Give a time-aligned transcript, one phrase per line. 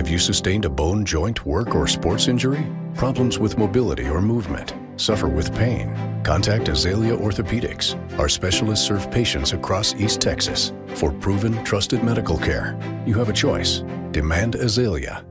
[0.00, 2.66] Have you sustained a bone, joint, work, or sports injury?
[2.94, 4.72] Problems with mobility or movement?
[4.96, 5.94] Suffer with pain?
[6.24, 7.98] Contact Azalea Orthopedics.
[8.18, 10.72] Our specialists serve patients across East Texas.
[10.94, 13.84] For proven, trusted medical care, you have a choice.
[14.10, 15.29] Demand Azalea.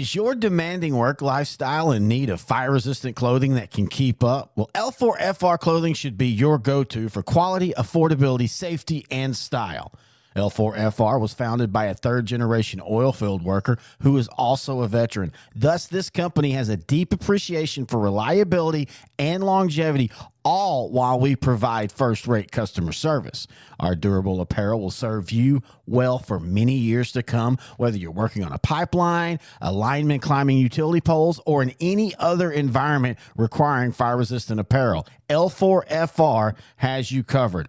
[0.00, 4.50] Is your demanding work lifestyle in need of fire resistant clothing that can keep up?
[4.56, 9.92] Well, L4FR clothing should be your go to for quality, affordability, safety, and style.
[10.34, 15.32] L4FR was founded by a third generation oil field worker who is also a veteran.
[15.54, 18.88] Thus, this company has a deep appreciation for reliability
[19.18, 20.10] and longevity,
[20.44, 23.46] all while we provide first rate customer service.
[23.78, 28.44] Our durable apparel will serve you well for many years to come, whether you're working
[28.44, 34.16] on a pipeline, a lineman climbing utility poles, or in any other environment requiring fire
[34.16, 35.06] resistant apparel.
[35.28, 37.68] L4FR has you covered.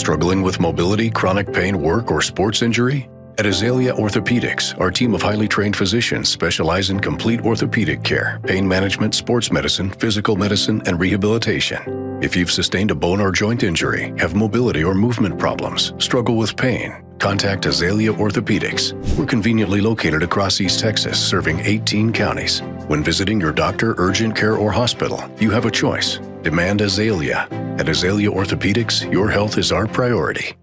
[0.00, 3.10] Struggling with mobility, chronic pain, work, or sports injury?
[3.36, 8.66] At Azalea Orthopedics, our team of highly trained physicians specialize in complete orthopedic care, pain
[8.66, 12.18] management, sports medicine, physical medicine, and rehabilitation.
[12.22, 16.56] If you've sustained a bone or joint injury, have mobility or movement problems, struggle with
[16.56, 18.94] pain, contact Azalea Orthopedics.
[19.18, 22.62] We're conveniently located across East Texas, serving 18 counties.
[22.88, 26.20] When visiting your doctor, urgent care, or hospital, you have a choice.
[26.42, 27.48] Demand Azalea.
[27.78, 30.56] At Azalea Orthopedics, your health is our priority.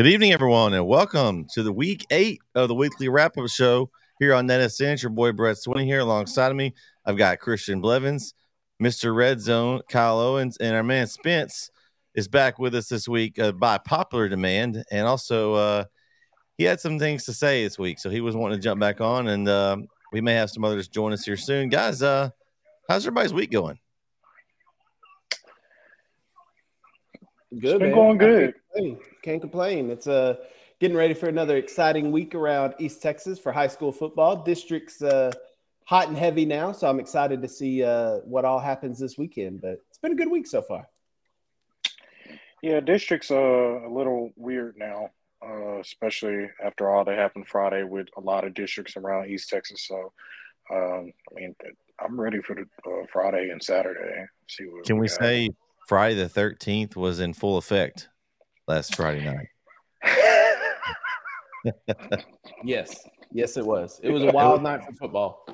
[0.00, 3.90] Good evening, everyone, and welcome to the week eight of the weekly wrap up show
[4.18, 5.02] here on NetSN.
[5.02, 6.72] Your boy Brett Swinning here alongside of me.
[7.04, 8.32] I've got Christian Blevins,
[8.82, 9.14] Mr.
[9.14, 11.70] Red Zone, Kyle Owens, and our man Spence
[12.14, 14.82] is back with us this week uh, by popular demand.
[14.90, 15.84] And also, uh,
[16.56, 19.02] he had some things to say this week, so he was wanting to jump back
[19.02, 19.76] on, and uh,
[20.14, 21.68] we may have some others join us here soon.
[21.68, 22.30] Guys, uh,
[22.88, 23.78] how's everybody's week going?
[27.58, 27.94] Good, It's been man.
[27.94, 28.54] going good.
[28.54, 28.98] Can't complain.
[29.22, 29.90] Can't complain.
[29.90, 30.36] It's uh,
[30.78, 34.44] getting ready for another exciting week around East Texas for high school football.
[34.44, 35.32] District's uh,
[35.84, 39.60] hot and heavy now, so I'm excited to see uh, what all happens this weekend.
[39.60, 40.88] But it's been a good week so far.
[42.62, 45.08] Yeah, district's uh, a little weird now,
[45.44, 49.88] uh, especially after all that happened Friday with a lot of districts around East Texas.
[49.88, 50.12] So,
[50.70, 51.56] um, I mean,
[51.98, 54.24] I'm ready for the uh, Friday and Saturday.
[54.46, 55.18] See what Can we got.
[55.18, 55.48] say
[55.90, 58.10] Friday the 13th was in full effect
[58.68, 59.48] last Friday night?
[62.64, 62.96] Yes.
[63.32, 64.00] Yes, it was.
[64.02, 65.44] It was a wild night for football.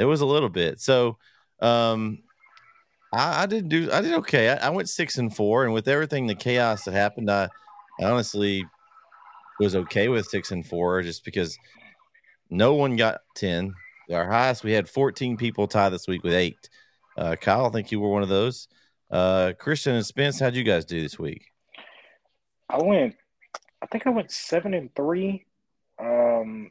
[0.00, 0.80] It was a little bit.
[0.80, 1.18] So,
[1.60, 2.24] um,
[3.12, 3.92] I, I didn't do.
[3.92, 4.50] I did okay.
[4.50, 7.48] I, I, went six and four, and with everything the chaos that happened, I,
[8.00, 8.64] I honestly
[9.60, 11.56] was okay with six and four, just because
[12.50, 13.72] no one got ten.
[14.12, 16.68] Our highest, we had fourteen people tie this week with eight.
[17.16, 18.68] Uh, Kyle, I think you were one of those.
[19.10, 21.46] Uh, Christian and Spence, how'd you guys do this week?
[22.68, 23.16] I went.
[23.82, 25.46] I think I went seven and three.
[25.98, 26.70] Um,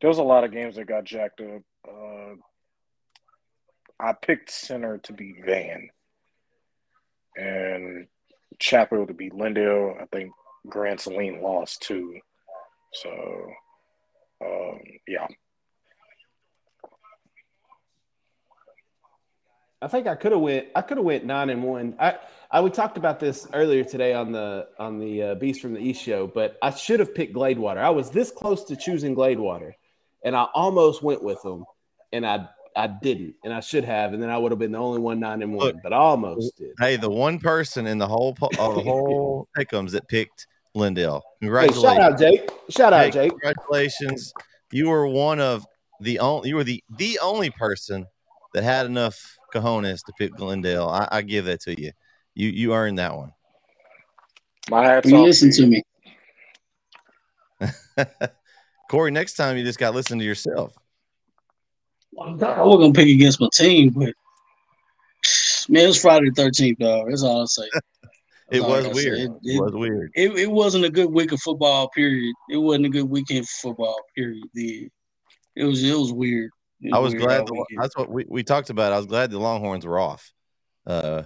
[0.00, 1.62] there was a lot of games that got jacked up.
[1.88, 2.34] Uh,
[4.00, 5.90] I picked center to be Van
[7.36, 8.06] and
[8.58, 10.00] Chapel to be Lindale.
[10.00, 10.32] I think
[10.68, 12.18] Grand Saline lost too.
[12.94, 13.10] So,
[14.44, 15.26] um, yeah.
[19.82, 20.68] I think I could have went.
[20.74, 21.94] I could have went nine and one.
[21.98, 22.18] I,
[22.50, 25.80] I we talked about this earlier today on the on the uh, Beast from the
[25.80, 27.78] East show, but I should have picked Gladewater.
[27.78, 29.72] I was this close to choosing Gladewater,
[30.22, 31.64] and I almost went with them,
[32.12, 32.46] and I
[32.76, 35.18] I didn't, and I should have, and then I would have been the only one
[35.18, 36.72] nine and one, Look, but I almost did.
[36.78, 40.46] Hey, the one person in the whole uh, the whole pickums that picked
[40.76, 41.22] Lindale.
[41.40, 41.82] Congratulations!
[41.82, 42.50] Hey, shout out, Jake!
[42.68, 43.30] Shout out, Jake!
[43.30, 44.32] Congratulations!
[44.72, 45.66] You were one of
[46.00, 46.50] the only.
[46.50, 48.04] You were the the only person
[48.52, 50.88] that had enough cojones to pick Lindale.
[50.88, 51.92] I, I give that to you.
[52.34, 53.32] You you earned that one.
[54.70, 55.82] My hats you listen to me.
[58.90, 60.76] Corey, next time you just got to listen to yourself.
[62.20, 64.12] I was gonna pick against my team, but
[65.68, 67.08] man, it was Friday the thirteenth, dog.
[67.08, 67.68] That's all I'll say.
[68.50, 69.18] it was weird.
[69.18, 70.10] It, it, it, was weird.
[70.14, 71.88] It, it wasn't a good week of football.
[71.90, 72.34] Period.
[72.50, 73.96] It wasn't a good weekend for football.
[74.16, 74.44] Period.
[74.54, 74.88] The,
[75.56, 76.50] it was it was weird.
[76.92, 77.46] I was glad.
[77.46, 78.92] The, that's what we, we talked about.
[78.92, 80.32] I was glad the Longhorns were off.
[80.86, 81.22] Uh,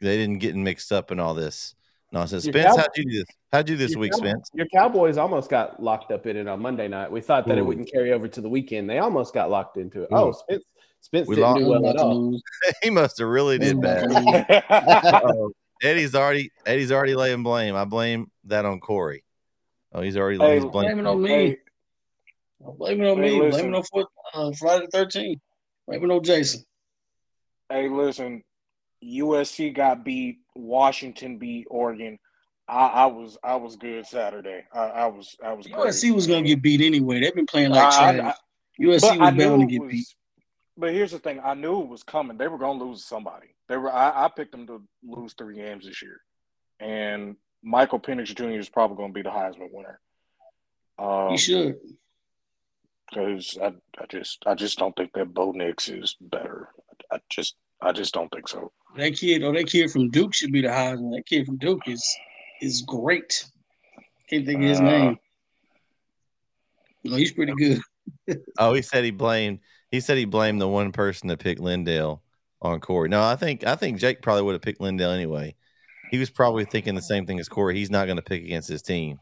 [0.00, 1.74] they didn't get mixed up in all this
[2.12, 2.44] nonsense.
[2.44, 3.26] Your Spence, Cow- how'd you do this?
[3.52, 4.50] How'd you do this week, Cow- Spence?
[4.54, 7.10] Your Cowboys almost got locked up in it on Monday night.
[7.10, 7.60] We thought that Ooh.
[7.60, 8.88] it wouldn't carry over to the weekend.
[8.88, 10.08] They almost got locked into it.
[10.12, 10.16] Ooh.
[10.16, 10.64] Oh, Spence,
[11.00, 12.38] Spence we didn't do well at all.
[12.82, 14.10] he must have really did bad.
[14.10, 15.30] uh,
[15.82, 17.76] Eddie's already Eddie's already laying blame.
[17.76, 19.24] I blame that on Corey.
[19.92, 20.70] Oh, he's already hey, blame.
[20.70, 21.28] blaming on me.
[21.28, 21.58] Hey.
[22.60, 23.40] Blame it on hey, me.
[23.40, 23.70] Listen.
[23.70, 25.40] Blame it on uh, Friday the 13th.
[25.86, 26.64] Blame it on Jason.
[27.70, 28.42] Hey, listen.
[29.04, 30.38] USC got beat.
[30.54, 32.18] Washington beat Oregon.
[32.68, 34.64] I, I was I was good Saturday.
[34.72, 35.66] I, I was I was.
[35.66, 36.14] USC great.
[36.14, 37.20] was gonna get beat anyway.
[37.20, 38.18] They've been playing like trash.
[38.18, 38.34] I,
[38.82, 40.06] USC was bound to get was, beat.
[40.76, 42.36] But here's the thing: I knew it was coming.
[42.36, 43.48] They were gonna lose somebody.
[43.68, 43.92] They were.
[43.92, 46.20] I, I picked them to lose three games this year,
[46.80, 48.58] and Michael Penix Jr.
[48.58, 50.00] is probably gonna be the Heisman winner.
[50.98, 51.76] Um, he should
[53.08, 56.68] because I, I just I just don't think that Bo Nix is better.
[57.12, 58.72] I just I just don't think so.
[58.96, 61.14] That kid, or oh, that kid from Duke should be the Heisman.
[61.14, 62.04] That kid from Duke is
[62.60, 63.44] is great.
[64.28, 65.18] Can't think of his uh, name.
[67.04, 67.80] No, he's pretty good.
[68.58, 69.60] oh, he said he blamed.
[69.90, 72.20] He said he blamed the one person that picked Lindale
[72.62, 73.08] on Corey.
[73.08, 75.54] No, I think I think Jake probably would have picked Lindale anyway.
[76.10, 77.76] He was probably thinking the same thing as Corey.
[77.76, 79.18] He's not going to pick against his team.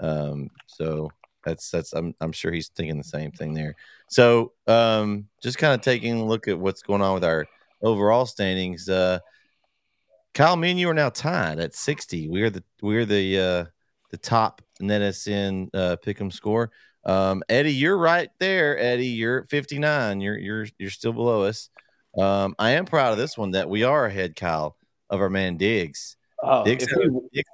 [0.00, 1.10] Um, so
[1.44, 3.76] that's that's I'm I'm sure he's thinking the same thing there.
[4.08, 7.46] So um, just kind of taking a look at what's going on with our
[7.82, 8.88] overall standings.
[8.88, 9.20] Uh,
[10.34, 12.28] Kyle, me and you are now tied at 60.
[12.28, 13.64] We're the we're the uh,
[14.10, 16.70] the top NetSN uh, pick'em score.
[17.04, 18.78] Um, Eddie, you're right there.
[18.78, 20.20] Eddie, you're at 59.
[20.20, 21.70] You're you're you're still below us.
[22.18, 24.76] Um, I am proud of this one that we are ahead, Kyle,
[25.08, 26.16] of our man Diggs.
[26.42, 27.48] Oh, Diggs, had, we, Diggs,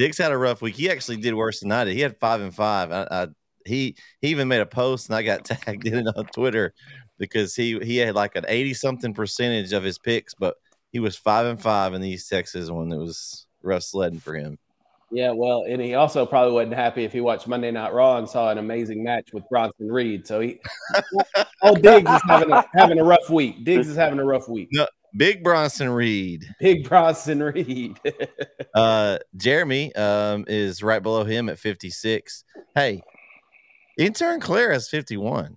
[0.00, 0.76] Diggs had a rough week.
[0.76, 1.92] He actually did worse than I did.
[1.92, 2.90] He had five and five.
[2.90, 3.26] I, I,
[3.66, 6.72] he he even made a post and I got tagged in on Twitter
[7.18, 10.54] because he he had like an eighty something percentage of his picks, but
[10.90, 12.90] he was five and five in the East Texas one.
[12.90, 14.58] It was rough sledding for him.
[15.10, 18.26] Yeah, well, and he also probably wasn't happy if he watched Monday Night Raw and
[18.26, 20.26] saw an amazing match with Bronson Reed.
[20.26, 20.60] So he,
[21.62, 23.64] oh, Diggs is having a, having a rough week.
[23.64, 24.68] Diggs is having a rough week.
[24.72, 24.86] No,
[25.16, 26.54] Big Bronson Reed.
[26.60, 27.98] Big Bronson Reed.
[28.74, 32.44] uh, Jeremy um, is right below him at 56.
[32.74, 33.02] Hey,
[33.98, 35.56] intern Claire has 51.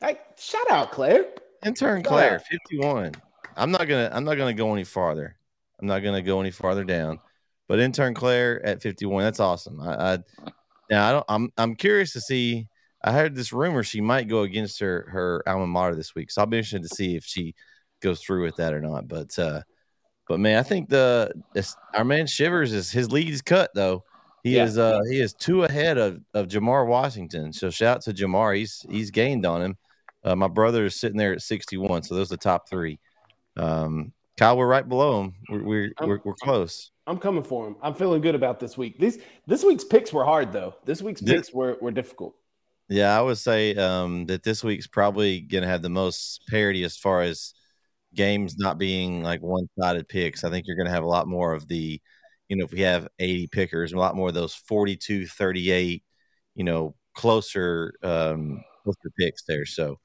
[0.00, 1.26] Hey, shout out Claire.
[1.64, 2.46] Intern shout Claire, out.
[2.46, 3.12] 51.
[3.56, 5.36] I'm not gonna I'm not gonna go any farther.
[5.80, 7.18] I'm not gonna go any farther down.
[7.68, 9.80] But intern Claire at 51, that's awesome.
[9.80, 10.18] I, I
[10.90, 12.68] now I don't I'm I'm curious to see.
[13.02, 16.30] I heard this rumor she might go against her her alma mater this week.
[16.30, 17.54] So I'll be interested to see if she
[18.00, 19.08] goes through with that or not.
[19.08, 19.62] But uh,
[20.28, 21.32] but man, I think the
[21.94, 24.04] our man Shivers is his lead is cut though.
[24.42, 24.64] He yeah.
[24.64, 27.52] is uh he is two ahead of, of Jamar Washington.
[27.52, 28.56] So shout out to Jamar.
[28.56, 29.76] He's he's gained on him.
[30.24, 32.02] Uh, my brother is sitting there at 61.
[32.02, 32.98] So those are the top three.
[33.56, 35.34] Um, Kyle, we're right below him.
[35.48, 36.90] We're we're, we're, we're close.
[37.06, 37.76] I'm coming for him.
[37.80, 38.98] I'm feeling good about this week.
[38.98, 40.74] This this week's picks were hard though.
[40.84, 42.34] This week's picks were, were difficult.
[42.88, 46.84] Yeah, I would say um, that this week's probably going to have the most parity
[46.84, 47.52] as far as
[48.16, 50.44] games not being like one sided picks.
[50.44, 52.00] I think you're going to have a lot more of the,
[52.48, 56.04] you know, if we have 80 pickers, a lot more of those 42 38,
[56.54, 59.66] you know, closer, um, closer picks there.
[59.66, 59.98] So,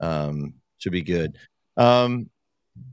[0.00, 1.36] um, should be good.
[1.76, 2.30] Um,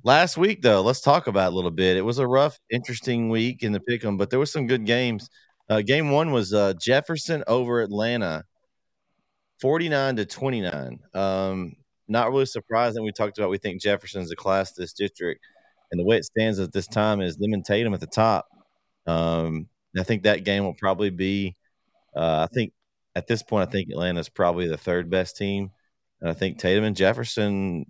[0.04, 1.98] last week though, let's talk about a little bit.
[1.98, 4.86] It was a rough, interesting week in the pick 'em, but there was some good
[4.86, 5.30] games.
[5.70, 8.44] Uh, game one was uh, Jefferson over Atlanta,
[9.60, 11.00] 49 to 29.
[11.14, 11.76] Um,
[12.08, 13.04] not really surprising.
[13.04, 15.42] We talked about we think Jefferson's the class this district,
[15.92, 18.48] and the way it stands at this time is them and Tatum at the top.
[19.08, 21.56] Um, I think that game will probably be.
[22.16, 22.74] Uh, I think
[23.16, 25.72] at this point, I think Atlanta's probably the third best team,
[26.22, 27.86] and I think Tatum and Jefferson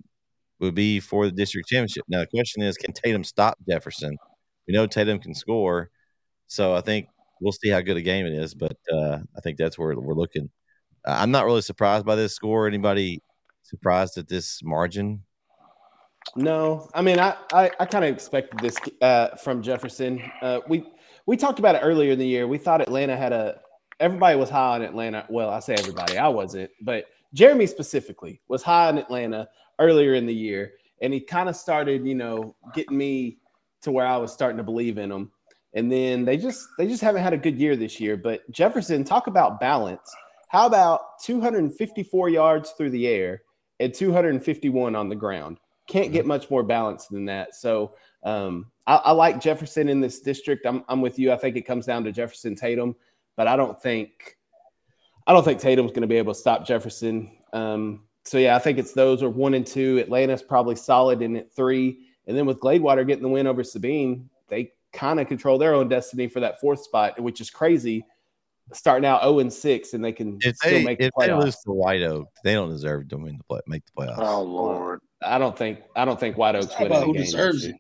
[0.60, 2.06] would be for the district championship.
[2.08, 4.18] Now the question is, can Tatum stop Jefferson?
[4.68, 5.90] We know Tatum can score,
[6.48, 7.08] so I think
[7.42, 8.54] we'll see how good a game it is.
[8.54, 10.50] But uh, I think that's where we're looking.
[11.06, 12.68] I'm not really surprised by this score.
[12.68, 13.22] Anybody
[13.66, 15.24] surprised at this margin?
[16.36, 20.22] No, I mean, I I, I kind of expected this uh, from Jefferson.
[20.42, 20.86] Uh, we
[21.26, 22.48] we talked about it earlier in the year.
[22.48, 23.60] We thought Atlanta had a
[24.00, 25.26] everybody was high on Atlanta.
[25.30, 29.48] Well, I say everybody, I wasn't, but Jeremy specifically was high on Atlanta
[29.80, 33.38] earlier in the year, and he kind of started, you know, getting me
[33.82, 35.32] to where I was starting to believe in them.
[35.74, 38.18] And then they just they just haven't had a good year this year.
[38.18, 40.14] But Jefferson, talk about balance.
[40.50, 43.42] How about 254 yards through the air
[43.80, 45.60] and 251 on the ground?
[45.88, 47.56] Can't get much more balance than that.
[47.56, 50.66] So um, I, I, like Jefferson in this district.
[50.66, 51.32] I'm, I'm with you.
[51.32, 52.96] I think it comes down to Jefferson Tatum,
[53.36, 54.38] but I don't think
[55.28, 57.32] I don't think Tatum's going to be able to stop Jefferson.
[57.54, 60.00] Um, so yeah, I think it's those are one and two.
[60.00, 64.30] Atlanta's probably solid in at three, and then with Gladewater getting the win over Sabine,
[64.48, 68.06] they kind of control their own destiny for that fourth spot, which is crazy.
[68.74, 71.32] Starting out zero and six, and they can if still they, make the if they
[71.34, 74.16] lose to White Oak, they don't deserve to win the play, make the playoffs.
[74.18, 75.00] Oh Lord.
[75.24, 77.22] I don't think I don't think White Oaks It's win not about who game.
[77.24, 77.76] deserves it.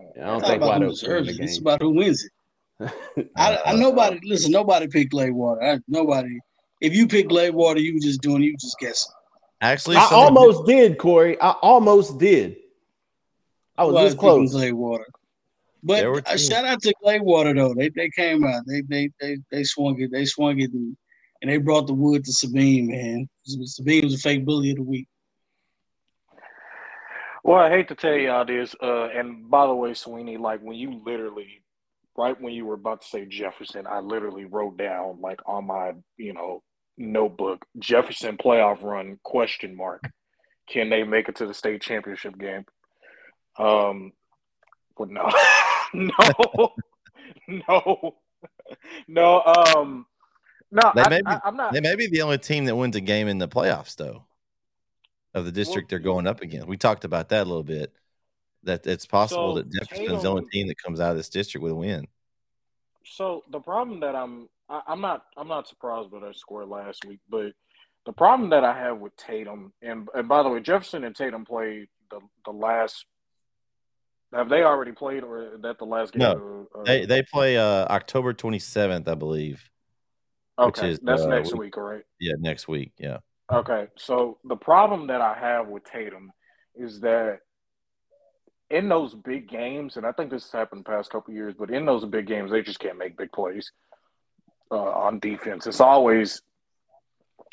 [0.00, 1.40] I don't It's think White who Oaks deserves it.
[1.40, 1.62] It's game.
[1.66, 2.32] about who wins it.
[3.36, 4.50] I, I nobody listen.
[4.50, 5.62] Nobody picked Gladewater.
[5.62, 6.38] I, nobody.
[6.80, 8.42] If you pick Gladewater, you were just doing.
[8.42, 9.12] You were just guessing.
[9.60, 11.40] Actually, I almost did, Corey.
[11.40, 12.56] I almost did.
[13.78, 14.54] I was Nobody this close.
[14.54, 14.74] picking Gladewater.
[14.74, 15.04] There were
[15.82, 17.74] But uh, shout out to Gladewater though.
[17.74, 18.62] They they came out.
[18.66, 20.10] They they they they swung it.
[20.10, 20.96] They swung it and,
[21.42, 22.88] and they brought the wood to Sabine.
[22.88, 25.06] Man, Sabine was a fake bully of the week.
[27.46, 30.76] Well, I hate to tell y'all this, uh, and by the way, Sweeney, like when
[30.76, 31.62] you literally,
[32.18, 35.92] right when you were about to say Jefferson, I literally wrote down like on my,
[36.16, 36.64] you know,
[36.98, 40.02] notebook, Jefferson playoff run question mark.
[40.68, 42.64] Can they make it to the state championship game?
[43.58, 44.12] Um,
[44.98, 45.22] but no,
[45.94, 46.74] no,
[47.48, 48.16] no,
[49.08, 49.42] no.
[49.42, 50.06] Um,
[50.70, 50.92] no.
[50.94, 51.72] They I, may be- I, I'm not.
[51.72, 54.24] They may be the only team that wins a game in the playoffs, though,
[55.34, 56.66] of the district they're going up against.
[56.66, 57.92] We talked about that a little bit.
[58.64, 61.62] That it's possible So, that Jefferson's the only team that comes out of this district
[61.62, 62.08] with a win.
[63.04, 67.04] So the problem that I'm I, I'm not I'm not surprised by that score last
[67.04, 67.52] week, but
[68.04, 71.44] the problem that I have with Tatum and and by the way, Jefferson and Tatum
[71.44, 73.06] played the the last.
[74.32, 76.20] Have they already played, or is that the last game?
[76.20, 79.68] No, of, uh, They they play uh, October 27th, I believe.
[80.58, 82.02] okay, is, that's uh, next we- week, all right?
[82.18, 82.92] Yeah, next week.
[82.98, 83.18] Yeah.
[83.52, 86.32] Okay, so the problem that I have with Tatum
[86.74, 87.38] is that
[88.70, 91.70] in those big games, and I think this has happened the past couple years, but
[91.70, 93.70] in those big games, they just can't make big plays
[94.72, 95.68] uh, on defense.
[95.68, 96.42] It's always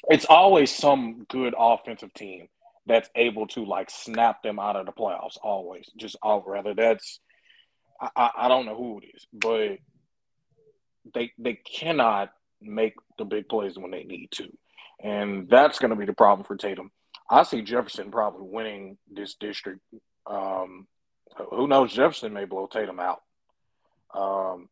[0.10, 2.48] it's always some good offensive team
[2.86, 5.38] that's able to like snap them out of the playoffs.
[5.42, 7.20] Always, just all rather that's
[8.16, 9.78] I, I, don't know who it is, but
[11.14, 14.52] they they cannot make the big plays when they need to.
[15.02, 16.92] And that's going to be the problem for Tatum.
[17.30, 19.82] I see Jefferson probably winning this district.
[20.26, 20.88] Um,
[21.52, 21.94] who knows?
[21.94, 23.22] Jefferson may blow Tatum out.
[24.14, 24.70] Um,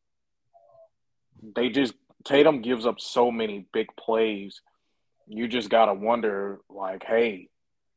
[1.55, 4.61] they just Tatum gives up so many big plays.
[5.27, 7.47] You just got to wonder, like, hey,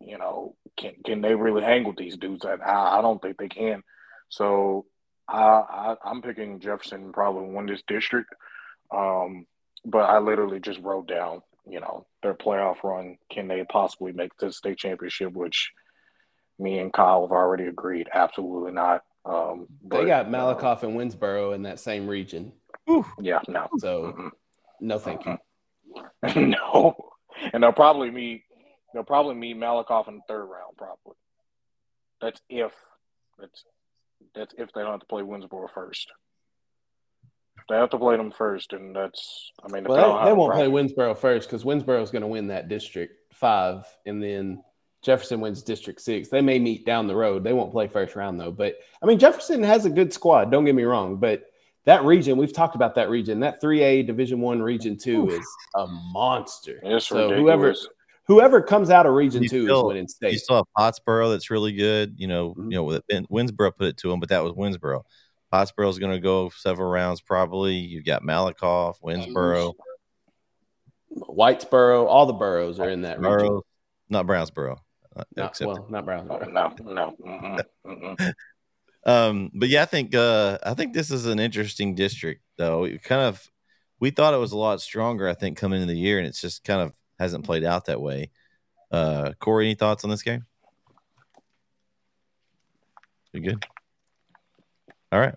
[0.00, 2.44] you know, can can they really hang with these dudes?
[2.44, 3.82] And I, I don't think they can.
[4.28, 4.86] So
[5.28, 8.34] I, I I'm picking Jefferson probably win this district.
[8.94, 9.46] Um,
[9.84, 13.18] but I literally just wrote down, you know, their playoff run.
[13.30, 15.32] Can they possibly make the state championship?
[15.32, 15.72] Which
[16.58, 19.02] me and Kyle have already agreed, absolutely not.
[19.24, 22.52] Um, They but, got uh, Malakoff and Winnsboro in that same region.
[23.20, 24.30] yeah, no, So Mm-mm.
[24.80, 25.38] no thank you.
[26.36, 26.94] no,
[27.52, 28.42] and they'll probably meet.
[28.94, 30.76] They'll probably meet Malakoff in the third round.
[30.78, 31.16] Probably.
[32.22, 32.72] That's if.
[33.38, 33.64] That's
[34.34, 36.10] that's if they don't have to play Winnsboro first.
[37.68, 39.50] They have to play them first, and that's.
[39.62, 42.48] I mean, well, they, they won't play Winnsboro first because Winnsboro is going to win
[42.48, 44.62] that district five, and then
[45.02, 46.28] Jefferson wins District Six.
[46.28, 47.42] They may meet down the road.
[47.42, 48.52] They won't play first round though.
[48.52, 50.50] But I mean, Jefferson has a good squad.
[50.50, 51.44] Don't get me wrong, but
[51.84, 53.40] that region we've talked about that region.
[53.40, 56.80] That three A Division One Region Two is a monster.
[56.82, 57.42] It's so ridiculous.
[57.42, 57.74] whoever
[58.26, 61.50] whoever comes out of Region You Two still- is winning You still have Pottsboro that's
[61.50, 62.14] really good.
[62.16, 62.64] You know, Mhm.
[62.64, 65.02] you know, with- and Winnsboro put it to them, but that was Winnsboro.
[65.52, 67.76] is going to go several rounds probably.
[67.76, 69.72] You've got Malakoff, Winnsboro,
[71.16, 73.60] Whitesboro, all the boroughs are in that region.
[74.08, 74.78] Not Brownsboro.
[75.16, 76.52] uh, Not, well, not Brownsboro.
[76.52, 77.14] No, no.
[77.24, 78.32] Mm-mm, mm-mm.
[79.06, 82.84] Um, but yeah, I think uh, I think this is an interesting district, though.
[82.84, 83.46] It kind of
[84.00, 85.28] we thought it was a lot stronger.
[85.28, 88.00] I think coming into the year, and it's just kind of hasn't played out that
[88.00, 88.30] way.
[88.90, 90.44] Uh, Corey, any thoughts on this game?
[93.32, 93.66] You good?
[95.10, 95.34] All right.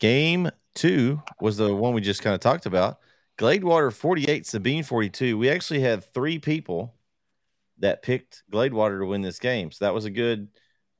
[0.00, 2.98] Game two was the one we just kind of talked about.
[3.38, 5.38] Gladewater 48, Sabine 42.
[5.38, 6.94] We actually had three people
[7.78, 9.70] that picked Gladewater to win this game.
[9.70, 10.48] So that was a good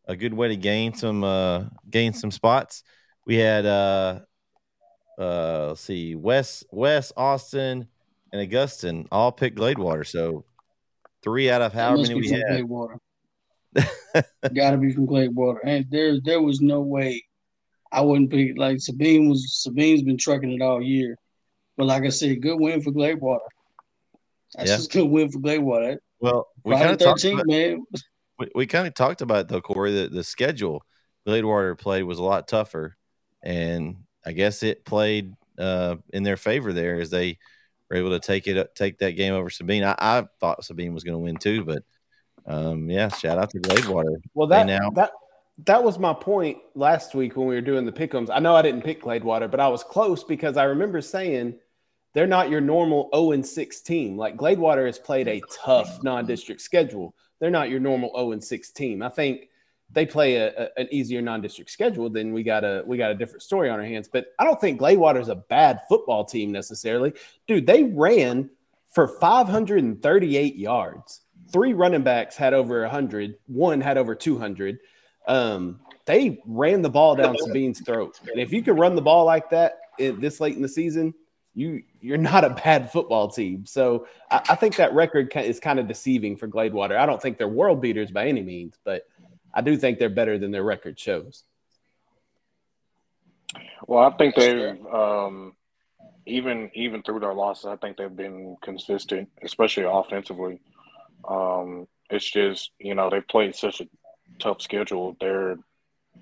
[0.07, 2.85] a good way to gain some uh gain some spots.
[3.27, 4.21] We had uh
[5.19, 7.89] uh let's see, Wes Wes Austin
[8.33, 10.07] and Augustin all picked Gladewater.
[10.07, 10.45] So
[11.23, 12.67] three out of however many we had.
[14.55, 15.59] Got to be from Gladewater.
[15.65, 17.23] And there, there was no way
[17.93, 18.57] I wouldn't pick.
[18.57, 19.63] Like Sabine was.
[19.63, 21.17] Sabine's been trucking it all year.
[21.77, 23.39] But like I said, good win for Gladewater.
[24.55, 24.77] That's Yeah.
[24.77, 25.99] just a good win for Gladewater.
[26.21, 27.85] Well, we kind of talked about, man.
[28.39, 29.93] we, we kind of talked about it though, Corey.
[29.93, 30.83] The, the schedule
[31.27, 32.97] Gladewater played was a lot tougher,
[33.43, 37.39] and I guess it played uh, in their favor there as they
[37.91, 39.85] were able to take it take that game over Sabine.
[39.85, 41.83] I, I thought Sabine was going to win too, but
[42.47, 44.17] um, yeah, shout out to Gladewater.
[44.35, 45.13] Well, that now- that
[45.65, 48.31] that was my point last week when we were doing the pickums.
[48.33, 51.57] I know I didn't pick Gladewater, but I was close because I remember saying
[52.15, 54.17] they're not your normal 0 and 6 team.
[54.17, 57.13] Like Gladewater has played a tough non-district schedule.
[57.41, 59.03] They're not your normal 0 and 6 team.
[59.03, 59.49] I think
[59.91, 62.11] they play a, a- an easier non-district schedule.
[62.11, 64.09] Then we got a we got a different story on our hands.
[64.09, 67.13] But I don't think Gladewater is a bad football team necessarily.
[67.47, 68.51] Dude, they ran
[68.91, 71.23] for 538 yards.
[71.51, 73.37] Three running backs had over 100.
[73.47, 74.79] One had over 200.
[75.27, 78.19] Um, they ran the ball down Sabine's throat.
[78.31, 81.15] And if you can run the ball like that in, this late in the season,
[81.55, 83.67] you you're not a bad football team.
[83.67, 86.97] So I, I think that record is kind of deceiving for Gladewater.
[86.97, 89.07] I don't think they're world beaters by any means, but
[89.59, 91.43] I do think they're better than their record shows.
[93.89, 95.57] Well, I think they've um,
[96.27, 100.61] even even through their losses, I think they've been consistent, especially offensively.
[101.29, 103.89] Um, it's just you know they've played such a
[104.39, 105.17] tough schedule.
[105.19, 105.57] They're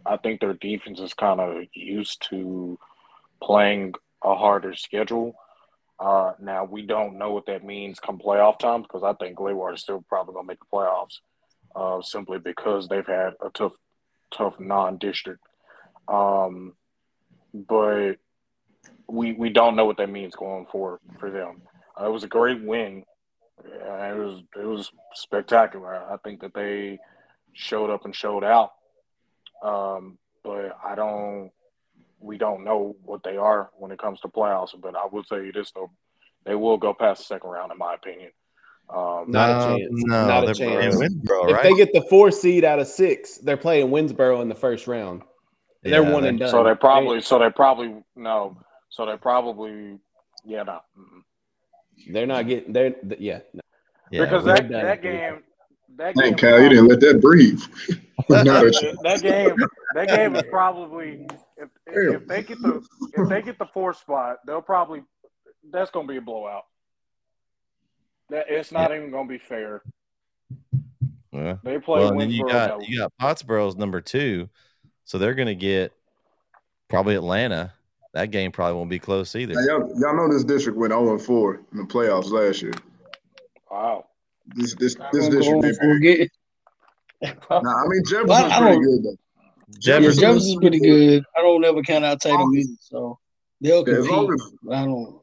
[0.06, 2.78] I think their defense is kind of used to
[3.42, 3.92] playing
[4.24, 5.34] a harder schedule.
[6.00, 9.74] Uh, now we don't know what that means come playoff time because I think Gladewater
[9.74, 11.18] is still probably gonna make the playoffs,
[11.76, 13.74] uh, simply because they've had a tough,
[14.32, 15.40] tough non-district.
[16.08, 16.74] Um,
[17.52, 18.14] but
[19.08, 21.62] we we don't know what that means going forward for them.
[21.98, 23.04] Uh, it was a great win.
[23.64, 25.94] Uh, it was it was spectacular.
[25.94, 26.98] I think that they
[27.52, 28.72] showed up and showed out.
[29.62, 31.50] Um, but I don't.
[32.18, 34.80] We don't know what they are when it comes to playoffs.
[34.80, 35.90] But I will tell you this though,
[36.44, 38.30] they will go past the second round, in my opinion.
[38.88, 39.88] Um, Not a chance.
[39.90, 40.96] No, Not a chance.
[40.96, 44.48] playing Winnsboro, If they get the four seed out of six, they're playing Winnsboro in
[44.48, 45.22] the first round.
[45.82, 46.50] They're Yeah, one they- and done.
[46.50, 48.56] So they probably, so they probably no,
[48.88, 49.98] so they probably,
[50.44, 50.80] yeah, no,
[52.10, 52.72] They're not getting.
[52.72, 53.40] They're yeah.
[53.52, 53.60] no.
[54.10, 54.84] yeah, because that done.
[54.84, 55.42] that game,
[55.96, 57.60] that Dang, game, Cal, you didn't let that breathe.
[58.28, 59.56] Not a that, that game,
[59.94, 62.82] that game is probably if if they get the
[63.14, 65.02] if they get the fourth spot, they'll probably
[65.70, 66.64] that's going to be a blowout.
[68.30, 69.82] That it's not even going to be fair.
[71.32, 71.56] yeah.
[71.62, 72.86] They play Well, and then you got no.
[72.86, 74.48] you got Pottsboro's number two,
[75.04, 75.92] so they're going to get
[76.88, 77.72] probably Atlanta.
[78.14, 79.54] That game probably won't be close either.
[79.54, 82.72] Now, y'all, y'all know this district went 0 4 in the playoffs last year.
[83.70, 84.06] wow.
[84.54, 85.48] This this I'm this district
[85.82, 86.30] on be big.
[87.50, 89.16] Nah, I mean Jefferson's Well, I pretty good though.
[89.68, 91.24] Yeah, Jefferson, Jefferson's pretty good.
[91.36, 93.18] I don't ever count out Tatum either, so
[93.60, 94.52] they'll Yeah, as long compete.
[94.70, 95.20] as I don't.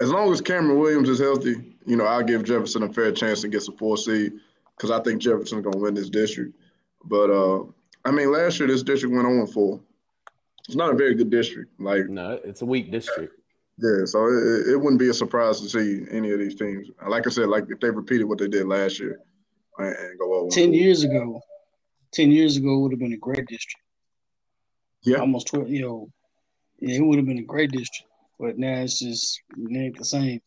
[0.00, 3.40] as long as Cameron Williams is healthy, you know, I'll give Jefferson a fair chance
[3.42, 4.32] to get some four seed
[4.76, 6.56] because I think Jefferson's gonna win this district.
[7.04, 7.64] But uh,
[8.04, 9.80] I mean, last year this district went on four.
[10.66, 11.80] It's not a very good district.
[11.80, 13.34] Like, No, it's a weak district.
[13.78, 16.88] yeah, so it, it wouldn't be a surprise to see any of these teams.
[17.08, 19.20] Like I said, like if they repeated what they did last year
[19.78, 20.50] and, and go over.
[20.50, 21.40] Ten years ago,
[22.12, 23.82] ten years ago would have been a great district.
[25.02, 25.18] Yeah.
[25.18, 25.70] Almost twelve.
[25.70, 26.12] You know,
[26.78, 30.04] Yeah, it would have been a great district, but now it's just it ain't the
[30.04, 30.40] same.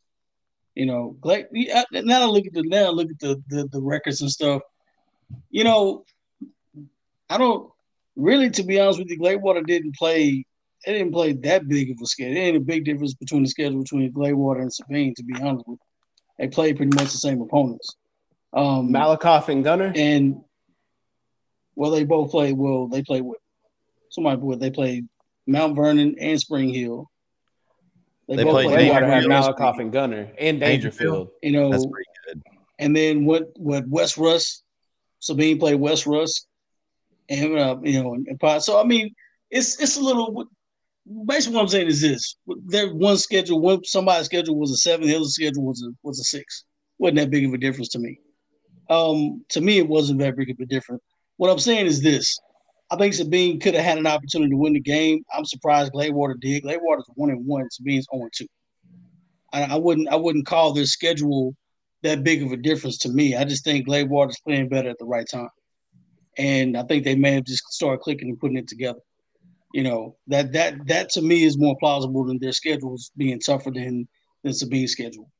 [0.75, 3.81] You know, like now I look at the now I look at the, the the
[3.81, 4.61] records and stuff.
[5.51, 6.05] You know,
[7.29, 7.69] I don't
[8.15, 10.45] really, to be honest with you, Gladewater didn't play.
[10.85, 12.35] They didn't play that big of a schedule.
[12.35, 15.13] It ain't a big difference between the schedule between Gladewater and Sabine.
[15.15, 15.87] To be honest with you,
[16.39, 17.95] they played pretty much the same opponents.
[18.51, 20.41] Um, Malakoff and Gunter, and
[21.75, 22.57] well, they both played.
[22.57, 23.39] Well, they played with
[24.09, 24.41] somebody.
[24.41, 25.07] What they played
[25.47, 27.09] Mount Vernon and Spring Hill.
[28.27, 28.91] They, they both played.
[28.91, 31.29] Gladewater had Malakoff and Gunter and Daingerfield.
[31.41, 32.43] You know, that's pretty good.
[32.79, 33.49] And then what?
[33.57, 34.61] What West Rusk?
[35.19, 36.43] Sabine played West Rusk,
[37.29, 38.63] and uh, you know, and Pot.
[38.63, 39.13] So I mean,
[39.51, 40.45] it's it's a little.
[41.25, 45.07] Basically, what I'm saying is this: their one schedule, one somebody's schedule was a seven,
[45.07, 46.65] the other schedule was a was a six.
[46.97, 48.19] wasn't that big of a difference to me.
[48.89, 51.01] Um, to me, it wasn't that big of a difference.
[51.37, 52.37] What I'm saying is this:
[52.93, 55.23] I think Sabine could have had an opportunity to win the game.
[55.33, 56.63] I'm surprised Gladewater did.
[56.63, 57.69] Gladewater's one and one.
[57.71, 58.47] Sabine's oh on two.
[59.51, 61.55] I, I wouldn't I wouldn't call their schedule
[62.03, 63.35] that big of a difference to me.
[63.35, 65.49] I just think Gladewater's playing better at the right time
[66.37, 68.99] and I think they may have just started clicking and putting it together.
[69.73, 73.71] You know that that that to me is more plausible than their schedules being tougher
[73.71, 74.07] than
[74.43, 75.31] than Sabine's schedule.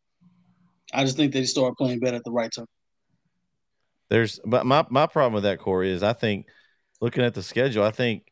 [0.94, 2.66] I just think they started playing better at the right time.
[4.10, 6.48] There's, but my my problem with that Corey is I think
[7.04, 8.32] looking at the schedule, I think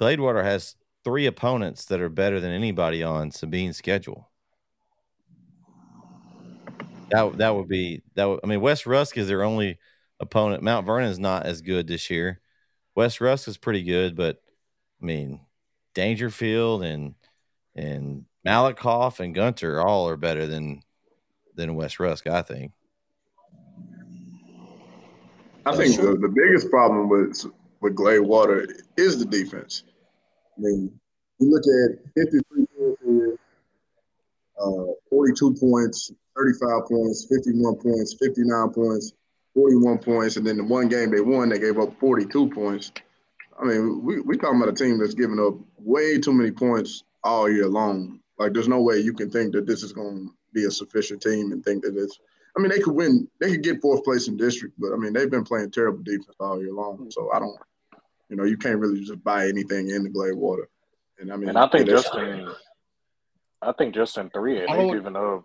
[0.00, 0.74] Gladewater has
[1.04, 4.30] three opponents that are better than anybody on Sabine's schedule.
[7.10, 8.24] That that would be that.
[8.24, 9.78] Would, I mean, West Rusk is their only
[10.18, 10.62] opponent.
[10.62, 12.40] Mount Vernon is not as good this year.
[12.94, 14.42] West Rusk is pretty good, but
[15.02, 15.40] I mean,
[15.94, 17.14] Daingerfield and
[17.74, 20.80] and Malakoff and Gunter all are better than
[21.54, 22.72] than West Rusk, I think.
[25.66, 27.44] I think the, the biggest problem with
[27.80, 29.84] with Gladewater is the defense.
[30.56, 31.00] I mean,
[31.38, 33.42] you look at 53 points,
[34.60, 39.12] uh, 42 points, 35 points, 51 points, 59 points,
[39.54, 42.92] 41 points, and then the one game they won, they gave up 42 points.
[43.58, 47.04] I mean, we we talking about a team that's giving up way too many points
[47.24, 48.20] all year long.
[48.38, 51.22] Like, there's no way you can think that this is going to be a sufficient
[51.22, 52.18] team and think that it's.
[52.56, 53.28] I mean, they could win.
[53.40, 56.36] They could get fourth place in district, but I mean, they've been playing terrible defense
[56.40, 57.10] all year long.
[57.10, 57.56] So I don't,
[58.28, 60.64] you know, you can't really just buy anything in the Gladewater.
[61.18, 62.48] And I mean, and I think just in,
[63.60, 65.44] I think just in three, they've given up.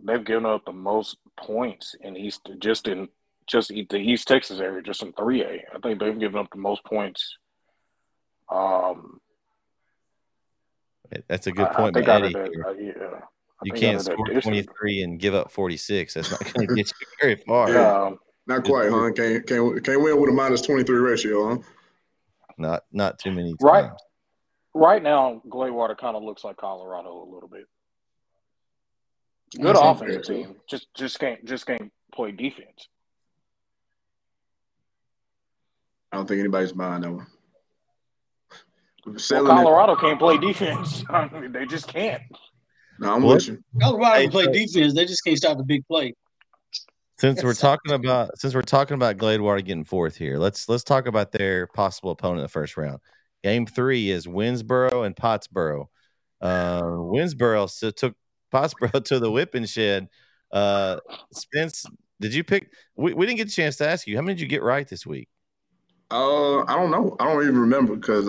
[0.00, 3.08] They've given up the most points in East just in
[3.48, 5.60] just the East Texas area, just in 3A.
[5.74, 7.36] I think they've given up the most points.
[8.48, 9.20] Um,
[11.26, 12.32] That's a good point, I, I Eddie.
[12.34, 13.20] That, uh, yeah,
[13.64, 16.14] you can't score 23 and give up 46.
[16.14, 17.70] That's not going to get you very far.
[17.70, 18.10] Yeah.
[18.46, 19.10] Not quite, huh?
[19.14, 21.62] Can't, can't, can't win with a minus 23 ratio, huh?
[22.56, 23.62] Not not too many times.
[23.62, 23.90] Right,
[24.74, 27.66] right now, Gladewater kind of looks like Colorado a little bit.
[29.60, 30.56] Good offensive team.
[30.68, 32.88] Just just can't just can't play defense.
[36.10, 37.26] I don't think anybody's buying that one.
[39.06, 40.00] Well, Colorado it.
[40.00, 41.04] can't play defense.
[41.50, 42.22] they just can't.
[42.98, 43.36] No, I'm what?
[43.36, 43.58] with you.
[43.80, 44.94] Colorado can play defense.
[44.94, 46.14] They just can't stop the big play.
[47.18, 51.06] Since we're talking about since we're talking about Gladewater getting fourth here, let's let's talk
[51.06, 53.00] about their possible opponent in the first round.
[53.42, 55.86] Game three is Winnsboro and Pottsboro.
[56.40, 58.14] Uh, Winnsboro so took
[58.52, 60.08] Pottsboro to the whipping shed.
[60.52, 60.98] Uh,
[61.32, 61.86] Spence,
[62.20, 62.72] did you pick?
[62.96, 64.16] We, we didn't get a chance to ask you.
[64.16, 65.28] How many did you get right this week?
[66.10, 67.16] Uh, I don't know.
[67.20, 68.24] I don't even remember because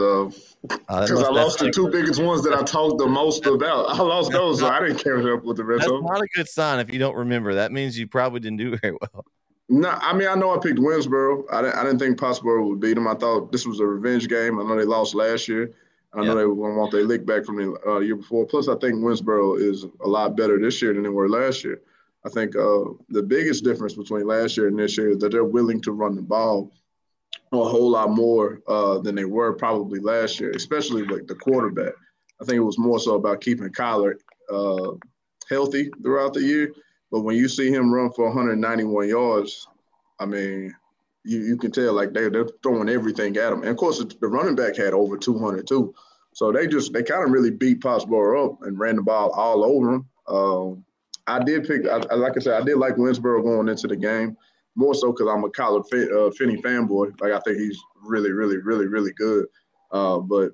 [0.61, 3.89] because uh, I lost the two biggest ones that I talked the most about.
[3.89, 6.05] I lost those, so I didn't care up with the rest That's of them.
[6.05, 7.55] not a good sign if you don't remember.
[7.55, 9.25] That means you probably didn't do very well.
[9.69, 11.45] No, I mean I know I picked Winnsboro.
[11.51, 13.07] I didn't, I didn't think Pottsboro would beat them.
[13.07, 14.59] I thought this was a revenge game.
[14.59, 15.73] I know they lost last year.
[16.13, 18.43] I know they were going to want their lick back from the uh, year before.
[18.45, 21.81] Plus, I think Winnsboro is a lot better this year than they were last year.
[22.25, 25.43] I think uh, the biggest difference between last year and this year is that they're
[25.43, 26.71] willing to run the ball
[27.51, 31.93] a whole lot more uh, than they were probably last year, especially like the quarterback.
[32.41, 34.13] I think it was more so about keeping Kyler
[34.51, 34.91] uh,
[35.49, 36.71] healthy throughout the year.
[37.11, 39.67] But when you see him run for 191 yards,
[40.19, 40.75] I mean,
[41.25, 43.61] you, you can tell like they, they're throwing everything at him.
[43.61, 45.93] And of course, the running back had over 200 too.
[46.33, 49.65] So they just, they kind of really beat Pottsboro up and ran the ball all
[49.65, 50.05] over him.
[50.27, 50.85] Um,
[51.25, 54.37] I did pick, I, like I said, I did like Winnsboro going into the game
[54.75, 57.19] more so because I'm a Kyler uh, Finney fanboy.
[57.21, 59.47] Like I think he's really, really, really, really good.
[59.91, 60.51] Uh, but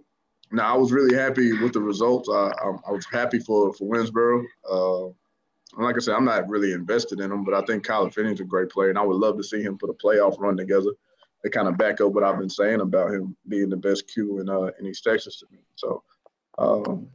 [0.52, 2.30] now I was really happy with the results.
[2.30, 4.46] I, I, I was happy for for Winnsboro.
[4.70, 5.14] Uh,
[5.82, 8.46] like I said, I'm not really invested in him, but I think Kyler Finney's a
[8.46, 10.92] great player, and I would love to see him put a playoff run together.
[11.44, 14.40] They kind of back up what I've been saying about him being the best Q
[14.40, 15.60] in uh, in East Texas to me.
[15.76, 16.04] So
[16.58, 17.10] Um,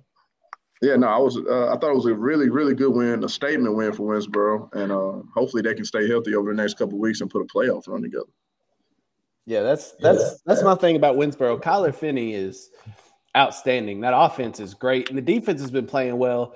[0.83, 1.37] yeah, no, I was.
[1.37, 4.73] Uh, I thought it was a really, really good win, a statement win for Winnsboro,
[4.75, 7.45] and uh, hopefully they can stay healthy over the next couple weeks and put a
[7.45, 8.25] playoff run together.
[9.45, 11.61] Yeah, that's that's that's my thing about Winnsboro.
[11.63, 12.71] Kyler Finney is
[13.37, 14.01] outstanding.
[14.01, 16.55] That offense is great, and the defense has been playing well.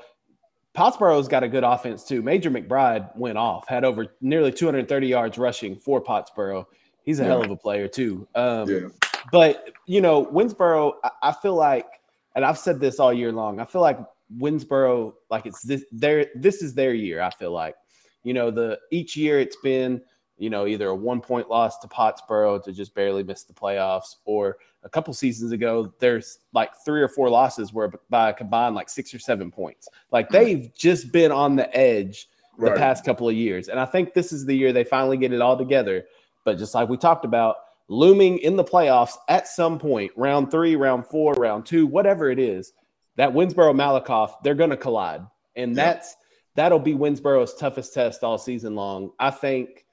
[0.75, 2.23] Pottsboro's got a good offense too.
[2.23, 6.65] Major McBride went off, had over nearly 230 yards rushing for Pottsboro.
[7.05, 7.29] He's a yeah.
[7.29, 8.27] hell of a player too.
[8.35, 8.89] Um, yeah.
[9.31, 11.87] But you know, Winnsboro, I, I feel like,
[12.35, 13.61] and I've said this all year long.
[13.61, 13.99] I feel like
[14.39, 17.21] Winnsboro, like it's this their this is their year.
[17.21, 17.75] I feel like,
[18.23, 20.01] you know, the each year it's been
[20.37, 24.17] you know, either a one point loss to Pottsboro to just barely miss the playoffs,
[24.25, 28.75] or a couple seasons ago, there's like three or four losses where by a combined
[28.75, 29.89] like six or seven points.
[30.11, 30.45] Like mm-hmm.
[30.45, 32.77] they've just been on the edge the right.
[32.77, 33.69] past couple of years.
[33.69, 36.05] And I think this is the year they finally get it all together.
[36.45, 37.57] But just like we talked about,
[37.89, 42.39] looming in the playoffs at some point, round three, round four, round two, whatever it
[42.39, 42.73] is,
[43.17, 45.23] that Winnsboro Malakoff, they're going to collide.
[45.57, 46.17] And that's
[46.57, 49.11] that'll be Winnsboro's toughest test all season long.
[49.19, 49.85] I think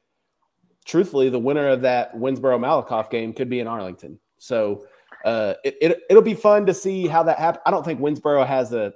[0.85, 4.19] truthfully, the winner of that Winnsboro Malakoff game could be in Arlington.
[4.37, 4.87] So
[5.23, 7.61] uh, it, it, it'll be fun to see how that happens.
[7.65, 8.93] I don't think Winnsboro has a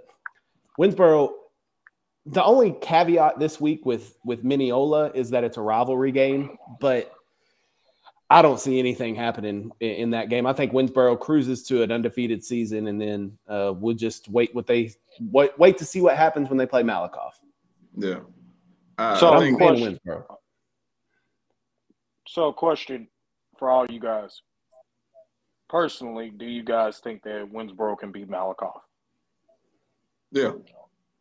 [0.80, 1.32] Winnsboro.
[2.28, 7.15] The only caveat this week with with Mineola is that it's a rivalry game, but
[8.30, 10.48] I don't see anything happening in, in that game.
[10.48, 14.66] I think Winnsboro cruises to an undefeated season, and then uh, we'll just wait what
[14.66, 17.34] they wait, wait to see what happens when they play Malakoff.
[17.96, 18.20] Yeah.
[18.98, 20.26] Uh, so I think Winnsboro.
[22.28, 23.08] So, question
[23.58, 24.42] for all you guys.
[25.70, 28.82] Personally, do you guys think that Winnsboro can beat Malakoff?
[30.32, 30.52] Yeah.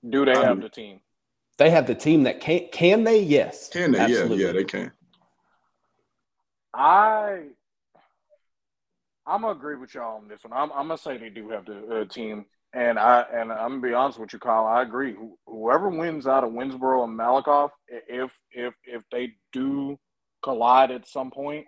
[0.08, 0.62] Do they I have do.
[0.62, 1.00] the team?
[1.56, 2.68] They have the team that can.
[2.72, 3.20] Can they?
[3.20, 3.68] Yes.
[3.68, 4.00] Can they?
[4.00, 4.38] Absolutely.
[4.38, 4.92] Yeah, yeah, they can.
[6.74, 7.44] I
[9.26, 10.52] I'm gonna agree with y'all on this one.
[10.52, 13.80] I'm, I'm gonna say they do have the uh, team, and I and I'm gonna
[13.80, 14.66] be honest with you, Kyle.
[14.66, 15.16] I agree.
[15.46, 19.98] Whoever wins out of Winnsboro and Malakoff, if if if they do
[20.42, 21.66] collide at some point.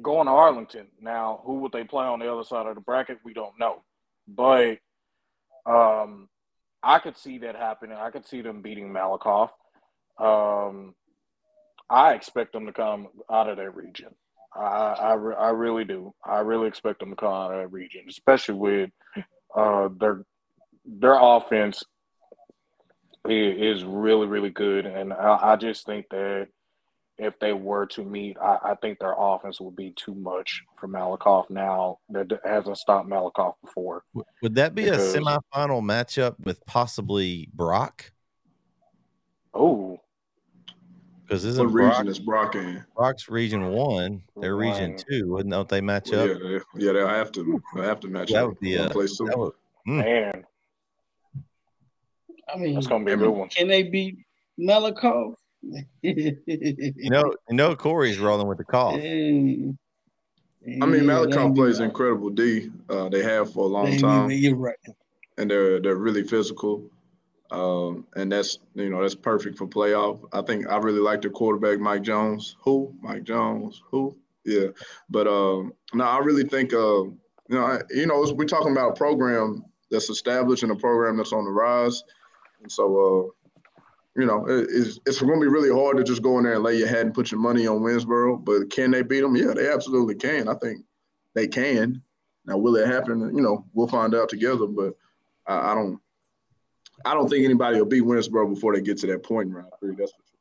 [0.00, 0.86] Going to Arlington.
[0.98, 3.18] Now, who would they play on the other side of the bracket?
[3.22, 3.82] We don't know.
[4.26, 4.78] But
[5.66, 6.30] um,
[6.82, 7.98] I could see that happening.
[7.98, 9.50] I could see them beating Malakoff.
[10.18, 10.94] Um,
[11.90, 14.14] I expect them to come out of that region.
[14.56, 16.14] I, I, I, really do.
[16.24, 18.90] I really expect them to come out of that region, especially with
[19.54, 20.24] uh, their
[20.86, 21.82] their offense
[23.26, 26.48] is really really good, and I, I just think that
[27.18, 30.88] if they were to meet, I, I, think their offense would be too much for
[30.88, 34.02] Malakoff now that hasn't stopped Malakoff before.
[34.42, 38.12] Would that be because, a semifinal matchup with possibly Brock?
[39.52, 40.00] Oh,
[41.34, 42.84] because isn't what Brock, region is Brock in?
[42.94, 45.28] Brock's region one, they're region two.
[45.32, 46.28] Wouldn't don't they match up?
[46.28, 47.60] Yeah, they, yeah, they'll have to.
[47.74, 48.48] They have to match that up.
[48.50, 49.52] Would be a, place that would,
[49.88, 50.04] mm.
[50.04, 50.44] Man,
[52.52, 53.48] I mean, that's gonna be a good one.
[53.48, 54.18] Can they beat
[54.58, 55.34] Malakoff?
[56.02, 58.94] you know, you know, Corey's rolling with the call.
[58.94, 59.76] I mean,
[60.66, 62.70] Malakoff plays incredible D.
[62.88, 64.30] Uh, they have for a long time.
[64.30, 64.76] You're right.
[65.36, 66.88] And they're they're really physical,
[67.54, 70.20] um, and that's you know that's perfect for playoff.
[70.32, 72.56] I think I really like the quarterback Mike Jones.
[72.60, 73.82] Who Mike Jones?
[73.90, 74.16] Who?
[74.44, 74.68] Yeah,
[75.08, 77.14] but um, no, I really think uh, you
[77.50, 81.32] know I, you know we're talking about a program that's established and a program that's
[81.32, 82.02] on the rise,
[82.62, 83.44] and so uh,
[84.16, 86.62] you know, it's, it's going to be really hard to just go in there and
[86.62, 88.44] lay your head and put your money on Winnsboro.
[88.44, 89.34] But can they beat them?
[89.34, 90.48] Yeah, they absolutely can.
[90.48, 90.84] I think
[91.34, 92.00] they can.
[92.46, 93.34] Now, will it happen?
[93.34, 94.66] You know, we'll find out together.
[94.66, 94.94] But
[95.46, 96.00] I, I don't,
[97.04, 99.70] I don't think anybody will beat Winnsboro before they get to that point in round
[99.80, 99.94] three.
[99.94, 100.38] That's for sure.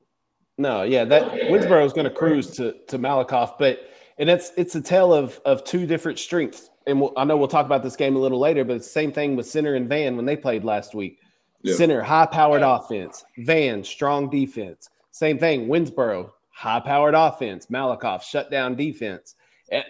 [0.58, 3.80] No, yeah, that Winnsboro is going to cruise to to Malakoff, but
[4.18, 6.70] and it's it's a tale of of two different strengths.
[6.86, 8.92] And we'll, I know we'll talk about this game a little later, but it's the
[8.92, 11.20] same thing with Center and Van when they played last week.
[11.62, 11.76] Yeah.
[11.76, 13.24] Center, high powered offense.
[13.38, 14.89] Van, strong defense.
[15.12, 15.68] Same thing.
[15.68, 17.68] Winnsboro, high powered offense.
[17.68, 19.36] Malakoff, shut down defense.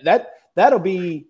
[0.04, 1.28] That that'll be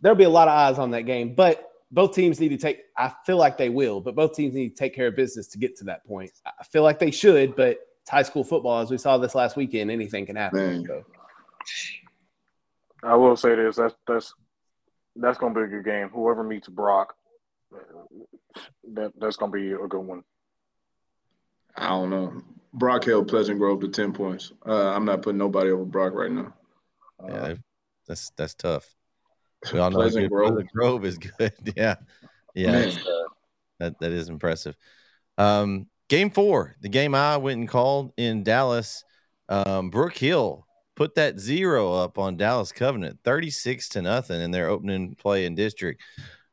[0.00, 1.34] there'll be a lot of eyes on that game.
[1.34, 2.82] But both teams need to take.
[2.96, 5.58] I feel like they will, but both teams need to take care of business to
[5.58, 6.32] get to that point.
[6.44, 9.56] I feel like they should, but it's high school football, as we saw this last
[9.56, 9.90] weekend.
[9.90, 10.84] Anything can happen.
[10.86, 11.04] So.
[13.04, 14.34] I will say this: that's that's
[15.14, 16.08] that's going to be a good game.
[16.08, 17.14] Whoever meets Brock,
[18.92, 20.24] that that's gonna be a good one.
[21.76, 22.42] I don't know.
[22.72, 24.52] Brock held Pleasant Grove to ten points.
[24.66, 26.52] Uh, I'm not putting nobody over Brock right now.
[27.22, 27.54] Uh, yeah,
[28.08, 28.96] that's that's tough.
[29.72, 30.48] We all know Pleasant Grove.
[30.52, 31.52] Pleasant Grove is good.
[31.76, 31.96] yeah,
[32.54, 33.28] yeah, uh,
[33.80, 34.76] that that is impressive.
[35.38, 39.04] Um, game four, the game I went and called in Dallas.
[39.48, 44.50] Um, Brook Hill put that zero up on Dallas Covenant, thirty six to nothing in
[44.50, 46.02] their opening play in district.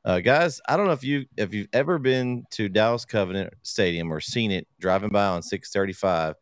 [0.03, 4.11] Uh, guys, I don't know if you if you've ever been to Dallas Covenant Stadium
[4.11, 6.35] or seen it driving by on 635.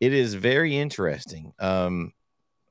[0.00, 1.52] It is very interesting.
[1.58, 2.12] Um,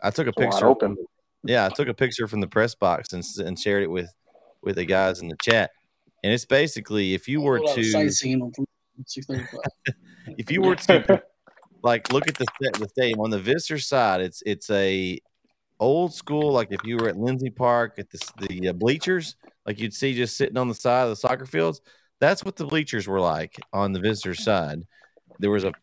[0.02, 0.68] I took a It's picture.
[0.68, 0.96] open.
[1.44, 4.14] Yeah, I took a picture from the press box and, and shared it with
[4.62, 5.72] with the guys in the chat.
[6.24, 8.54] And it's basically if you were A lot of to sightseeing on
[9.06, 9.96] 635.
[10.38, 11.22] if you were to
[11.84, 12.46] like look at the
[12.80, 15.20] the stadium on the visitor side, it's it's a
[15.80, 19.80] old school like if you were at Lindsay Park at the the uh, bleachers, like
[19.80, 21.82] you'd see just sitting on the side of the soccer fields.
[22.20, 24.84] That's what the bleachers were like on the visitor side.
[25.40, 25.74] There was a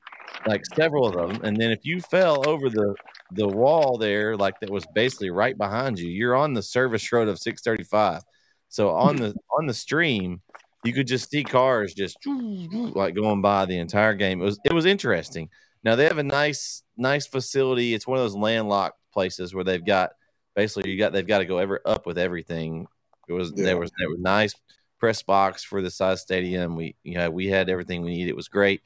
[0.46, 2.94] like several of them, and then if you fell over the
[3.32, 7.28] the wall there, like that was basically right behind you, you're on the service road
[7.28, 8.22] of 635.
[8.68, 10.40] So on the on the stream,
[10.84, 14.40] you could just see cars just like going by the entire game.
[14.40, 15.48] It was it was interesting.
[15.84, 17.94] Now they have a nice nice facility.
[17.94, 20.10] It's one of those landlocked places where they've got
[20.54, 22.86] basically you got they've got to go ever up with everything.
[23.28, 23.64] It was Yeah.
[23.64, 24.54] there was there was nice
[24.98, 26.76] press box for the size stadium.
[26.76, 28.30] We you know we had everything we needed.
[28.30, 28.82] It was great.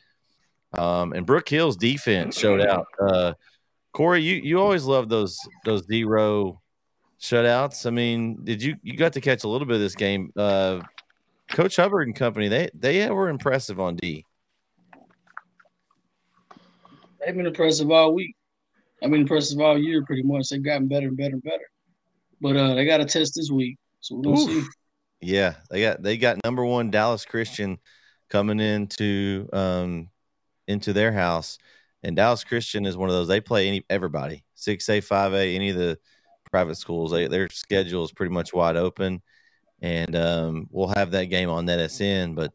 [0.76, 2.86] Um, and Brook Hill's defense showed out.
[3.00, 3.34] Uh,
[3.94, 6.60] Corey, you you always love those those zero
[7.20, 7.86] shutouts.
[7.86, 10.32] I mean, did you you got to catch a little bit of this game?
[10.36, 10.80] Uh,
[11.48, 14.26] Coach Hubbard and company they they were impressive on D.
[17.24, 18.34] They've been impressive all week.
[19.02, 20.48] I've been impressive all year, pretty much.
[20.48, 21.64] They've gotten better and better and better.
[22.40, 24.50] But uh, they got a test this week, so gonna Oof.
[24.50, 24.62] see.
[25.20, 27.78] Yeah, they got they got number one Dallas Christian
[28.28, 30.10] coming into um
[30.66, 31.58] into their house,
[32.04, 35.56] and Dallas Christian is one of those they play any everybody six A five A
[35.56, 35.98] any of the
[36.50, 39.22] private schools they, their schedule is pretty much wide open,
[39.80, 42.52] and um, we'll have that game on NetSN, but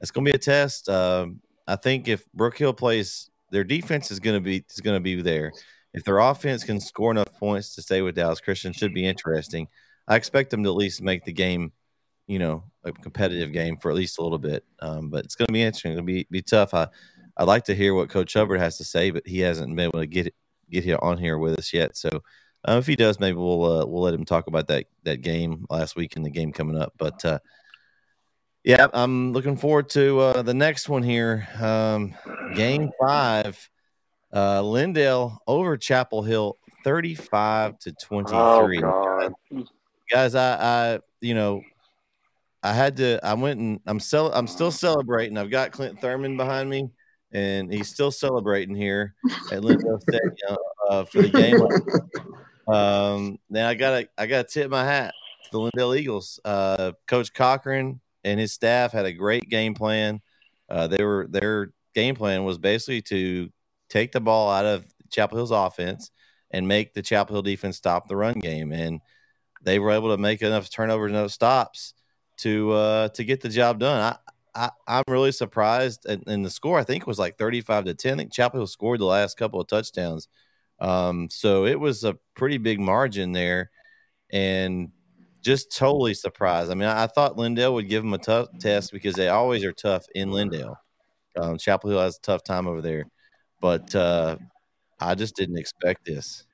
[0.00, 0.88] it's going to be a test.
[0.88, 4.96] Um, I think if Brook Hill plays, their defense is going to be is going
[4.96, 5.52] to be there.
[5.94, 9.68] If their offense can score enough points to stay with Dallas Christian, should be interesting.
[10.06, 11.72] I expect them to at least make the game
[12.26, 14.64] you know a competitive game for at least a little bit.
[14.80, 15.96] Um, but it's going to be interesting.
[15.96, 16.74] To be be tough.
[16.74, 16.88] I
[17.36, 20.00] I'd like to hear what Coach Hubbard has to say, but he hasn't been able
[20.00, 20.34] to get
[20.70, 21.96] get here on here with us yet.
[21.96, 22.08] So
[22.66, 25.66] uh, if he does, maybe we'll uh, we'll let him talk about that that game
[25.70, 26.92] last week and the game coming up.
[26.98, 27.38] But uh,
[28.64, 31.48] yeah, I'm looking forward to uh, the next one here.
[31.60, 32.14] Um,
[32.54, 33.68] game five,
[34.32, 39.32] uh, Lindale over Chapel Hill, thirty-five to Oh twenty-three God.
[40.10, 41.62] guys i i you know
[42.62, 46.36] i had to i went and i'm cel- i'm still celebrating i've got clint thurman
[46.36, 46.90] behind me
[47.32, 49.14] and he's still celebrating here
[49.52, 50.56] at Lindale Stadium
[50.88, 51.60] uh, for the game.
[52.72, 55.12] Um then i gotta i gotta tip my hat
[55.44, 56.38] to the Lindale eagles.
[56.44, 60.20] Uh coach cochran and his staff had a great game plan.
[60.68, 63.50] Uh they were their game plan was basically to
[63.88, 66.10] take the ball out of chapel hill's offense
[66.52, 68.72] and make the chapel hill defense stop the run game.
[68.72, 69.00] And
[69.62, 71.94] they were able to make enough turnovers and enough stops
[72.38, 74.00] to uh, to get the job done.
[74.00, 77.94] I, I I'm really surprised, and, and the score I think was like 35 to
[77.94, 78.12] 10.
[78.12, 80.28] I think Chapel Hill scored the last couple of touchdowns,
[80.80, 83.70] um, so it was a pretty big margin there,
[84.30, 84.90] and
[85.42, 86.70] just totally surprised.
[86.70, 89.64] I mean, I, I thought Lindale would give them a tough test because they always
[89.64, 90.76] are tough in Lindale.
[91.36, 93.06] Um, Chapel Hill has a tough time over there,
[93.60, 94.36] but uh,
[95.00, 96.44] I just didn't expect this.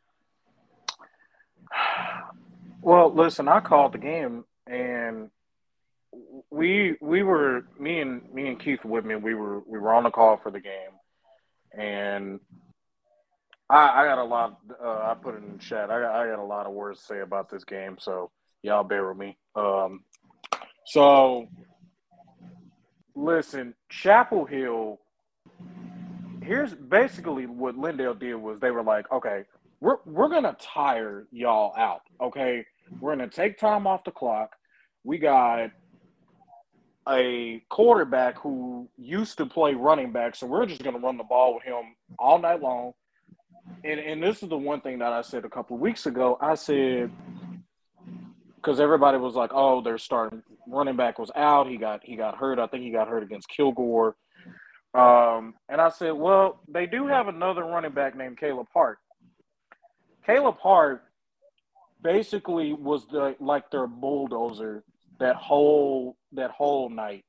[2.80, 5.30] Well, listen, I called the game and
[6.50, 10.10] we we were me and me and Keith Whitman, we were we were on the
[10.10, 10.92] call for the game
[11.76, 12.40] and
[13.70, 15.90] I, I got a lot uh, I put it in chat.
[15.90, 18.30] I got, I got a lot of words to say about this game, so
[18.62, 19.36] y'all bear with me.
[19.54, 20.04] Um
[20.86, 21.48] so
[23.14, 24.98] listen, Chapel Hill
[26.42, 29.44] here's basically what Lindale did was they were like, okay,
[29.80, 32.00] we're we're gonna tire y'all out.
[32.20, 32.64] Okay,
[33.00, 34.56] we're gonna take time off the clock.
[35.04, 35.70] We got
[37.08, 41.54] a quarterback who used to play running back, so we're just gonna run the ball
[41.54, 42.92] with him all night long.
[43.84, 46.38] And and this is the one thing that I said a couple weeks ago.
[46.40, 47.10] I said
[48.56, 51.68] because everybody was like, "Oh, they're starting running back was out.
[51.68, 52.58] He got he got hurt.
[52.58, 54.16] I think he got hurt against Kilgore."
[54.94, 58.98] Um, and I said, "Well, they do have another running back named Caleb Hart.
[60.26, 61.04] Caleb Hart
[62.02, 64.84] basically was the like their bulldozer
[65.18, 67.24] that whole that whole night.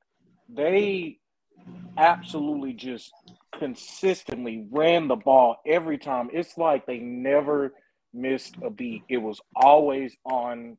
[0.48, 1.18] They
[1.96, 3.12] absolutely just
[3.58, 6.30] consistently ran the ball every time.
[6.32, 7.72] It's like they never
[8.12, 9.02] missed a beat.
[9.08, 10.76] It was always on.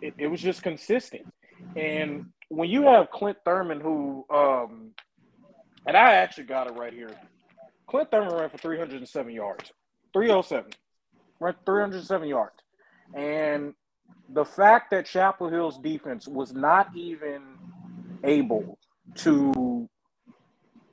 [0.00, 1.26] It, it was just consistent.
[1.76, 4.90] And when you have Clint Thurman, who, um,
[5.86, 7.10] and I actually got it right here.
[7.86, 9.72] Clint Thurman ran for 307 yards,
[10.12, 10.70] 307,
[11.38, 12.54] ran 307 yards.
[13.14, 13.74] And
[14.28, 17.42] the fact that Chapel Hill's defense was not even
[18.24, 18.78] able
[19.16, 19.88] to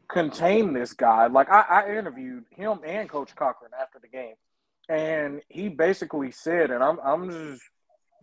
[0.07, 1.27] contain this guy.
[1.27, 4.35] Like I, I interviewed him and Coach Cochran after the game,
[4.89, 7.61] and he basically said, and I'm I'm just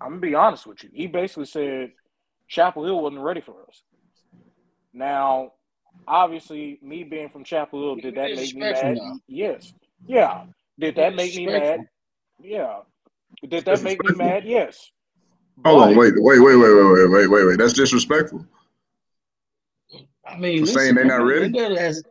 [0.01, 0.91] I'm gonna be honest with you.
[0.93, 1.93] He basically said
[2.49, 3.83] Chapel Hill wasn't ready for us.
[4.93, 5.53] Now,
[6.07, 8.97] obviously, me being from Chapel Hill, did that make me mad?
[8.97, 9.19] Now.
[9.27, 9.73] Yes.
[10.07, 10.45] Yeah.
[10.79, 11.81] Did that make me mad?
[12.41, 12.81] Yeah.
[13.49, 14.45] Did that make me mad?
[14.45, 14.91] Yes.
[15.64, 17.59] Hold on, wait, wait, wait, wait, wait, wait, wait, wait, wait.
[17.59, 18.45] That's disrespectful.
[20.26, 21.57] I mean, listen, saying they're not ready.
[21.76, 22.03] Has,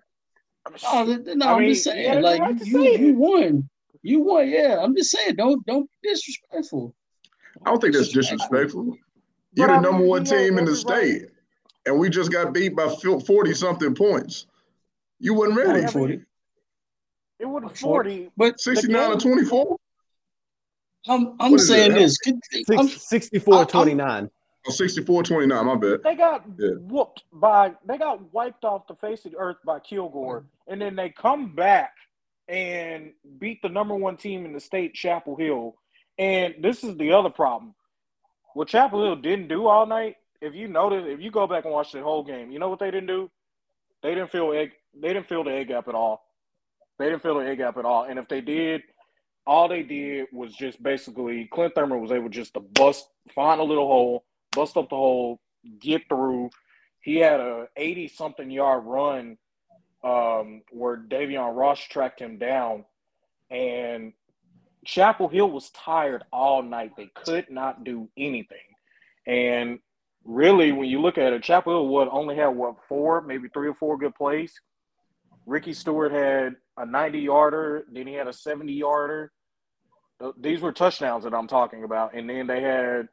[1.35, 3.69] no, I am just saying, yeah, like right you, you won,
[4.01, 4.47] you won.
[4.47, 6.95] Yeah, I'm just saying, don't don't be disrespectful.
[7.65, 8.95] I don't think that's disrespectful.
[9.55, 11.23] You're the number one team in the state,
[11.85, 14.45] and we just got beat by forty something points.
[15.19, 15.85] You wasn't ready.
[15.87, 16.21] Forty.
[17.39, 19.77] It wasn't forty, but sixty nine or twenty four.
[21.07, 22.17] I'm I'm saying this.
[22.69, 24.29] I'm, 64 29.
[24.65, 26.03] Oh, 64 29, my bad.
[26.03, 26.69] They got yeah.
[26.79, 30.39] whooped by, they got wiped off the face of the earth by Kilgore.
[30.39, 30.71] Mm-hmm.
[30.71, 31.93] And then they come back
[32.47, 35.75] and beat the number one team in the state, Chapel Hill.
[36.17, 37.75] And this is the other problem.
[38.53, 41.73] What Chapel Hill didn't do all night, if you notice, if you go back and
[41.73, 43.29] watch the whole game, you know what they didn't do?
[44.01, 44.71] They didn't fill egg.
[44.93, 46.23] They didn't fill the A gap at all.
[46.99, 48.03] They didn't fill the A gap at all.
[48.03, 48.83] And if they did,
[49.45, 53.63] all they did was just basically Clint Thurman was able just to bust, find a
[53.63, 55.39] little hole, bust up the hole,
[55.79, 56.49] get through.
[57.01, 59.37] He had a 80 something yard run
[60.03, 62.85] um, where Davion Ross tracked him down.
[63.49, 64.13] And
[64.85, 66.91] Chapel Hill was tired all night.
[66.95, 68.57] They could not do anything.
[69.27, 69.79] And
[70.23, 73.67] really, when you look at it, Chapel Hill would only had what four, maybe three
[73.67, 74.53] or four good plays.
[75.45, 79.31] Ricky Stewart had a 90 yarder, then he had a 70 yarder.
[80.39, 82.13] These were touchdowns that I'm talking about.
[82.13, 83.09] And then they had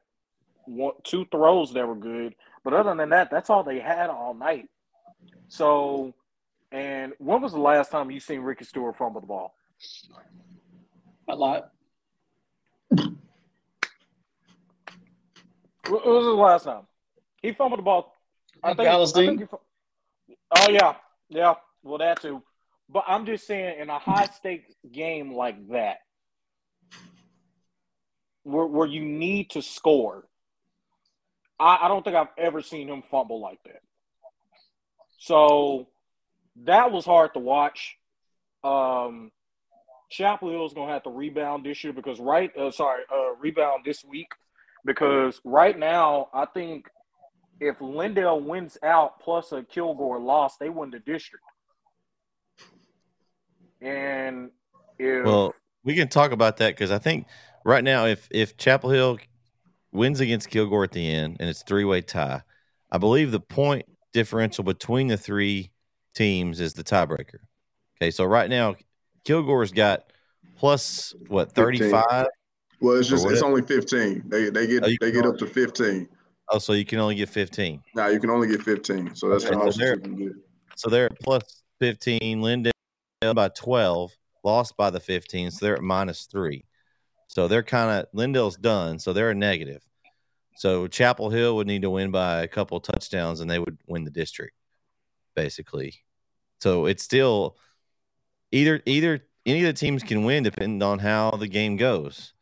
[0.65, 2.35] one, two throws that were good.
[2.63, 4.69] But other than that, that's all they had all night.
[5.49, 6.15] So,
[6.71, 9.55] and when was the last time you seen Ricky Stewart fumble the ball?
[11.29, 11.71] A lot.
[15.89, 16.83] What was the last time?
[17.43, 18.17] He fumbled the ball.
[18.63, 19.47] I think, I think he,
[20.57, 20.95] oh yeah,
[21.31, 21.55] yeah.
[21.83, 22.43] Well, that too.
[22.93, 25.99] But I'm just saying, in a high stakes game like that,
[28.43, 30.27] where, where you need to score,
[31.59, 33.83] I, I don't think I've ever seen him fumble like that.
[35.19, 35.89] So
[36.65, 37.97] that was hard to watch.
[38.65, 39.31] Um,
[40.11, 43.37] Chapel Hill is going to have to rebound this year because right, uh, sorry, uh,
[43.39, 44.29] rebound this week
[44.85, 46.87] because right now I think
[47.61, 51.45] if Lindale wins out plus a Kilgore loss, they win the district.
[53.81, 54.51] And
[54.99, 55.55] if well,
[55.85, 57.27] we can talk about that because I think
[57.65, 59.19] right now, if if Chapel Hill
[59.93, 62.43] wins against Kilgore at the end and it's three way tie,
[62.91, 65.71] I believe the point differential between the three
[66.15, 67.39] teams is the tiebreaker.
[67.97, 68.77] Okay, so right now
[69.25, 70.05] Kilgore's got
[70.57, 72.27] plus what thirty five.
[72.81, 74.23] Well, it's just it's only fifteen.
[74.27, 76.09] They they get oh, they get up to fifteen.
[76.53, 77.83] Oh, so you can only get fifteen.
[77.95, 79.15] No, you can only get fifteen.
[79.15, 80.33] So that's okay, the most so you can get.
[80.77, 82.41] So they're at plus fifteen.
[83.23, 86.65] Lindale by 12, lost by the 15, so they're at minus three.
[87.29, 89.83] So they're kind of Lindale's done, so they're a negative.
[90.57, 94.05] So Chapel Hill would need to win by a couple touchdowns, and they would win
[94.05, 94.55] the district,
[95.37, 95.97] basically.
[96.61, 97.59] So it's still
[98.53, 102.33] either either any of the teams can win depending on how the game goes.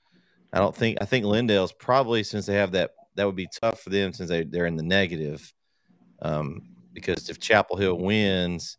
[0.52, 3.80] I don't think I think Lindale's probably since they have that that would be tough
[3.80, 5.52] for them since they they're in the negative.
[6.22, 6.62] Um,
[6.92, 8.77] because if Chapel Hill wins,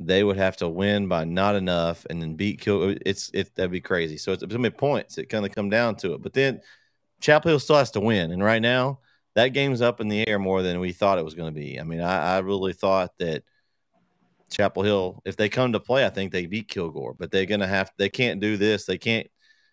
[0.00, 2.96] they would have to win by not enough and then beat Kill.
[3.04, 4.16] It's it that'd be crazy.
[4.16, 5.18] So it's, it's many points.
[5.18, 6.22] It kind of come down to it.
[6.22, 6.62] But then
[7.20, 9.00] Chapel Hill still has to win, and right now
[9.34, 11.78] that game's up in the air more than we thought it was going to be.
[11.78, 13.44] I mean, I, I really thought that
[14.50, 17.60] Chapel Hill, if they come to play, I think they beat Kilgore, but they're going
[17.60, 17.92] to have.
[17.98, 18.86] They can't do this.
[18.86, 19.28] They can't.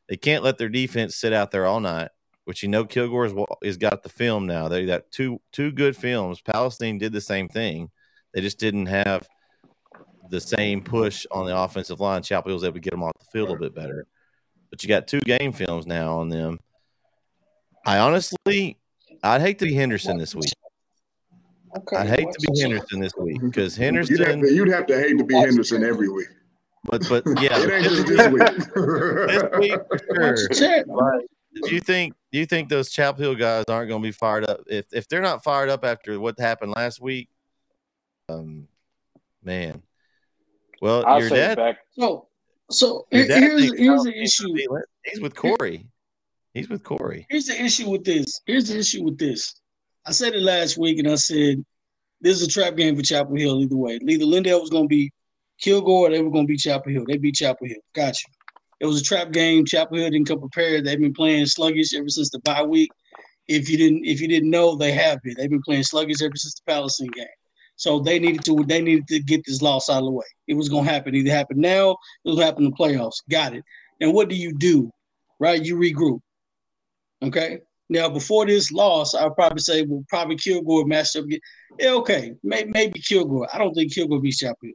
[0.10, 2.10] They can't let their defense sit out there all night.
[2.46, 4.68] Which you know, Kilgore is got the film now.
[4.68, 6.42] They got two two good films.
[6.42, 7.90] Palestine did the same thing.
[8.34, 9.28] They just didn't have
[10.30, 12.22] the same push on the offensive line.
[12.22, 14.06] Chapel Hill was able to get them off the field a little bit better.
[14.70, 16.60] But you got two game films now on them.
[17.86, 18.78] I honestly,
[19.24, 20.52] I'd hate to be Henderson this week.
[21.78, 24.18] Okay, I'd hate to be Henderson this week because Henderson.
[24.18, 26.28] You'd have, to, you'd have, to, hate to be Henderson every week.
[26.84, 28.42] But but yeah, it ain't just this week.
[28.48, 30.86] this week for sure.
[30.86, 34.12] But do you think do you think those Chapel Hill guys aren't going to be
[34.12, 37.30] fired up if if they're not fired up after what happened last week?
[38.30, 38.68] Um,
[39.44, 39.82] man,
[40.82, 41.58] well, I'll your dad.
[41.58, 41.80] Back.
[41.92, 42.28] So,
[42.70, 44.54] so here's here's the issue.
[45.06, 45.86] He's with Corey.
[46.54, 47.26] He's with Corey.
[47.30, 48.42] Here's the issue with this.
[48.46, 49.56] Here's the issue with this.
[50.06, 51.64] I said it last week, and I said
[52.22, 54.00] this is a trap game for Chapel Hill either way.
[54.02, 55.12] Either Lindale was going to be
[55.60, 57.06] Kilgore, or they were going to be Chapel Hill.
[57.08, 57.82] They beat Chapel Hill.
[57.94, 58.34] Got you.
[58.80, 59.66] It was a trap game.
[59.66, 60.86] Chapel Hill didn't come prepared.
[60.86, 62.92] They've been playing sluggish ever since the bye week.
[63.48, 65.36] If you didn't, if you didn't know, they have been.
[65.38, 67.26] They've been playing sluggish ever since the Palestine game.
[67.78, 70.26] So they needed to they needed to get this loss out of the way.
[70.48, 71.16] It was gonna happen.
[71.16, 73.22] Either happen now, it will happen in the playoffs.
[73.30, 73.64] Got it.
[74.02, 74.92] And what do you do?
[75.40, 75.64] Right?
[75.64, 76.20] You regroup.
[77.24, 77.60] Okay.
[77.90, 81.26] Now before this loss, I'll probably say well, probably Kilgore matched up.
[81.80, 83.48] Yeah, okay, maybe, maybe Kilgore.
[83.54, 84.74] I don't think Kilgore beats Chapel Hill.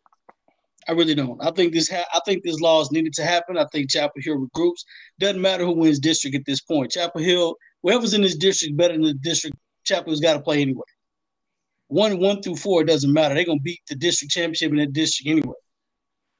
[0.88, 1.44] I really don't.
[1.44, 3.58] I think this ha- I think this loss needed to happen.
[3.58, 4.84] I think Chapel Hill regroups.
[5.18, 6.92] Doesn't matter who wins district at this point.
[6.92, 10.62] Chapel Hill, whoever's in this district better than the district, Chapel Hill's got to play
[10.62, 10.82] anyway.
[11.92, 13.34] One one through four, it doesn't matter.
[13.34, 15.54] They're gonna beat the district championship in that district anyway.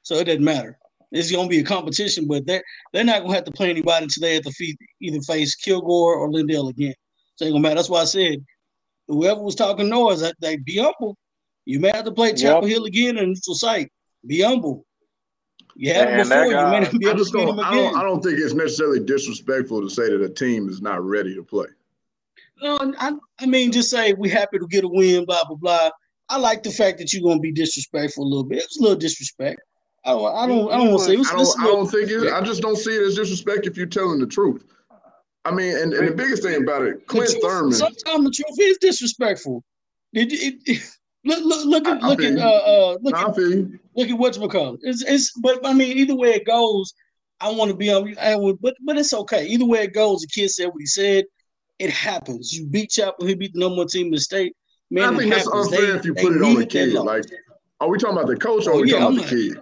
[0.01, 0.79] So it doesn't matter.
[1.11, 2.63] It's gonna be a competition, but they're
[2.95, 6.17] they're not gonna have to play anybody until they have to feed, either face Kilgore
[6.17, 6.95] or Lindale again.
[7.37, 7.75] So it ain't gonna matter.
[7.75, 8.43] That's why I said
[9.09, 11.19] whoever was talking noise, that they be humble.
[11.67, 12.75] You may have to play Chapel yep.
[12.75, 13.93] Hill again in neutral site.
[14.27, 14.87] Be humble.
[15.75, 16.47] You had him before.
[16.47, 17.65] You may not be able to beat him again.
[17.65, 21.05] I don't, I don't think it's necessarily disrespectful to say that a team is not
[21.05, 21.67] ready to play.
[22.63, 25.91] No, I, I mean, just say we happy to get a win, blah blah blah.
[26.29, 28.63] I like the fact that you're gonna be disrespectful a little bit.
[28.63, 29.61] It's a little disrespect.
[30.05, 31.15] I don't, I don't, I don't want to say.
[31.15, 32.33] It was, I don't, I don't think it.
[32.33, 34.65] I just don't see it as disrespect if you're telling the truth.
[35.45, 37.73] I mean, and, and the biggest thing about it, Clint truth, Thurman.
[37.73, 39.65] Sometimes the truth is disrespectful.
[40.13, 40.83] Did it, it,
[41.25, 43.37] look, look, look at, look at, uh, uh, look at,
[43.97, 44.79] look at what's become.
[44.83, 46.93] It's, it's, but I mean, either way it goes,
[47.41, 48.17] I want to be on.
[48.19, 49.47] I would, but, but it's okay.
[49.47, 51.25] Either way it goes, the kid said what he said.
[51.83, 52.53] It happens.
[52.53, 53.27] You beat Chapel.
[53.27, 54.55] He beat the number one team in the state.
[54.93, 55.67] Man, I think that's happens.
[55.67, 56.93] unfair they, if you put it on the kid.
[56.93, 57.25] Like,
[57.81, 59.59] are we talking about the coach or are oh, we yeah, talking about the kid?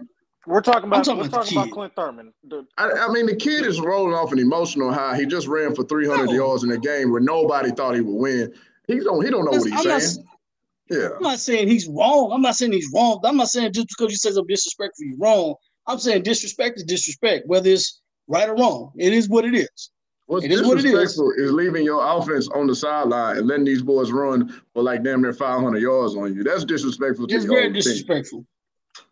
[0.47, 2.35] We're talking about, talking we're about talking about Clint Thurman.
[2.45, 5.17] The, I, I, mean, the kid is rolling off an emotional high.
[5.17, 6.33] He just ran for 300 no.
[6.33, 8.53] yards in a game where nobody thought he would win.
[8.87, 9.25] He don't.
[9.25, 10.27] He don't know what he's I'm saying.
[10.91, 11.09] Not, yeah.
[11.17, 12.33] I'm not saying he's wrong.
[12.35, 13.21] I'm not saying he's wrong.
[13.25, 15.55] I'm not saying just because you say something disrespectful, you're wrong.
[15.87, 18.93] I'm saying disrespect is disrespect, whether it's right or wrong.
[18.99, 19.91] It is what it is.
[20.31, 21.19] What's it is what it is.
[21.19, 25.23] is leaving your offense on the sideline and letting these boys run for like damn
[25.23, 26.45] near 500 yards on you.
[26.45, 27.27] That's disrespectful.
[27.29, 28.39] It's very disrespectful.
[28.39, 28.47] Team.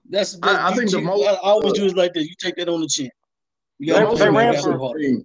[0.08, 1.26] That's the, I, I think you, the most.
[1.26, 2.28] I always do is like this.
[2.28, 3.10] You take that on the chin.
[3.80, 5.24] You the most impressive thing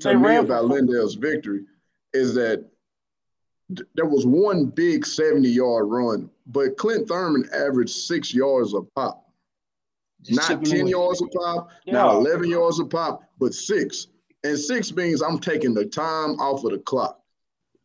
[0.00, 1.66] to they me about Lindale's victory
[2.14, 2.64] is that
[3.94, 9.28] there was one big 70 yard run, but Clint Thurman averaged six yards a pop.
[10.22, 10.90] Just not 10 away.
[10.92, 11.92] yards a pop, yeah.
[11.92, 14.06] not 11 yards a pop, but six.
[14.46, 17.20] And six means I'm taking the time off of the clock.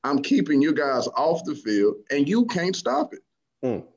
[0.03, 3.21] I'm keeping you guys off the field, and you can't stop it.
[3.63, 3.87] Hmm.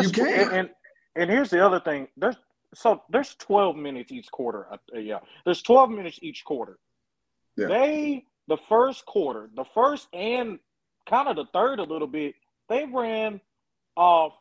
[0.00, 0.52] you can't.
[0.52, 0.70] And, and,
[1.16, 2.06] and here's the other thing.
[2.16, 2.36] There's
[2.74, 4.66] so there's 12 minutes each quarter.
[4.72, 6.78] Uh, yeah, there's 12 minutes each quarter.
[7.56, 7.66] Yeah.
[7.66, 10.60] They the first quarter, the first and
[11.08, 12.36] kind of the third a little bit.
[12.68, 13.40] They ran
[13.96, 14.32] off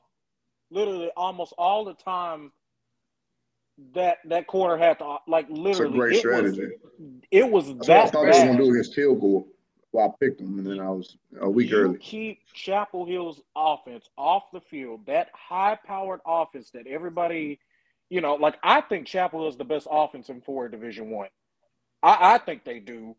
[0.70, 2.52] literally almost all the time
[3.94, 5.98] that that corner had to like literally.
[5.98, 6.62] Great it strategy.
[6.62, 8.06] Was, it was That's that.
[8.06, 8.34] I thought bad.
[8.34, 9.48] they were gonna do against field goal.
[9.92, 11.98] Well, I picked them, and then I was a week you early.
[12.00, 15.06] Keep Chapel Hill's offense off the field.
[15.06, 17.60] That high-powered offense that everybody,
[18.10, 21.30] you know, like I think Chapel Hill is the best offense in four Division One.
[22.02, 23.16] I, I think they do,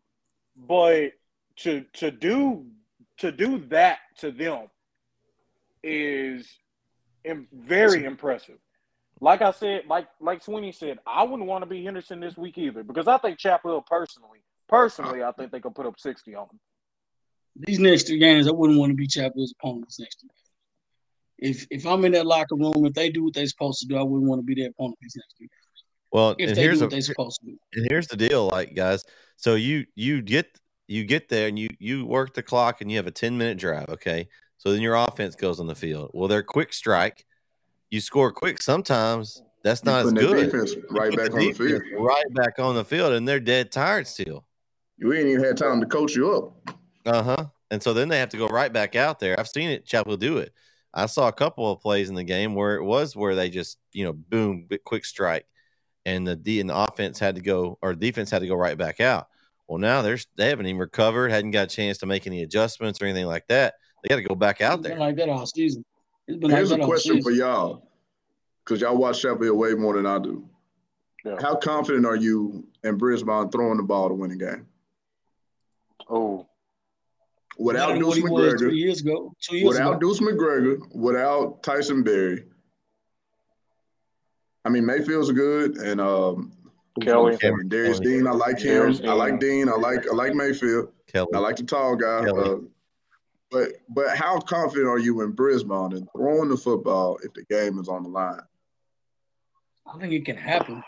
[0.55, 1.13] but
[1.57, 2.65] to to do
[3.17, 4.67] to do that to them
[5.81, 6.47] is
[7.53, 8.57] very impressive.
[9.21, 12.57] Like I said, like like Sweeney said, I wouldn't want to be Henderson this week
[12.57, 16.35] either because I think Chapel Hill personally Personally, I think they could put up 60
[16.35, 16.59] on them.
[17.55, 20.31] These next three games, I wouldn't want to be Chapel's opponents next year.
[21.37, 23.97] If if I'm in that locker room, if they do what they're supposed to do,
[23.97, 25.83] I wouldn't want to be their opponent these next three games.
[26.11, 27.57] Well, if and here's what a, they're supposed to do.
[27.73, 29.03] And here's the deal, like guys.
[29.35, 30.47] So you you get
[30.87, 33.57] you get there and you you work the clock and you have a 10 minute
[33.57, 34.27] drive, okay?
[34.57, 36.11] So then your offense goes on the field.
[36.13, 37.25] Well, they're quick strike.
[37.89, 39.41] You score quick sometimes.
[39.63, 40.53] That's not as good.
[40.91, 41.81] right back on the field.
[41.97, 44.45] Right back on the field, and they're dead tired still.
[44.97, 46.75] You ain't even had time to coach you up.
[47.05, 47.45] Uh huh.
[47.71, 49.39] And so then they have to go right back out there.
[49.39, 49.85] I've seen it.
[49.85, 50.53] Chapel do it.
[50.93, 53.77] I saw a couple of plays in the game where it was where they just
[53.91, 55.45] you know boom, quick strike,
[56.05, 58.77] and the D and the offense had to go or defense had to go right
[58.77, 59.27] back out.
[59.67, 63.01] Well, now there's they haven't even recovered, hadn't got a chance to make any adjustments
[63.01, 63.73] or anything like that.
[64.03, 64.97] They got to go back out there.
[64.97, 65.83] like that all season.
[66.27, 67.87] Here's like a question for y'all,
[68.63, 70.49] because y'all watch Sheffield way more than I do.
[71.23, 71.37] Yeah.
[71.41, 74.67] How confident are you in Brisbon throwing the ball to win a game?
[76.09, 76.47] Oh.
[77.57, 78.59] Without Deuce McGregor.
[78.59, 79.33] Two years ago.
[79.41, 79.99] Two years without ago.
[79.99, 82.45] Deuce McGregor, without Tyson Berry.
[84.65, 86.51] I mean, Mayfield's good, and um,
[87.01, 87.37] Kelly.
[87.37, 88.17] Darius Kelly.
[88.17, 88.77] Dean, I like him.
[88.77, 89.67] Darius I like Dean.
[89.67, 89.69] Dean.
[89.69, 90.89] I like I like Mayfield.
[91.07, 91.29] Kelly.
[91.33, 92.25] I like the tall guy.
[92.25, 92.49] Kelly.
[92.49, 92.57] Uh,
[93.55, 97.79] but but how confident are you in Brisbon and throwing the football if the game
[97.79, 98.41] is on the line?
[99.87, 100.83] I think it can happen.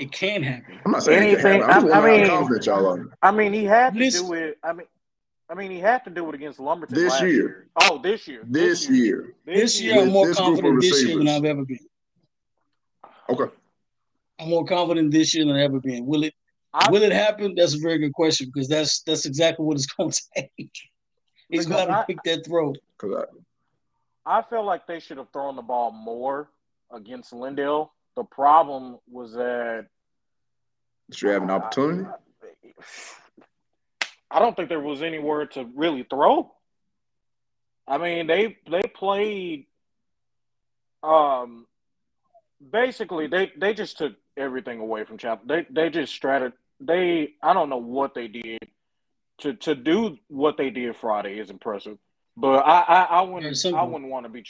[0.00, 0.80] It can happen.
[0.84, 1.72] I'm not saying it Anything- can't.
[1.72, 3.16] I'm just I- I mean- how confident y'all are.
[3.22, 4.26] I mean, he had to Listen.
[4.26, 4.58] do it.
[4.64, 4.86] I mean,
[5.48, 7.68] I mean, he had to do it against Lumberton This last year.
[7.82, 8.42] Oh, this year.
[8.44, 9.34] This year.
[9.44, 11.38] This year, I'm With more this group of confident this year than receivers.
[11.38, 11.78] I've ever been.
[13.28, 13.54] Okay.
[14.40, 16.06] I'm more confident this year than I've ever been.
[16.06, 16.34] Will it
[16.72, 17.54] I, will it happen?
[17.56, 20.72] That's a very good question because that's that's exactly what it's going to take.
[21.50, 22.74] He's Because got to I- pick that throw.
[22.98, 23.24] Because
[24.26, 26.48] I feel like they should have thrown the ball more
[26.92, 27.90] against Lindale.
[28.16, 29.86] The problem was that
[31.12, 32.08] should you have an opportunity?
[34.30, 36.52] I don't think there was anywhere to really throw.
[37.88, 39.66] I mean, they they played
[41.02, 41.66] um
[42.70, 45.44] basically they they just took everything away from Chapel.
[45.46, 48.68] They they just strated they I don't know what they did
[49.40, 51.98] to to do what they did Friday is impressive.
[52.36, 53.80] But I I, I wouldn't simple.
[53.80, 54.44] I wouldn't want to be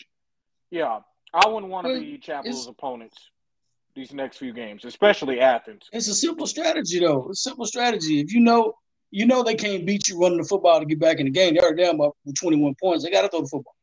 [0.70, 1.00] yeah,
[1.34, 3.16] I wouldn't want to be Chapel's it's- opponents
[3.96, 5.88] these next few games, especially Athens.
[5.92, 7.28] It's a simple strategy though.
[7.30, 8.20] It's a simple strategy.
[8.20, 8.74] If you know
[9.10, 11.54] you know they can't beat you running the football to get back in the game.
[11.54, 13.02] They're down up with 21 points.
[13.02, 13.74] They got to throw the football.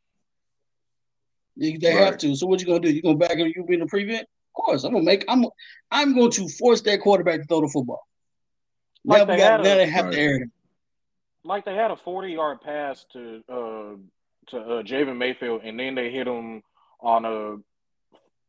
[1.58, 2.36] They, they have to.
[2.36, 2.92] So what you gonna do?
[2.92, 4.22] You gonna back and you being a prevent?
[4.22, 5.26] Of course, I'm gonna make.
[5.28, 5.44] I'm
[5.92, 8.08] I'm going to force that quarterback to throw the football.
[9.04, 9.52] Like now they we got.
[9.52, 10.14] had a- Now they have Right.
[10.14, 10.50] to air it.
[11.48, 13.96] Like they had a 40 yard pass to uh
[14.50, 16.62] to uh Javen Mayfield and then they hit him
[17.02, 17.58] on a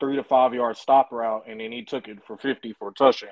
[0.00, 2.92] three to five yard stop route and then he took it for 50 for a
[2.92, 3.30] touchdown.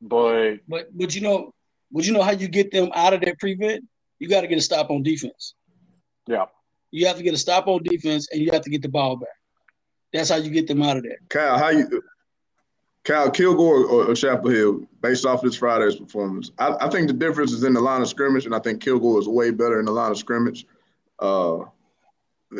[0.00, 1.52] But But but you know,
[1.90, 3.84] but you know how you get them out of that prevent?
[4.18, 5.54] You got to get a stop on defense.
[6.26, 6.46] yeah,
[6.90, 9.16] You have to get a stop on defense, and you have to get the ball
[9.16, 9.28] back.
[10.12, 11.18] That's how you get them out of there.
[11.28, 12.02] Kyle, how you
[13.04, 17.12] Kyle Kilgore or, or Chapel Hill, based off this Friday's performance, I, I think the
[17.14, 19.84] difference is in the line of scrimmage, and I think Kilgore is way better in
[19.84, 20.66] the line of scrimmage.
[21.18, 21.58] Uh,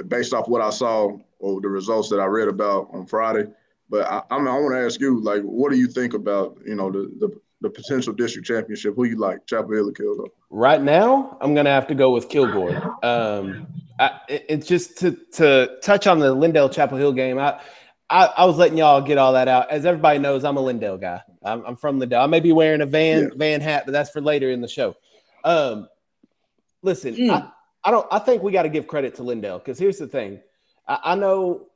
[0.09, 3.49] based off what I saw or the results that I read about on Friday.
[3.91, 6.59] But I, I, mean, I want to ask you, like, what do you think about
[6.67, 8.95] you know the, the the potential district championship?
[8.97, 10.29] Who you like, Chapel Hill or Kilgore?
[10.51, 12.71] Right now, I'm gonna have to go with Kilgore.
[13.05, 13.67] Um,
[13.99, 17.39] I, it- it's just to to touch on the Lindale Chapel Hill game.
[17.39, 17.61] I,
[18.15, 19.71] I I was letting y'all get all that out.
[19.71, 21.21] As everybody knows, I'm a Lindale guy.
[21.45, 22.23] I'm, I'm from Lindale.
[22.23, 23.29] I may be wearing a van Yeah.
[23.35, 24.95] van hat, but that's for later in the show.
[25.43, 25.89] Um,
[26.83, 27.31] listen, Mm.
[27.31, 27.49] I,
[27.87, 28.07] I don't.
[28.13, 30.41] I think we got to give credit to Lindale because here's the thing.
[30.87, 31.67] I, I know,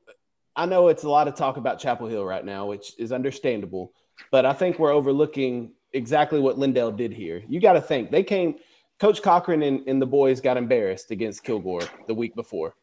[0.57, 3.93] I know it's a lot of talk about Chapel Hill right now, which is understandable.
[4.30, 7.43] But I think we're overlooking exactly what Lindale did here.
[7.49, 8.57] You got to think they came.
[9.01, 12.74] Coach Cochran and, and the boys got embarrassed against Kilgore the week before.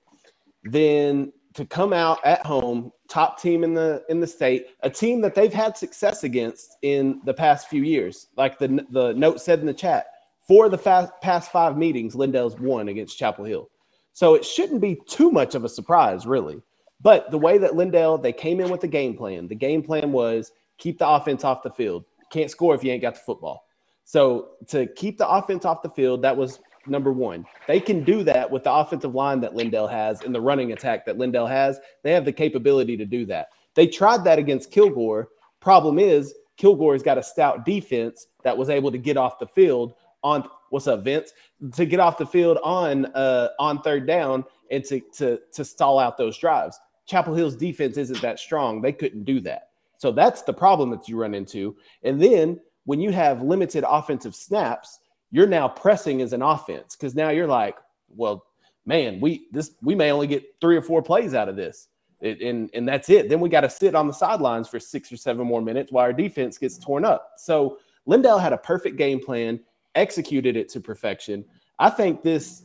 [0.63, 5.21] Then to come out at home, top team in the in the state, a team
[5.21, 8.27] that they've had success against in the past few years.
[8.37, 10.07] Like the the note said in the chat,
[10.47, 10.77] for the
[11.21, 13.69] past five meetings, Lindale's won against Chapel Hill.
[14.13, 16.61] So it shouldn't be too much of a surprise, really.
[17.01, 19.47] But the way that Lindale they came in with the game plan.
[19.47, 22.05] The game plan was keep the offense off the field.
[22.31, 23.65] Can't score if you ain't got the football.
[24.03, 27.45] So to keep the offense off the field, that was number one.
[27.67, 31.05] They can do that with the offensive line that Lindale has and the running attack
[31.05, 31.79] that Lindale has.
[32.03, 33.49] They have the capability to do that.
[33.73, 35.29] They tried that against Kilgore.
[35.59, 39.93] Problem is, Kilgore's got a stout defense that was able to get off the field
[40.23, 41.33] on what's up, Vince?
[41.73, 45.99] To get off the field on uh on third down and to to to stall
[45.99, 46.79] out those drives.
[47.05, 48.81] Chapel Hill's defense isn't that strong.
[48.81, 49.69] They couldn't do that.
[49.97, 51.75] So that's the problem that you run into.
[52.03, 54.99] And then when you have limited offensive snaps,
[55.31, 57.75] you're now pressing as an offense because now you're like,
[58.09, 58.45] well,
[58.85, 61.87] man, we this we may only get three or four plays out of this,
[62.21, 63.29] it, and and that's it.
[63.29, 66.03] Then we got to sit on the sidelines for six or seven more minutes while
[66.03, 67.31] our defense gets torn up.
[67.37, 69.59] So Lindale had a perfect game plan,
[69.95, 71.43] executed it to perfection.
[71.79, 72.63] I think this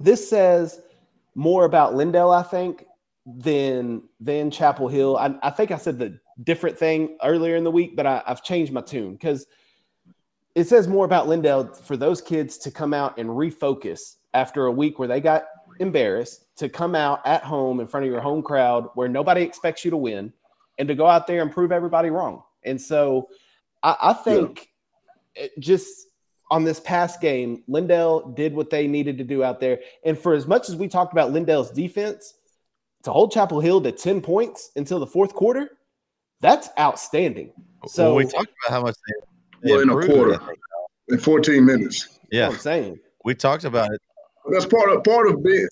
[0.00, 0.80] this says
[1.34, 2.86] more about Lindale, I think,
[3.26, 5.16] than than Chapel Hill.
[5.16, 8.42] I, I think I said the different thing earlier in the week, but I, I've
[8.42, 9.46] changed my tune because
[10.54, 14.72] it says more about Lindale for those kids to come out and refocus after a
[14.72, 15.44] week where they got
[15.80, 19.84] embarrassed to come out at home in front of your home crowd where nobody expects
[19.84, 20.32] you to win
[20.78, 22.42] and to go out there and prove everybody wrong.
[22.64, 23.28] And so
[23.82, 24.68] I, I think
[25.34, 26.08] it just
[26.50, 29.80] on this past game, Lindale did what they needed to do out there.
[30.04, 32.34] And for as much as we talked about Lindale's defense,
[33.04, 35.78] to hold Chapel Hill to 10 points until the fourth quarter,
[36.40, 37.52] that's outstanding.
[37.86, 39.26] So well, we talked about how much they
[39.62, 40.40] Well, in a quarter.
[41.08, 42.18] In 14 minutes.
[42.30, 43.00] Yeah, what I'm saying.
[43.24, 44.00] we talked about it.
[44.50, 45.68] That's part of part of being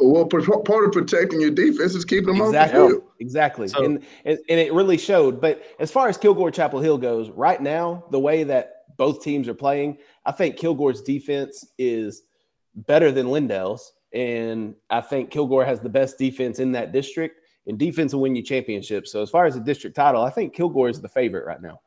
[0.00, 2.80] well, part of protecting your defense is keeping them exactly.
[2.80, 3.08] on the field.
[3.20, 5.40] Exactly, so, and, and and it really showed.
[5.40, 9.48] But as far as Kilgore Chapel Hill goes, right now, the way that both teams
[9.48, 12.22] are playing, I think Kilgore's defense is
[12.74, 17.40] better than Lindale's, and I think Kilgore has the best defense in that district.
[17.66, 19.10] And defense will win you championships.
[19.10, 21.80] So as far as the district title, I think Kilgore is the favorite right now.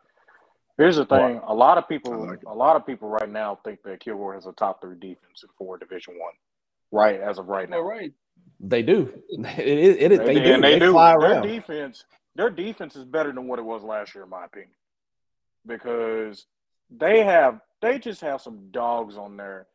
[0.77, 3.81] Here's the thing: a lot of people, like a lot of people right now think
[3.83, 6.33] that Kilgore has a top three defense in four Division One,
[6.91, 7.19] right?
[7.19, 8.13] As of right now, right?
[8.59, 9.11] They do.
[9.31, 9.97] It is.
[9.97, 10.61] It, it, they, they, do.
[10.61, 10.91] They, they do.
[10.91, 11.47] Fly their around.
[11.47, 12.05] defense,
[12.35, 14.71] their defense is better than what it was last year, in my opinion,
[15.65, 16.45] because
[16.91, 19.65] they have they just have some dogs on there.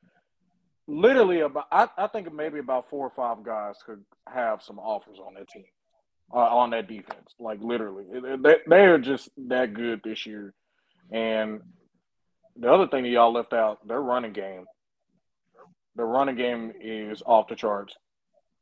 [0.86, 5.18] Literally, about I, I think maybe about four or five guys could have some offers
[5.18, 5.64] on that team,
[6.32, 7.34] uh, on that defense.
[7.40, 8.05] Like literally,
[8.40, 10.55] they they are just that good this year
[11.12, 11.60] and
[12.56, 14.64] the other thing that y'all left out, their running game.
[15.94, 17.94] The running game is off the charts.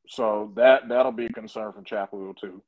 [0.08, 2.62] So that that'll be a concern for Chapel Hill too.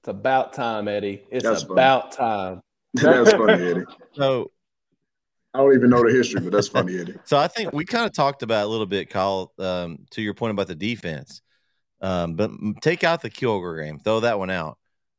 [0.00, 1.22] It's about time, Eddie.
[1.30, 2.28] It's that's about funny.
[2.28, 2.60] time.
[2.94, 3.84] that's funny, Eddie.
[4.12, 4.50] So
[5.54, 7.14] I don't even know the history, but that's funny, Eddie.
[7.24, 10.34] So I think we kind of talked about a little bit, Kyle, um, to your
[10.34, 11.40] point about the defense.
[12.00, 12.50] Um, but
[12.82, 14.78] take out the Kilgore game, throw that one out.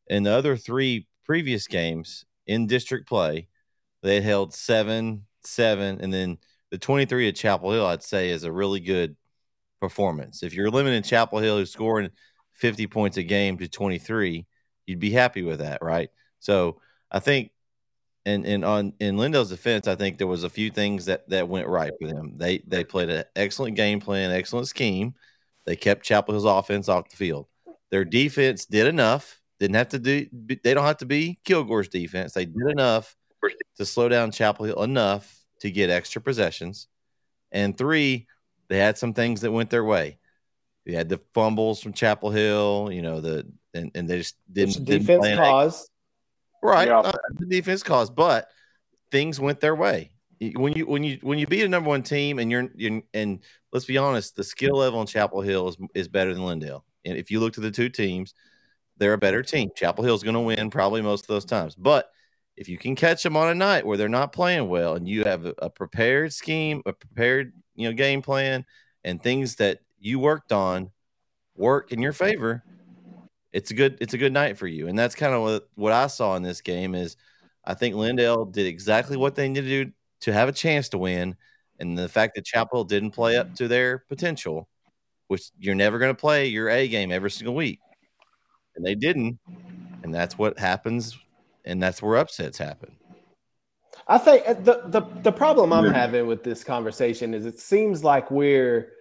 [0.09, 3.47] And the other three previous games in district play,
[4.03, 6.37] they held seven, seven, and then
[6.71, 9.15] the 23 at Chapel Hill, I'd say, is a really good
[9.81, 10.43] performance.
[10.43, 12.09] If you're limiting Chapel Hill who's scoring
[12.53, 14.45] 50 points a game to 23,
[14.85, 16.09] you'd be happy with that, right?
[16.39, 17.51] So I think
[18.25, 21.47] and and on in Lindale's defense, I think there was a few things that that
[21.47, 22.37] went right for them.
[22.37, 25.13] They they played an excellent game plan, excellent scheme.
[25.65, 27.47] They kept Chapel Hill's offense off the field.
[27.91, 30.27] Their defense did enough didn't have to do.
[30.31, 32.33] They don't have to be Kilgore's defense.
[32.33, 33.15] They did enough
[33.77, 36.87] to slow down Chapel Hill enough to get extra possessions.
[37.51, 38.27] And three,
[38.67, 40.17] they had some things that went their way.
[40.85, 44.75] They had the fumbles from Chapel Hill, you know, the and, and they just didn't
[44.79, 45.89] Which defense didn't cause.
[46.61, 46.99] Right, yeah.
[46.99, 48.49] uh, the defense cause, but
[49.11, 50.11] things went their way.
[50.55, 53.39] When you when you when you beat a number one team and you're, you're and
[53.71, 56.83] let's be honest, the skill level in Chapel Hill is is better than Lindale.
[57.05, 58.33] And if you look to the two teams,
[58.97, 59.69] they're a better team.
[59.75, 61.75] Chapel Hill's going to win probably most of those times.
[61.75, 62.09] But
[62.55, 65.23] if you can catch them on a night where they're not playing well and you
[65.23, 68.65] have a, prepared scheme, a prepared you know game plan,
[69.03, 70.91] and things that you worked on
[71.55, 72.63] work in your favor,
[73.51, 74.87] it's a good it's a good night for you.
[74.87, 77.17] And that's kind of what, what I saw in this game is
[77.65, 79.91] I think Lindale did exactly what they needed to do
[80.21, 81.35] to have a chance to win.
[81.79, 84.69] And the fact that Chapel didn't play up to their potential,
[85.27, 87.79] which you're never going to play your A game every single week
[88.75, 89.39] and they didn't.
[90.03, 91.17] And that's what happens,
[91.63, 92.95] and that's where upsets happen.
[94.07, 95.93] I think uh, the the, the problem I'm yeah.
[95.93, 98.91] having with this conversation is it seems like we're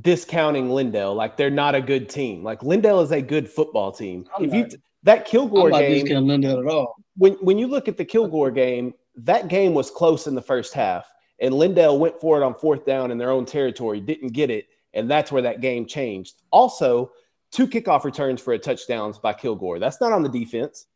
[0.00, 2.42] discounting Lindale, like they're not a good team.
[2.42, 4.26] Like Lindale is a good football team.
[4.36, 6.94] I'm if not, you that Kilgore I'm not game, discounting Lindale at all.
[7.16, 10.72] When when you look at the Kilgore game, that game was close in the first
[10.72, 11.06] half,
[11.40, 14.68] and Lindale went for it on fourth down in their own territory, didn't get it,
[14.94, 16.36] and that's where that game changed.
[16.50, 17.12] Also,
[17.52, 19.78] two kickoff returns for a touchdowns by Kilgore.
[19.78, 20.86] That's not on the defense.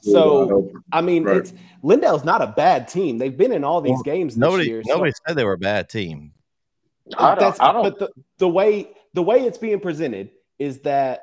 [0.00, 1.38] So I mean, right.
[1.38, 3.16] it's Lindale's not a bad team.
[3.16, 5.18] They've been in all these well, games nobody, year, Nobody so.
[5.26, 6.32] said they were a bad team.
[7.16, 7.82] I don't, I don't.
[7.82, 11.22] But the, the way the way it's being presented is that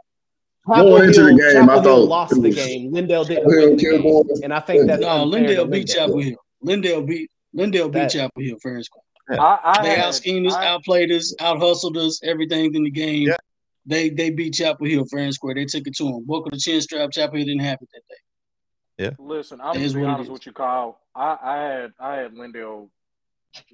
[0.67, 2.91] Going into the game, Chapel I thought lost the game.
[2.91, 5.25] Lindale didn't win the game, and I think that's no.
[5.25, 6.37] Lindale beat Chapel Hill.
[6.63, 9.03] Lindale beat Lindale beat that, Chapel Hill fair and square.
[9.31, 9.41] Yeah.
[9.41, 13.29] I, I they out schemed us, outplayed us, out hustled us, everything in the game.
[13.29, 13.37] Yeah.
[13.85, 15.55] They they beat Chapel Hill fair and square.
[15.55, 16.25] They took it to them.
[16.25, 17.11] Book of the chin strap.
[17.11, 19.05] Chapel Hill didn't have it that day.
[19.05, 19.11] Yeah.
[19.17, 20.99] Listen, I'm gonna be honest with you, Kyle.
[21.15, 22.89] I, I had I had Lindale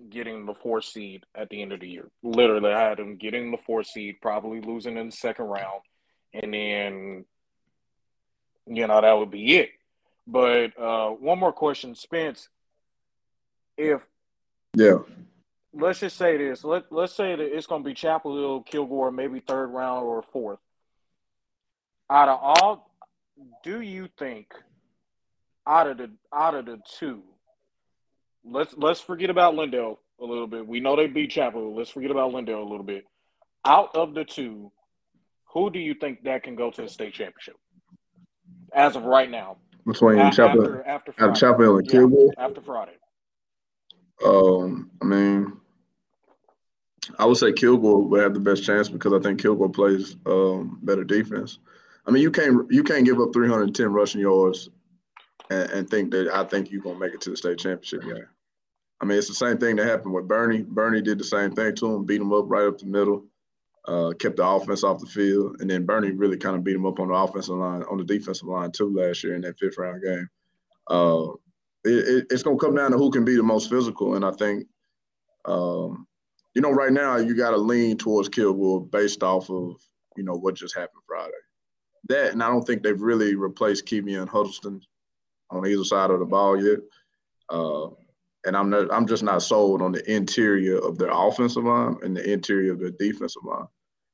[0.09, 2.09] getting the four seed at the end of the year.
[2.23, 5.81] Literally, I had him getting the four seed, probably losing in the second round,
[6.33, 7.25] and then
[8.67, 9.69] you know that would be it.
[10.25, 12.49] But uh, one more question, Spence.
[13.77, 14.01] If
[14.75, 14.99] yeah,
[15.79, 16.63] let's just say this.
[16.63, 20.21] Let let's say that it's going to be Chapel Hill, Kilgore, maybe third round or
[20.21, 20.59] fourth.
[22.09, 22.93] Out of all,
[23.63, 24.53] do you think
[25.67, 27.21] out of the out of the two,
[28.45, 30.65] let's let's forget about Lindale a little bit.
[30.65, 31.61] We know they beat Chapel.
[31.61, 31.75] Hill.
[31.75, 33.05] Let's forget about Lindale a little bit.
[33.65, 34.71] Out of the two,
[35.53, 37.57] who do you think that can go to the state championship
[38.73, 39.57] as of right now?
[39.85, 42.97] Between a- Chapel, after, after, after Chapel Hill and yeah, Kilgore after Friday.
[44.25, 45.57] Um, I mean,
[47.19, 50.79] I would say Kilgore would have the best chance because I think Kilgore plays um,
[50.81, 51.59] better defense.
[52.05, 54.69] I mean, you can't you can't give up 310 rushing yards
[55.49, 58.27] and, and think that I think you're gonna make it to the state championship game.
[59.01, 60.63] I mean, it's the same thing that happened with Bernie.
[60.63, 63.25] Bernie did the same thing to him, beat him up right up the middle,
[63.87, 66.85] uh, kept the offense off the field, and then Bernie really kind of beat him
[66.85, 69.77] up on the offensive line, on the defensive line too last year in that fifth
[69.77, 70.27] round game.
[70.89, 71.27] Uh,
[71.83, 74.31] it, it, it's to come down to who can be the most physical, and I
[74.31, 74.65] think,
[75.45, 76.06] um,
[76.57, 79.75] you know, right now you got to lean towards Kilgore based off of
[80.15, 81.31] you know what just happened Friday.
[82.09, 84.81] That, and I don't think they've really replaced Kevion Huddleston
[85.51, 86.79] on either side of the ball yet.
[87.47, 87.89] Uh,
[88.47, 92.17] and I'm not, I'm just not sold on the interior of their offensive line and
[92.17, 93.67] the interior of their defensive line.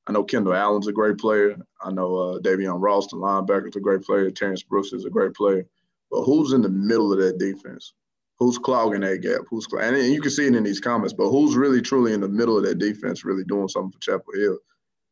[0.08, 1.56] I know Kendall Allen's a great player.
[1.82, 4.30] I know uh, Davion Ross, the linebacker, is a great player.
[4.30, 5.66] Terrence Brooks is a great player.
[6.12, 7.94] But who's in the middle of that defense?
[8.40, 9.42] Who's clogging that gap?
[9.50, 11.14] Who's and you can see it in these comments.
[11.14, 14.34] But who's really truly in the middle of that defense, really doing something for Chapel
[14.36, 14.58] Hill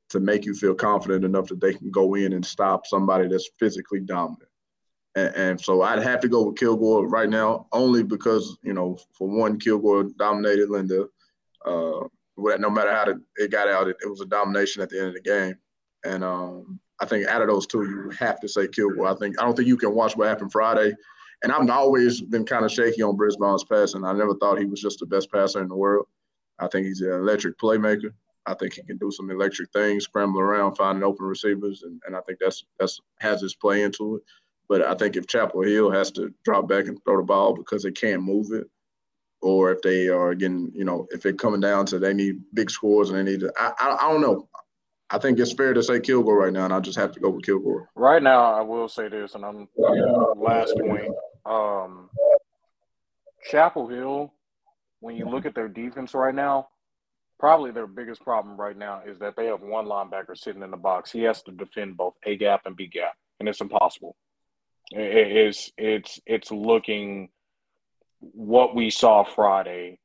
[0.10, 3.50] to make you feel confident enough that they can go in and stop somebody that's
[3.60, 4.50] physically dominant?
[5.16, 8.98] And, and, so I'd have to go with Kilgore right now, only because you know,
[9.14, 11.08] for one, Kilgore dominated Linda.
[11.66, 12.08] Uh,
[12.38, 15.14] no matter how it got out, it, it, was a domination at the end of
[15.14, 15.56] the game.
[16.04, 19.08] And um, I think out of those two, you have to say Kilgore.
[19.08, 20.94] I think I don't think you can watch what happened Friday.
[21.44, 24.04] And I've always been kind of shaky on Brisbon's passing.
[24.04, 26.06] I never thought he was just the best passer in the world.
[26.60, 28.14] I think he's an electric playmaker.
[28.46, 32.16] I think he can do some electric things, scramble around, finding open receivers, and, and
[32.16, 34.24] I think that's that's has his play into it.
[34.68, 37.84] But I think if Chapel Hill has to drop back and throw the ball because
[37.84, 38.68] they can't move it,
[39.42, 42.72] or if they are getting, you know, if it coming down to they need big
[42.72, 44.48] scores and they need to, I, I, I don't know.
[45.10, 47.30] I think it's fair to say Kilgore right now, and I just have to go
[47.30, 47.90] with Kilgore.
[47.96, 49.68] Right now, I will say this, and I'm
[50.38, 51.12] last point.
[51.46, 52.10] Um,
[53.50, 54.34] Chapel Hill,
[55.00, 56.68] when you look at their defense right now,
[57.40, 60.78] probably their biggest problem right now is that they have one linebacker sitting in the
[60.78, 61.12] box.
[61.12, 64.16] He has to defend both A gap and B gap, and it's impossible.
[64.92, 67.30] It's it's it's looking
[68.20, 70.00] what we saw Friday.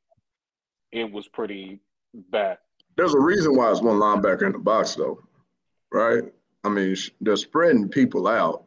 [0.93, 1.80] It was pretty
[2.14, 2.59] bad.
[2.97, 5.20] There's a reason why it's one linebacker in the box, though,
[5.93, 6.22] right?
[6.64, 8.64] I mean, they're spreading people out,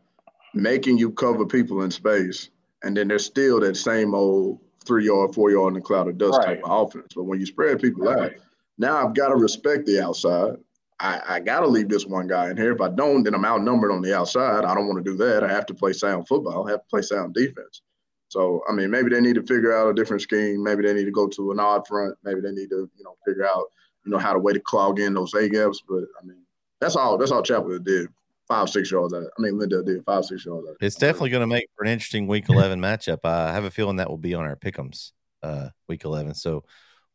[0.54, 2.50] making you cover people in space,
[2.84, 6.18] and then there's still that same old three yard, four yard in the cloud of
[6.18, 6.46] dust right.
[6.46, 7.14] type of offense.
[7.16, 8.18] But when you spread people right.
[8.18, 8.32] out,
[8.78, 10.56] now I've got to respect the outside.
[11.02, 12.74] I, I got to leave this one guy in here.
[12.74, 14.66] If I don't, then I'm outnumbered on the outside.
[14.66, 15.44] I don't want to do that.
[15.44, 16.68] I have to play sound football.
[16.68, 17.82] I have to play sound defense.
[18.28, 20.62] So, I mean, maybe they need to figure out a different scheme.
[20.62, 22.16] Maybe they need to go to an odd front.
[22.24, 23.66] Maybe they need to, you know, figure out,
[24.06, 25.82] you know, how to way to clog in those A gaps.
[25.88, 26.44] But I mean,
[26.80, 27.18] that's all.
[27.18, 28.08] That's all Chapel did.
[28.50, 29.24] Five, six yards out.
[29.38, 30.76] I mean, Linda did five, six yards out.
[30.82, 33.20] It's definitely going to make for an interesting Week 11 matchup.
[33.24, 35.12] I have a feeling that will be on our pickums
[35.44, 36.34] uh, Week 11.
[36.34, 36.64] So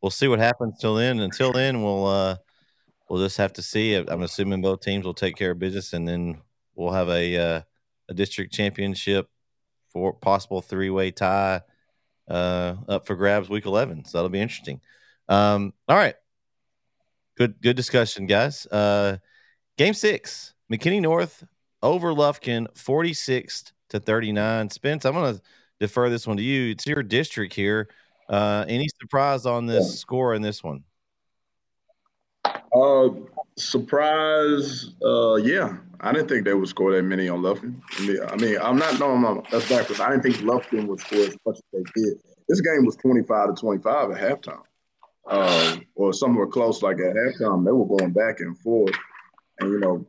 [0.01, 1.19] we'll see what happens till then.
[1.21, 2.37] Until then, we'll uh,
[3.09, 3.95] we'll just have to see.
[3.95, 6.41] I'm assuming both teams will take care of business, and then
[6.75, 7.61] we'll have a uh,
[8.09, 9.29] a district championship
[9.91, 11.63] for possible three way tie
[12.29, 14.05] uh, up for grabs week 11.
[14.05, 14.81] So that'll be interesting.
[15.29, 16.17] Um, all right,
[17.37, 18.67] good good discussion, guys.
[18.67, 19.19] Uh,
[19.77, 21.45] game six, McKinney North
[21.83, 24.71] over Lufkin, 46 to 39.
[24.71, 25.41] Spence, I'm gonna
[25.81, 26.71] defer this one to you.
[26.71, 27.89] It's your district here.
[28.29, 30.83] Uh, any surprise on this score in this one?
[32.75, 33.11] Uh,
[33.57, 34.91] surprise.
[35.05, 37.81] Uh, yeah, I didn't think they would score that many on Lufkin.
[37.99, 40.01] I mean, I mean I'm not knowing no, that's backwards.
[40.01, 42.19] I didn't think Lufkin would score as much as they did.
[42.49, 44.63] This game was 25 to 25 at halftime,
[45.29, 46.83] uh, or somewhere close.
[46.83, 48.95] Like at halftime, they were going back and forth,
[49.61, 50.07] and you know,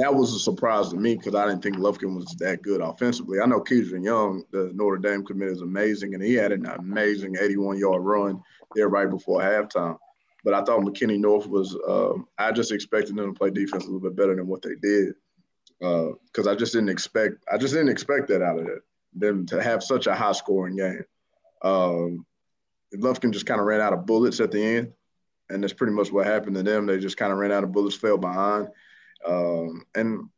[0.00, 3.38] that was a surprise to me because I didn't think Lufkin was that good offensively.
[3.38, 7.36] I know Kedren Young, the Notre Dame commit, is amazing, and he had an amazing
[7.38, 8.42] 81 yard run
[8.74, 9.98] there right before halftime.
[10.42, 11.76] But I thought McKinney North was.
[11.76, 14.74] Uh, I just expected them to play defense a little bit better than what they
[14.80, 15.16] did,
[15.78, 17.44] because uh, I just didn't expect.
[17.52, 18.78] I just didn't expect that out of it.
[19.12, 21.04] Them to have such a high scoring game.
[21.60, 22.24] Um,
[22.94, 24.92] Lufkin just kind of ran out of bullets at the end,
[25.50, 26.86] and that's pretty much what happened to them.
[26.86, 28.68] They just kind of ran out of bullets, fell behind,
[29.26, 30.28] um, and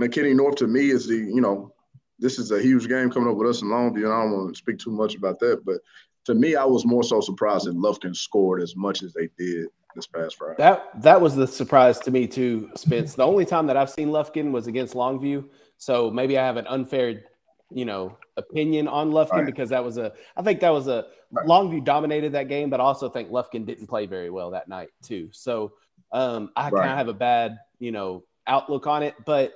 [0.00, 1.72] McKinney North to me is the you know
[2.18, 4.54] this is a huge game coming up with us in Longview, and I don't want
[4.54, 5.78] to speak too much about that, but
[6.24, 9.68] to me, I was more so surprised that Lufkin scored as much as they did
[9.94, 10.54] this past Friday.
[10.58, 13.14] That that was the surprise to me too, Spence.
[13.14, 15.44] The only time that I've seen Lufkin was against Longview,
[15.76, 17.24] so maybe I have an unfair,
[17.70, 19.46] you know, opinion on Lufkin right.
[19.46, 20.12] because that was a.
[20.36, 21.46] I think that was a right.
[21.46, 24.88] Longview dominated that game, but I also think Lufkin didn't play very well that night
[25.02, 25.28] too.
[25.32, 25.72] So
[26.12, 26.80] um, I right.
[26.80, 29.54] kind of have a bad, you know, outlook on it, but.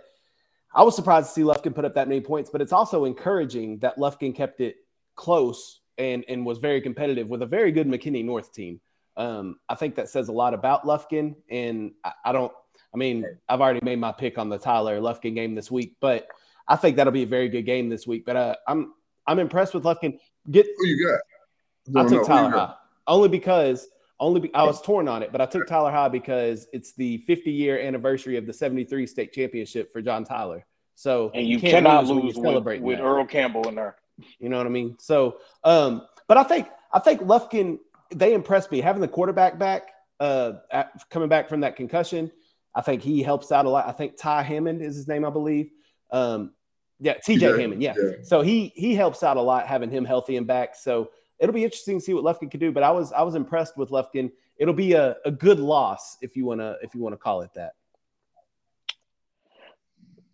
[0.74, 3.78] I was surprised to see Lufkin put up that many points, but it's also encouraging
[3.78, 4.76] that Lufkin kept it
[5.16, 8.78] close and and was very competitive with a very good McKinney North team.
[9.16, 12.52] Um, I think that says a lot about Lufkin, and I, I, don't.
[12.94, 16.28] I mean, I've already made my pick on the Tyler Lufkin game this week, but
[16.68, 18.24] I think that'll be a very good game this week.
[18.24, 18.92] But uh, I'm
[19.26, 20.18] I'm impressed with Lufkin.
[20.50, 22.04] Get who you got?
[22.04, 22.74] I took Tyler High
[23.08, 23.88] only because
[24.20, 27.18] only be, I was torn on it, but I took Tyler High because it's the
[27.18, 30.64] 50 year anniversary of the 73 state championship for John Tyler.
[30.94, 33.96] So and you, you cannot lose, lose with, with Earl Campbell in there.
[34.40, 34.96] You know what I mean?
[34.98, 37.78] So, um, but I think I think Lufkin
[38.12, 42.32] they impressed me having the quarterback back, uh, at, coming back from that concussion.
[42.74, 43.86] I think he helps out a lot.
[43.86, 45.70] I think Ty Hammond is his name, I believe.
[46.10, 46.52] Um,
[47.00, 47.82] yeah, TJ yeah, Hammond.
[47.82, 47.94] Yeah.
[47.96, 48.10] yeah.
[48.22, 50.74] So he he helps out a lot having him healthy and back.
[50.74, 52.72] So it'll be interesting to see what Lufkin can do.
[52.72, 54.30] But I was I was impressed with Lufkin.
[54.56, 57.72] It'll be a, a good loss if you wanna if you wanna call it that.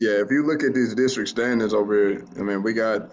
[0.01, 3.13] Yeah, if you look at these district standings over here, I mean, we got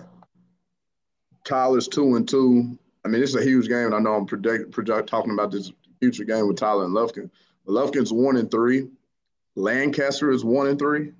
[1.46, 2.78] Tyler's two and two.
[3.06, 3.88] I mean, it's a huge game.
[3.88, 7.30] And I know I'm project, project talking about this future game with Tyler and Lufkin.
[7.66, 8.88] But Lufkin's one and three.
[9.56, 11.12] Lancaster is one and three,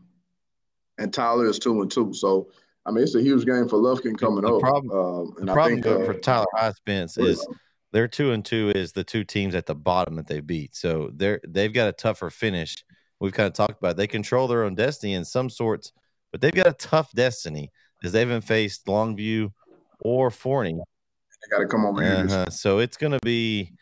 [0.98, 2.14] and Tyler is two and two.
[2.14, 2.48] So
[2.86, 4.62] I mean, it's a huge game for Lufkin coming the up.
[4.62, 7.46] Problem, um, and the problem think, uh, for Tyler High Spence is
[7.92, 10.76] they're two and two is the two teams at the bottom that they beat.
[10.76, 12.84] So they're they've got a tougher finish.
[13.20, 13.98] We've kind of talked about it.
[13.98, 15.92] they control their own destiny in some sorts,
[16.32, 17.70] but they've got a tough destiny
[18.00, 19.52] because they haven't faced Longview
[20.00, 20.74] or Forney.
[20.74, 22.28] They got to come over uh-huh.
[22.28, 22.46] here.
[22.50, 23.74] So it's going to be.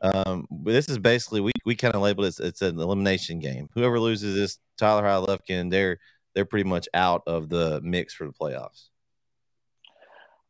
[0.00, 3.68] Um, this is basically we, we kind of label it it's an elimination game.
[3.74, 5.98] Whoever loses this, Tyler High Lufkin, they're
[6.38, 8.90] they're pretty much out of the mix for the playoffs.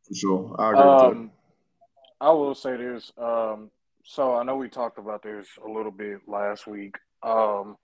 [0.07, 0.81] For sure, I agree.
[0.83, 1.31] Um,
[2.21, 3.11] I will say this.
[3.17, 3.71] Um,
[4.03, 6.93] so I know we talked about this a little bit last week.
[7.23, 7.75] Um,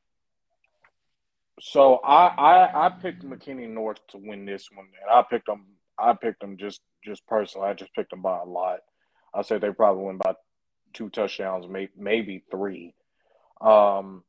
[1.60, 5.66] so I, I I picked McKinney North to win this one, and I picked them.
[5.98, 7.70] I picked them just just personally.
[7.70, 8.82] I just picked them by a lot.
[9.34, 10.36] I said they probably win by
[10.94, 12.94] two touchdowns, maybe maybe three.
[13.62, 14.25] Um,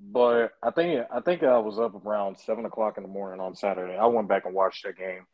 [0.00, 3.54] but I think I think I was up around seven o'clock in the morning on
[3.54, 3.96] Saturday.
[3.96, 5.26] I went back and watched that game,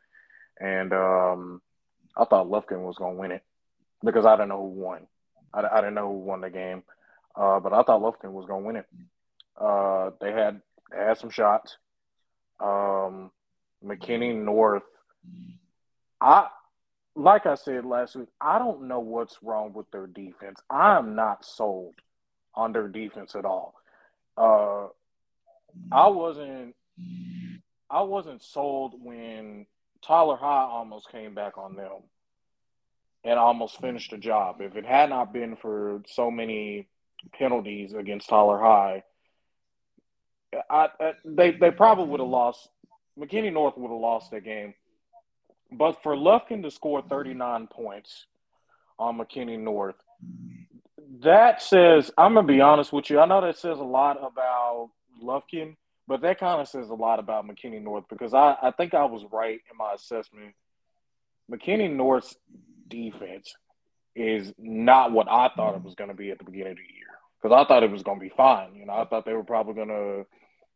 [0.59, 1.61] and um,
[2.17, 3.43] I thought Lufkin was going to win it
[4.03, 5.07] because I didn't know who won.
[5.53, 6.83] I, I didn't know who won the game,
[7.35, 8.85] uh, but I thought Lufkin was going to win it.
[9.59, 10.61] Uh, they had
[10.91, 11.77] they had some shots.
[12.59, 13.31] Um,
[13.85, 14.83] McKinney North.
[16.21, 16.47] I
[17.15, 18.29] like I said last week.
[18.39, 20.61] I don't know what's wrong with their defense.
[20.69, 21.95] I am not sold
[22.55, 23.73] on their defense at all
[24.37, 24.87] uh,
[25.91, 26.75] I wasn't
[27.89, 29.65] I wasn't sold when
[30.01, 32.03] Tyler High almost came back on them
[33.23, 34.57] and almost finished the job.
[34.59, 36.87] If it had not been for so many
[37.33, 39.03] penalties against Tyler High,
[40.69, 42.69] I, I, they they probably would have lost.
[43.17, 44.73] McKinney North would have lost that game.
[45.71, 48.25] But for Lufkin to score 39 points
[48.99, 49.95] on McKinney North,
[51.21, 53.19] that says I'm gonna be honest with you.
[53.19, 54.89] I know that says a lot about
[55.21, 55.75] Lufkin,
[56.07, 59.05] but that kind of says a lot about McKinney North because I, I think I
[59.05, 60.53] was right in my assessment.
[61.51, 62.35] McKinney North's
[62.87, 63.53] defense
[64.15, 66.83] is not what I thought it was going to be at the beginning of the
[66.83, 67.07] year
[67.41, 68.75] because I thought it was going to be fine.
[68.75, 70.25] You know, I thought they were probably going to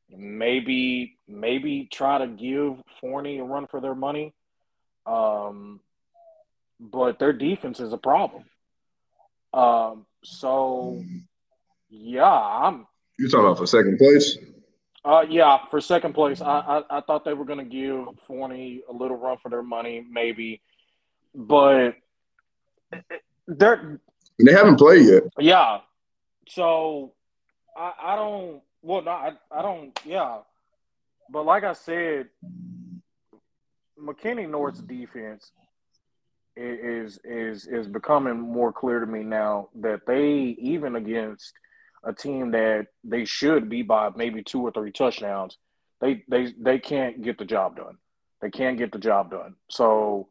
[0.09, 4.33] maybe maybe try to give Forney a run for their money.
[5.05, 5.79] Um,
[6.79, 8.43] but their defense is a problem.
[9.53, 11.03] Um, so
[11.89, 12.85] yeah, I'm.
[13.17, 14.37] You talking about for second place?
[15.05, 18.81] Uh, yeah, for second place, I I, I thought they were going to give Forney
[18.89, 20.61] a little run for their money, maybe,
[21.33, 21.95] but
[23.47, 23.99] they're
[24.43, 25.23] they haven't played yet.
[25.39, 25.79] Yeah,
[26.49, 27.13] so
[27.75, 30.39] I I don't well no I I don't yeah,
[31.31, 32.27] but like I said,
[33.99, 35.51] McKinney North's defense
[36.57, 41.53] is is is becoming more clear to me now that they even against
[42.03, 45.57] a team that they should be by maybe two or three touchdowns,
[46.01, 47.97] they they they can't get the job done.
[48.41, 49.55] They can't get the job done.
[49.69, 50.29] So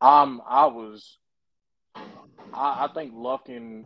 [0.00, 1.18] I'm I was
[2.52, 3.84] I, I think Lufkin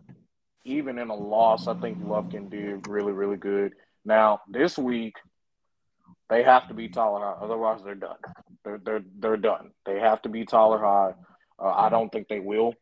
[0.64, 3.72] even in a loss, I think Lufkin did really, really good.
[4.05, 5.14] Now this week
[6.29, 8.16] they have to be Tyler High, otherwise they're done.
[8.64, 9.70] They're they're they're done.
[9.87, 11.14] They have to be Tyler High.
[11.61, 12.75] Uh, I don't think they will.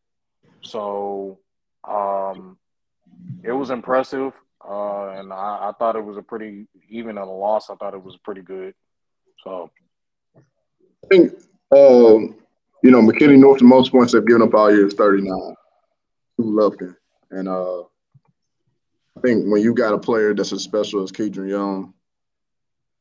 [0.62, 1.38] So
[1.86, 2.58] um,
[3.42, 4.32] it was impressive,
[4.68, 7.70] uh, and I, I, thought it was a pretty even on the loss.
[7.70, 8.74] I thought it was pretty good.
[9.44, 9.70] So
[10.36, 11.32] I think
[11.74, 12.36] um,
[12.82, 15.54] you know McKinney North the most points they've given up all year is thirty nine.
[16.36, 16.94] Who Lufkin,
[17.30, 17.82] and uh,
[19.16, 21.94] I think when you got a player that's as special as Kedren Young,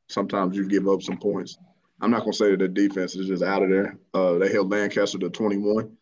[0.08, 1.58] sometimes you give up some points.
[2.02, 3.98] I'm not gonna say that the defense is just out of there.
[4.14, 5.96] Uh, they held Lancaster to 21.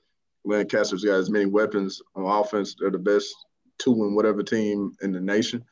[0.45, 2.75] Lancaster's got as many weapons on offense.
[2.77, 3.33] They're the best
[3.77, 5.63] two and whatever team in the nation.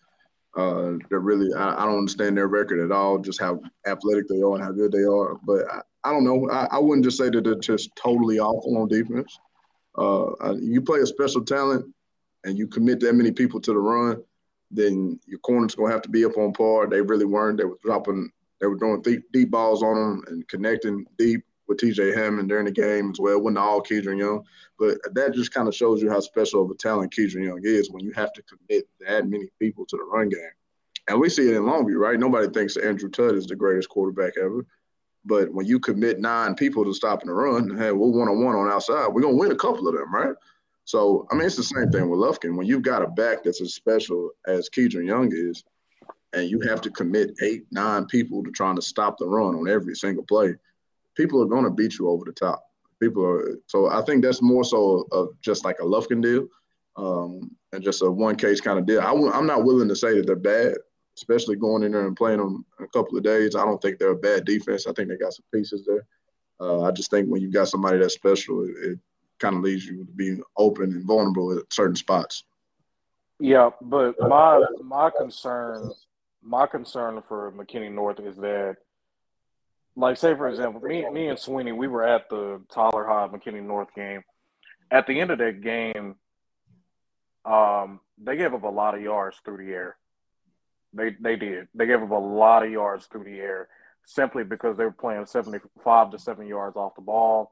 [0.56, 4.42] Uh, they're really I, I, don't understand their record at all, just how athletic they
[4.42, 5.36] are and how good they are.
[5.46, 6.50] But I, I don't know.
[6.50, 9.40] I, I, wouldn't just say that they're just totally awful on defense.
[9.98, 11.86] Uh, you play a special talent
[12.44, 14.22] and you commit that many people to the run,
[14.72, 16.88] then your corner's gonna have to be up on par.
[16.88, 17.58] They really weren't.
[17.58, 18.30] They were dropping,
[18.62, 22.66] they were throwing deep, deep balls on them and connecting deep with TJ Hammond during
[22.66, 23.42] the game as well.
[23.42, 24.44] Wasn't all Kedren Young,
[24.78, 27.90] but that just kind of shows you how special of a talent Kedren Young is
[27.90, 30.52] when you have to commit that many people to the run game.
[31.08, 32.20] And we see it in Longview, right?
[32.20, 34.66] Nobody thinks Andrew Tutt is the greatest quarterback ever.
[35.26, 38.56] But when you commit nine people to stopping the run, hey, we're one on one
[38.56, 39.08] on outside.
[39.08, 40.36] We're gonna win a couple of them, right?
[40.86, 42.56] So I mean, it's the same thing with Lufkin.
[42.56, 45.64] When you've got a back that's as special as Kedren Young is,
[46.34, 49.68] and you have to commit eight, nine people to trying to stop the run on
[49.68, 50.56] every single play,
[51.16, 52.64] people are going to beat you over the top.
[53.02, 56.48] People are so I think that's more so of just like a Lufkin deal,
[56.98, 59.02] um, and just a one case kind of deal.
[59.02, 60.76] I w- I'm not willing to say that they're bad
[61.18, 63.56] especially going in there and playing them a couple of days.
[63.56, 64.88] I don't think they're a bad defense.
[64.88, 66.06] I think they got some pieces there.
[66.60, 69.00] Uh, I just think when you've got somebody that's special, it, it
[69.40, 72.44] kind of leaves you to be open and vulnerable at certain spots.
[73.40, 75.92] Yeah, but my my concern
[76.44, 78.78] my concern for McKinney North is that,
[79.96, 83.64] like, say for example, me me and Sweeney, we were at the Tyler High McKinney
[83.64, 84.24] North game.
[84.90, 86.16] At the end of that game,
[87.46, 89.98] um, they gave up a lot of yards through the air.
[90.94, 91.68] They they did.
[91.74, 93.68] They gave up a lot of yards through the air
[94.06, 97.52] simply because they were playing 75 to 7 yards off the ball.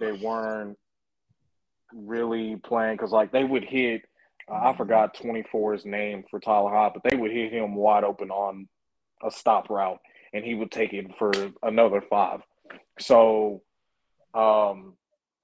[0.00, 0.76] They weren't
[1.94, 4.02] really playing because like they would hit
[4.50, 8.68] I forgot 24's name for Tyler High, but they would hit him wide open on
[9.24, 10.00] a stop route
[10.32, 11.30] and he would take it for
[11.62, 12.40] another five.
[12.98, 13.62] So
[14.34, 14.94] um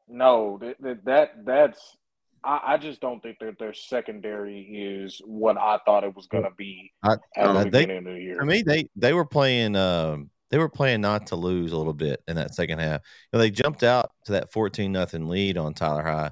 [0.08, 1.96] no, that, that that's
[2.42, 6.44] I, I, just don't think that their secondary is what I thought it was going
[6.44, 8.36] to be I, at the uh, beginning of the year.
[8.38, 11.92] For me, they they were playing um, they were playing not to lose a little
[11.92, 13.02] bit in that second half.
[13.32, 16.30] You know, they jumped out to that fourteen nothing lead on Tyler High,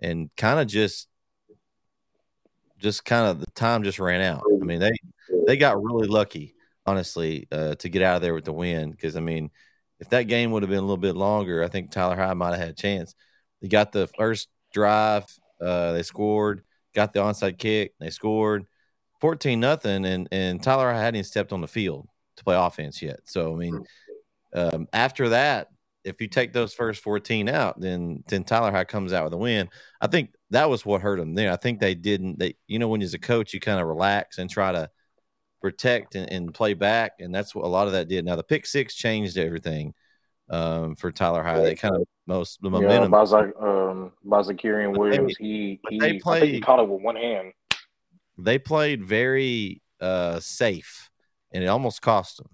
[0.00, 1.08] and kind of just
[2.80, 4.42] just kind of the time just ran out.
[4.60, 4.92] I mean they
[5.46, 6.54] they got really lucky,
[6.86, 8.90] honestly, uh, to get out of there with the win.
[8.90, 9.50] Because I mean,
[9.98, 12.50] if that game would have been a little bit longer, I think Tyler High might
[12.50, 13.14] have had a chance.
[13.60, 15.24] They got the first drive
[15.60, 16.62] uh, they scored,
[16.94, 18.66] got the onside kick, they scored
[19.20, 23.20] 14 nothing, and and Tyler High hadn't stepped on the field to play offense yet.
[23.24, 23.84] So I mean,
[24.54, 25.68] um, after that,
[26.04, 29.38] if you take those first 14 out, then then Tyler High comes out with a
[29.38, 29.68] win.
[30.00, 31.52] I think that was what hurt them there.
[31.52, 32.38] I think they didn't.
[32.38, 34.90] They you know when you're a coach, you kind of relax and try to
[35.60, 38.24] protect and, and, play back, and that's what a lot of that did.
[38.24, 39.92] Now the pick six changed everything
[40.48, 41.60] um, for Tyler High.
[41.60, 43.12] They kind of most the momentum.
[43.12, 47.16] Yeah, Bazak, um, Bazakarian Williams, they, he he, they played, he caught it with one
[47.16, 47.52] hand.
[48.38, 51.10] They played very uh, safe,
[51.52, 52.48] and it almost cost them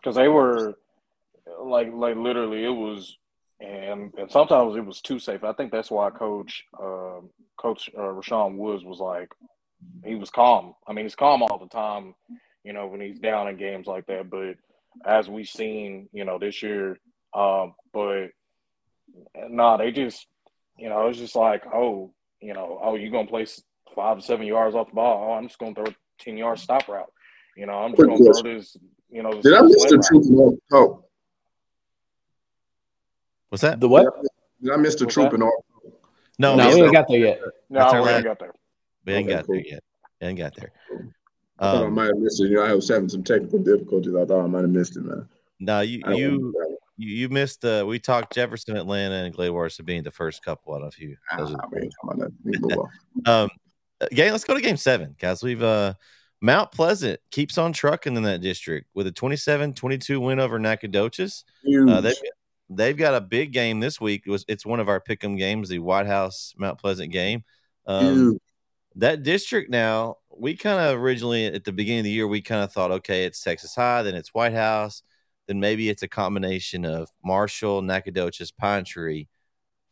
[0.00, 0.74] because they were
[1.62, 3.16] like like literally it was
[3.60, 5.44] and and sometimes it was too safe.
[5.44, 7.20] I think that's why Coach uh,
[7.56, 9.30] Coach uh, Rashawn Woods was like
[10.04, 10.74] he was calm.
[10.86, 12.14] I mean, he's calm all the time,
[12.64, 14.30] you know, when he's down in games like that.
[14.30, 14.56] But
[15.04, 16.98] as we've seen, you know, this year.
[17.34, 18.28] Um, but
[19.36, 20.26] no, nah, they just,
[20.78, 23.62] you know, it's just like, oh, you know, oh, you're gonna place
[23.94, 25.28] five seven yards off the ball.
[25.28, 27.12] Oh, I'm just gonna throw a ten yard stop route.
[27.58, 28.80] You know, I'm just gonna throw.
[29.10, 31.04] You know, did I miss the troop oh.
[33.48, 33.80] What's that?
[33.80, 34.06] The what?
[34.62, 35.64] Did I miss the troop and all?
[36.38, 37.40] No, no, we ain't got there yet.
[37.68, 38.52] No, we ain't got there.
[39.04, 39.82] We ain't got there yet.
[40.20, 40.70] We ain't got there.
[41.58, 42.50] I thought um, I might have missed it.
[42.50, 44.14] You know, I was having some technical difficulties.
[44.14, 45.28] I thought I might have missed it, man.
[45.58, 46.54] No, you you,
[46.96, 47.64] you you missed.
[47.64, 50.74] Uh, we talked Jefferson, Atlanta, and Gladewater Sabine the first couple.
[50.74, 51.16] I don't know if you.
[51.36, 51.56] Those
[53.26, 53.50] ah, um,
[54.00, 54.30] uh, game.
[54.30, 55.42] Let's go to game seven, guys.
[55.42, 55.94] We've uh,
[56.40, 61.44] Mount Pleasant keeps on trucking in that district with a 27-22 win over Nacogdoches.
[61.90, 62.14] Uh, they've,
[62.70, 64.22] they've got a big game this week.
[64.26, 67.44] It was it's one of our pick'em games, the White House Mount Pleasant game.
[67.86, 68.38] Um,
[68.96, 72.62] that district now, we kind of originally at the beginning of the year, we kind
[72.62, 75.02] of thought, okay, it's Texas High, then it's White House,
[75.46, 79.28] then maybe it's a combination of Marshall, Nacogdoches, Pine Tree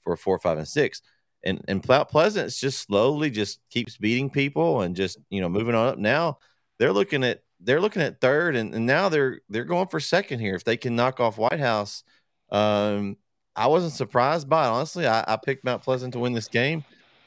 [0.03, 1.03] for four, five, and six.
[1.45, 5.89] And and Pleasant's just slowly just keeps beating people and just you know moving on
[5.89, 5.99] up.
[5.99, 6.39] Now
[6.79, 10.41] they're looking at they're looking at third, and, and now they're they're going for second
[10.41, 10.55] here.
[10.55, 12.03] If they can knock off White House,
[12.51, 13.17] um,
[13.55, 14.71] I wasn't surprised by it.
[14.71, 16.85] Honestly, I, I picked Mount Pleasant to win this game.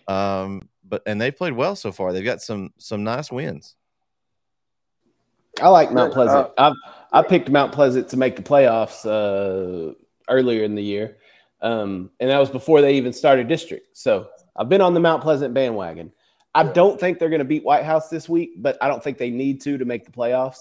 [0.07, 2.11] Um, but and they've played well so far.
[2.11, 3.76] They've got some some nice wins.
[5.61, 6.49] I like Mount Pleasant.
[6.57, 6.73] I
[7.11, 9.94] I picked Mount Pleasant to make the playoffs uh,
[10.30, 11.18] earlier in the year,
[11.61, 13.98] um, and that was before they even started district.
[13.98, 16.11] So I've been on the Mount Pleasant bandwagon.
[16.56, 19.18] I don't think they're going to beat White House this week, but I don't think
[19.18, 20.57] they need to to make the playoffs.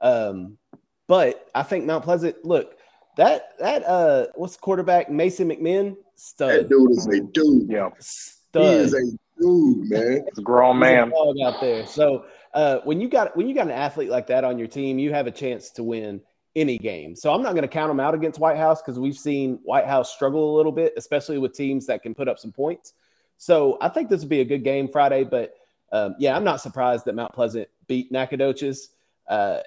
[0.00, 0.58] Um,
[1.06, 2.44] but I think Mount Pleasant.
[2.44, 2.76] Look,
[3.16, 5.96] that that uh, what's the quarterback Mason McMinn?
[6.16, 6.50] Stud.
[6.50, 7.68] That dude is a dude.
[7.68, 8.62] Yeah, Stud.
[8.62, 10.24] He is a dude, man.
[10.26, 11.10] it's a grown He's a man.
[11.10, 11.86] dog out there.
[11.86, 14.98] So uh, when you got when you got an athlete like that on your team,
[14.98, 16.20] you have a chance to win
[16.56, 17.14] any game.
[17.14, 19.86] So I'm not going to count them out against White House because we've seen White
[19.86, 22.94] House struggle a little bit, especially with teams that can put up some points.
[23.36, 25.24] So I think this will be a good game Friday.
[25.24, 25.54] But
[25.92, 28.90] um, yeah, I'm not surprised that Mount Pleasant beat Nacogdoches.
[29.28, 29.60] Uh,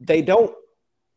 [0.00, 0.54] they don't,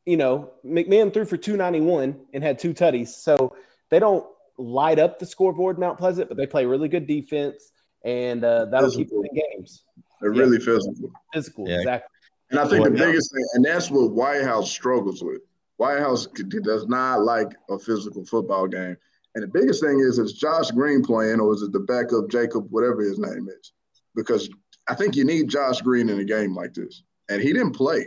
[0.05, 3.09] you know, McMahon threw for 291 and had two tutties.
[3.09, 3.55] So
[3.89, 4.25] they don't
[4.57, 7.71] light up the scoreboard, Mount Pleasant, but they play really good defense,
[8.03, 9.83] and uh, that'll keep them in games.
[10.21, 10.39] They're Yeah.
[10.41, 11.11] really physical.
[11.33, 11.77] Physical, Yeah.
[11.77, 12.14] exactly.
[12.51, 15.41] And I think the biggest thing, and that's what White House struggles with.
[15.77, 18.95] White House does not like a physical football game.
[19.33, 22.67] And the biggest thing is, is Josh Green playing, or is it the backup Jacob,
[22.69, 23.73] whatever his name is?
[24.15, 24.49] Because
[24.87, 27.03] I think you need Josh Green in a game like this.
[27.29, 28.05] And he didn't play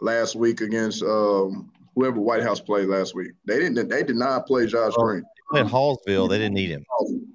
[0.00, 3.32] last week against um, whoever White House played last week.
[3.46, 3.88] They didn't.
[3.88, 5.04] They did not play Josh Oh.
[5.04, 5.24] Green.
[5.50, 6.84] Played Hallsville, they didn't need him.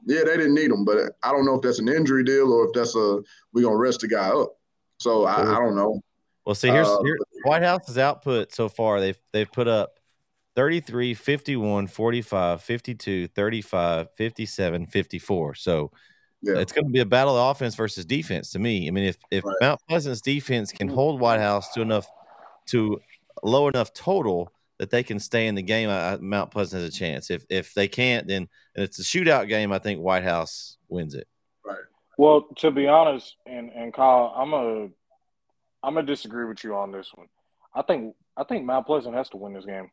[0.05, 2.65] Yeah, they didn't need him, but I don't know if that's an injury deal or
[2.67, 3.21] if that's a
[3.53, 4.49] we're gonna rest the guy up.
[4.97, 6.01] So I, I don't know.
[6.45, 8.99] Well, see, here's Uh, here, White House's output so far.
[8.99, 9.99] They've they've put up
[10.55, 15.55] 33, 51, 45, 52, 35, 57, 54.
[15.55, 15.91] So
[16.41, 16.57] Yeah.
[16.59, 18.87] it's going to be a battle of offense versus defense to me.
[18.87, 19.55] I mean, if if Right.
[19.61, 22.07] Mount Pleasant's defense can hold White House to enough
[22.67, 22.99] to
[23.43, 26.89] low enough total that they can stay in the game, I, I- Mount Pleasant has
[26.93, 27.29] a chance.
[27.29, 29.71] If if they can't, then and it's a shootout game.
[29.71, 31.27] I think White House wins it.
[31.63, 31.77] Right.
[32.17, 34.89] Well, to be honest, and and Kyle, I'm a
[35.83, 37.27] I'm gonna disagree with you on this one.
[37.73, 39.91] I think I think Mount Pleasant has to win this game.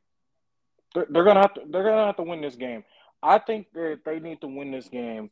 [0.95, 2.85] They're, they're gonna have to they're gonna have to win this game.
[3.23, 5.31] I think that they need to win this game.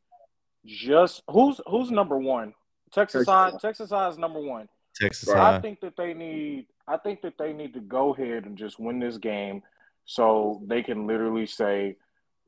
[0.65, 2.55] Just who's who's number one?
[2.93, 3.51] Texas Texas High.
[3.51, 3.59] High.
[3.59, 4.69] Texas High is number one.
[4.95, 5.39] Texas Right.
[5.39, 5.57] High.
[5.57, 8.79] I think that they need I think that they need to go ahead and just
[8.79, 9.63] win this game
[10.07, 11.97] so they can literally say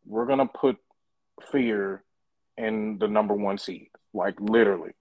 [0.05, 0.77] we're gonna put
[1.51, 2.05] fear
[2.57, 3.89] in the number one seed.
[4.15, 4.93] Like literally.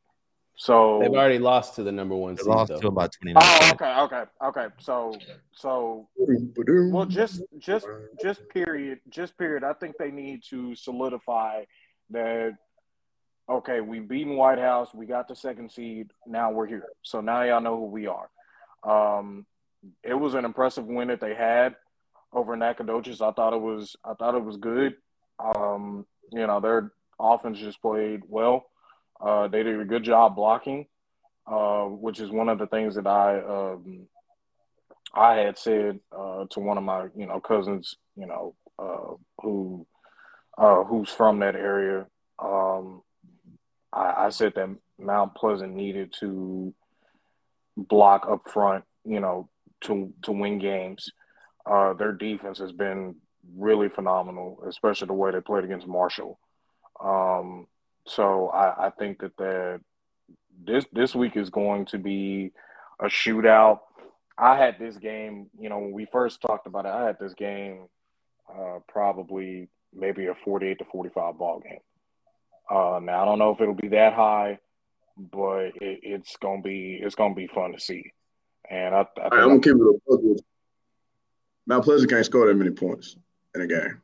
[0.58, 2.48] So They've already lost to the number one They seed.
[2.48, 2.80] lost though.
[2.80, 3.44] to about 29.
[3.46, 4.68] Oh, okay, okay, okay.
[4.80, 5.14] So
[5.52, 6.08] so
[6.92, 7.88] well just just
[8.22, 11.64] just period just period i think they need to solidify
[12.10, 12.52] that
[13.50, 17.42] okay we've beaten white house we got the second seed now we're here so now
[17.44, 18.30] y'all know who we are
[18.84, 19.46] um
[20.04, 21.74] it was an impressive win that they had
[22.34, 24.94] over nacogdoches i thought it was i thought it was good
[25.40, 28.66] um you know their offense just played well
[29.22, 30.86] uh they did a good job blocking
[31.48, 34.08] uh which is one of the things that i um
[35.16, 39.88] I had said uh, to one of my, you know, cousins, you know, uh, who
[40.58, 42.06] uh, who's from that area.
[42.38, 43.02] Um,
[43.94, 46.74] I, I said that Mount Pleasant needed to
[47.78, 49.50] block up front, you know,
[49.82, 51.10] to to win games.
[51.66, 53.16] Uh, their defense has been
[53.56, 56.40] really phenomenal, especially the way they played against Marshall.
[57.02, 57.68] Um,
[58.08, 59.82] so I, I think that that
[60.64, 62.52] this this week is going to be
[63.00, 63.80] a shootout.
[64.38, 67.34] I had this game, you know, when we first talked about it, I had this
[67.34, 67.88] game
[68.50, 71.80] uh, probably maybe a 48 to 45 ball game.
[72.70, 74.60] Uh, now I don't know if it'll be that high,
[75.18, 78.12] but it, it's gonna be it's gonna be fun to see.
[78.70, 80.44] And I, I All right, gonna keep it a.
[81.68, 83.16] Mount Pleasant can't score that many points
[83.56, 84.02] in a game.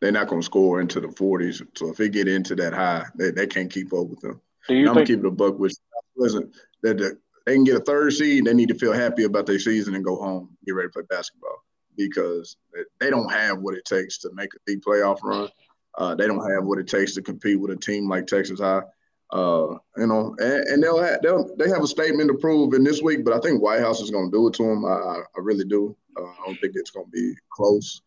[0.00, 1.66] They're not gonna score into the 40s.
[1.76, 4.40] So if they get into that high, they, they can't keep up with them.
[4.68, 5.76] do And you I'm gonna keep it a buck with.
[6.18, 8.44] Mount that that they can get a third seed.
[8.44, 11.02] They need to feel happy about their season and go home, get ready to play
[11.08, 11.62] basketball
[11.96, 12.56] because
[13.00, 15.48] they- don't have what it takes to make a deep playoff run.
[15.96, 18.82] Uh, they don't have what it takes to compete with a team like Texas High.
[19.32, 22.84] Uh, you know, and, and they'll have, they'll they have a statement to prove in
[22.84, 24.84] this week, but I think White House is going to do it to them.
[24.84, 25.96] I, I I really do.
[26.16, 28.02] Uh, I don't think it's going to be close.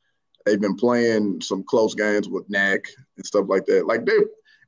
[0.45, 2.85] They've been playing some close games with Knack
[3.17, 3.85] and stuff like that.
[3.85, 4.17] Like they,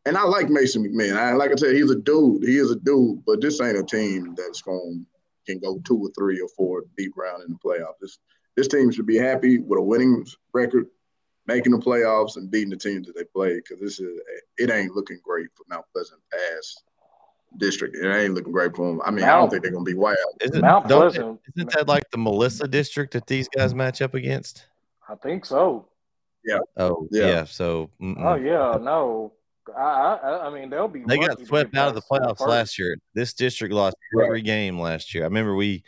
[0.05, 1.15] and I like Mason McMahon.
[1.15, 2.43] I, like I said, he's a dude.
[2.43, 5.05] He is a dude, but this ain't a team that's going
[5.47, 7.99] can go two or three or four deep round in the playoffs.
[7.99, 8.19] This
[8.55, 10.87] this team should be happy with a winning record,
[11.47, 14.19] making the playoffs and beating the teams that they play because this is
[14.57, 16.83] it ain't looking great for Mount Pleasant past
[17.57, 17.95] district.
[17.95, 19.01] It ain't looking great for them.
[19.05, 20.17] I mean, I don't think they're gonna be wild.
[20.41, 21.39] Isn't, Mount Pleasant?
[21.55, 24.65] isn't that like the Melissa district that these guys match up against?
[25.11, 25.87] I think so.
[26.45, 26.59] Yeah.
[26.77, 27.27] Oh, Yeah.
[27.27, 27.43] yeah.
[27.43, 28.15] so, mm-mm.
[28.19, 29.33] Oh yeah, no.
[29.77, 31.03] I I, I mean they'll be.
[31.05, 32.49] they got swept out of the playoffs first.
[32.49, 32.97] last year.
[33.13, 35.23] This district lost every game last year.
[35.23, 35.83] I remember we,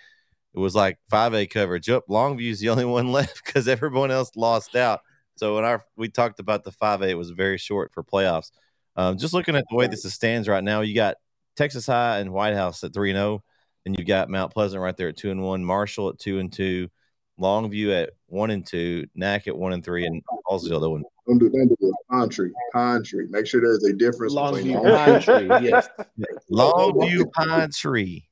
[0.53, 1.89] it was like 5A coverage.
[1.89, 4.99] Up Longview's the only one left because everyone else lost out.
[5.37, 8.51] So when our we talked about the 5A, it was very short for playoffs.
[8.95, 11.15] Um, just looking at the way this stands right now, you got
[11.55, 13.43] Texas High and White House at three and zero,
[13.85, 16.53] and you've got Mount Pleasant right there at two and one, Marshall at two and
[16.53, 16.89] two,
[17.39, 21.03] Longview at one and two, Knack at one and three, and also the other one.
[21.27, 21.91] Don't do, don't do this.
[22.09, 23.27] Pine Tree, Pine Tree.
[23.29, 25.69] Make sure there's a difference between Longview Pine Tree.
[25.69, 25.89] Yes.
[26.51, 28.27] Longview Pine Tree.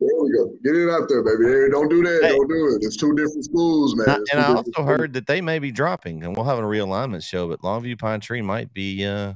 [0.00, 0.46] There we go.
[0.64, 1.44] Get it out there, baby.
[1.44, 2.20] Hey, don't do that.
[2.22, 2.28] Hey.
[2.30, 2.86] Don't do it.
[2.86, 4.24] It's two different schools, man.
[4.32, 4.88] And I also schools.
[4.88, 7.48] heard that they may be dropping, and we'll have a realignment show.
[7.48, 9.34] But Longview Pine Tree might be uh,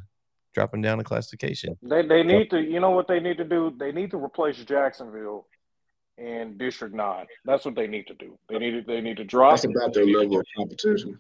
[0.55, 1.76] dropping down a classification.
[1.82, 3.74] They they need to you know what they need to do?
[3.78, 5.47] They need to replace Jacksonville
[6.19, 7.27] in District Nine.
[7.45, 8.39] That's what they need to do.
[8.49, 9.53] They need to they need to drop.
[9.61, 11.19] That's about their level of competition.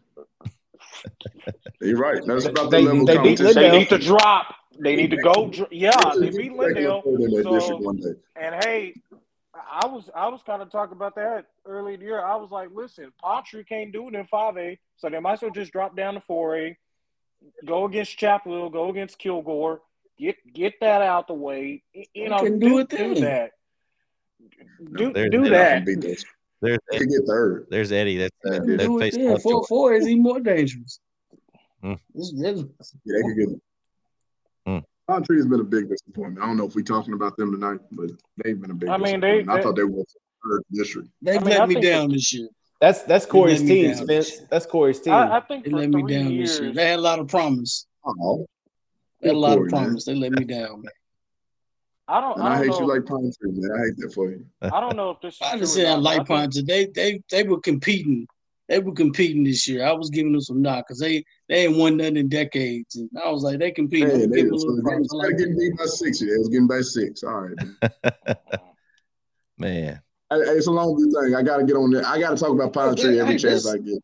[1.80, 2.22] You're right.
[2.26, 3.62] That's about They- their level they of beat competition.
[3.62, 4.54] They need to drop.
[4.78, 5.50] They need to go.
[5.70, 7.02] Yeah, they beat expect them to Lindale.
[7.02, 8.14] put in that So, district one day.
[8.36, 8.94] and hey,
[9.54, 12.24] I was I was kind of talking about that early in the year.
[12.24, 15.42] I was like, listen, Patry can't do it in five A, so they might as
[15.42, 16.76] well just drop down to four A,
[17.64, 19.80] go against Chapel, Hill, go against Kilgore,
[20.18, 21.82] get get that out the way.
[22.14, 23.22] You know, can do, do it do then.
[23.22, 23.50] that.
[24.96, 25.84] Do There's- do that.
[25.84, 26.24] can beat those.
[26.60, 27.66] There's They can get third.
[27.70, 28.16] there's Eddie.
[28.18, 29.26] That's uh, They that Do it faced then.
[29.28, 29.42] Lovejoy.
[29.42, 30.98] Four four is even more dangerous.
[31.82, 31.94] Hmm.
[32.14, 32.64] This- this-
[33.04, 33.48] Yeah, they can get.
[34.66, 34.78] Hmm.
[35.06, 36.42] Pine has been a big disappointment.
[36.42, 38.10] I don't know if we're talking about them tonight, but
[38.42, 39.50] they've been a big I mean, they- disappointment.
[39.58, 40.02] I thought they were
[40.48, 41.08] third district.
[41.20, 42.48] They I mean, let I me down this year.
[42.80, 44.40] That's that's Corey's team, Spence.
[44.50, 45.12] That's Corey's team.
[45.14, 46.72] I, I think They let me down years, this year.
[46.72, 47.86] They had a lot of promise.
[48.04, 48.46] Oh,
[49.20, 49.84] They had a lot of Corey, man.
[49.84, 50.04] promise.
[50.04, 50.92] They let me down, man.
[52.06, 52.38] I don't.
[52.38, 52.80] and I I, don't hate know.
[52.80, 53.70] you like Pine Tree, man.
[53.72, 54.44] I hate that for you.
[54.62, 55.34] I don't know if this.
[55.34, 56.62] Is I true just or said I not, like pine Ponce.
[56.62, 58.26] They they they were competing.
[58.68, 59.84] They were competing this year.
[59.84, 63.10] I was giving them some knock because they they ain't won nothing in decades, and
[63.22, 64.08] I was like they competing.
[64.08, 66.20] Hey, I'm they, giving them a so little they was like getting beat by six.
[66.20, 67.22] They was getting by six.
[67.22, 67.56] All right.
[67.58, 68.36] man.
[69.56, 70.00] Man,
[70.30, 71.34] Hey, hey, it's a long thing.
[71.34, 72.04] I got to get on there.
[72.06, 74.02] I got to talk about Pine Tree every Hey, chance I get.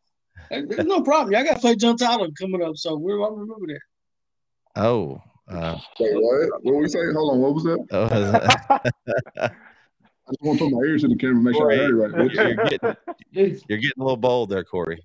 [0.50, 1.32] There's no problem.
[1.32, 3.80] Y'all got to play John Tyler coming up, so we're I remember that.
[4.76, 5.20] oh,
[5.50, 6.64] uh, Wait, what?
[6.64, 7.12] What we say?
[7.12, 7.40] Hold on.
[7.40, 7.86] What was that?
[7.90, 9.50] oh,
[10.30, 11.94] I just want to put my ears to the camera, make sure I heard it
[11.94, 12.32] right.
[12.32, 12.54] you're,
[13.32, 15.04] getting you're getting a little bold there, Corey.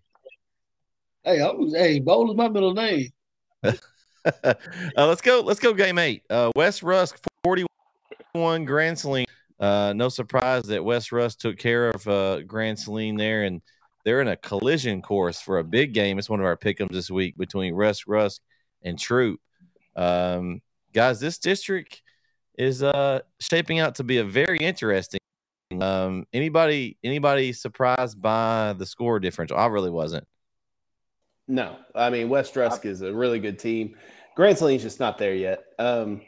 [1.24, 3.10] Hey, I was hey, bold is my middle name.
[3.64, 4.54] uh,
[4.96, 5.42] let's go.
[5.42, 5.74] Let's go.
[5.74, 6.24] Game eight.
[6.30, 8.66] Uh, West Rusk forty-one.
[8.66, 9.26] Grand Saline.
[9.60, 13.62] Uh, no surprise that West Rusk took care of uh, Grand Saline there, and
[14.04, 16.20] they're in a collision course for a big game.
[16.20, 18.42] It's one of our pick'ems this week between Rusk Rusk
[18.84, 19.40] and Troup.
[19.96, 20.62] Um,
[20.94, 22.02] guys, this district
[22.58, 25.20] is uh shaping out to be a very interesting.
[25.82, 29.58] Um, anybody anybody surprised by the score differential?
[29.58, 30.26] I really wasn't.
[31.48, 33.96] No, I mean West Rusk is a really good team.
[34.36, 35.64] Grand Saline's just not there yet.
[35.80, 36.22] Um,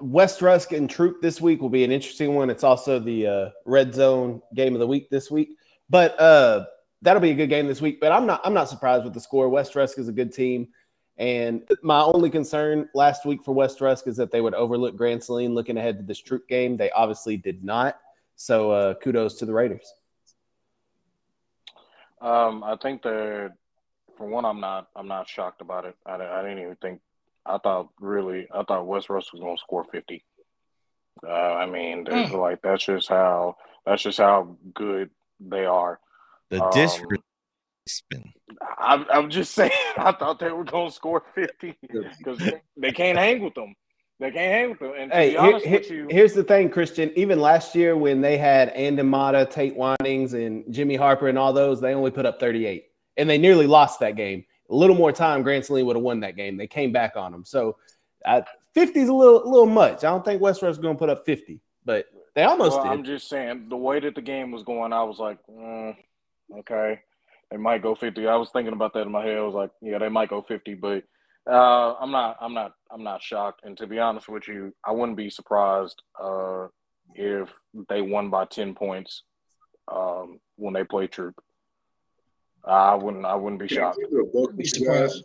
[0.00, 2.50] West Rusk and Troup this week will be an interesting one.
[2.50, 5.50] It's also the uh, red zone game of the week this week,
[5.88, 6.64] but uh,
[7.02, 8.00] that'll be a good game this week.
[8.00, 9.48] But I'm not I'm not surprised with the score.
[9.48, 10.68] West Rusk is a good team,
[11.18, 15.22] and my only concern last week for West Rusk is that they would overlook Grand
[15.22, 16.76] Saline looking ahead to this Troup game.
[16.76, 17.98] They obviously did not.
[18.36, 19.92] So uh, kudos to the Raiders.
[22.20, 23.52] Um, I think that
[24.16, 25.96] for one, I'm not I'm not shocked about it.
[26.06, 27.00] I, I didn't even think.
[27.44, 30.24] I thought really, I thought West Rusk was going to score 50.
[31.26, 32.36] Uh, I mean, there's Hmm.
[32.36, 35.10] like that's just how that's just how good
[35.40, 35.98] they are.
[36.50, 37.24] The Um, district.
[37.86, 38.32] Spin.
[38.78, 42.38] I'm, I'm just saying, I thought they were going to score 50 because
[42.76, 43.74] they can't hang with them.
[44.20, 44.92] They can't hang with them.
[44.96, 47.10] And to Hey, be here- honest here- with you, here's the thing, Christian.
[47.16, 51.52] Even last year when they had Andon Mata, Tate Winings, and Jimmy Harper and all
[51.52, 52.84] those, they only put up 38.
[53.16, 54.44] And they nearly lost that game.
[54.70, 56.56] A little more time, Grand Saline would have won that game.
[56.56, 57.44] They came back on them.
[57.44, 57.76] So
[58.24, 58.42] uh,
[58.74, 59.98] 50 is a little, a little much.
[60.04, 62.92] I don't think West is going to put up 50, but they almost well, did.
[62.92, 65.94] I'm just saying the way that the game was going, I was like, mm,
[66.60, 67.00] okay,
[67.52, 68.26] they might go 50.
[68.26, 69.36] I was thinking about that in my head.
[69.36, 71.04] I was like, yeah, they might go 50, but
[71.46, 73.60] uh, I'm not, I'm not, I'm not shocked.
[73.64, 76.68] And to be honest with you, I wouldn't be surprised uh,
[77.14, 77.50] if
[77.90, 79.24] they won by 10 points
[79.94, 81.34] um, when they play Troup.
[82.64, 83.98] I wouldn't, I wouldn't be shocked.
[84.56, 85.24] Be surprised.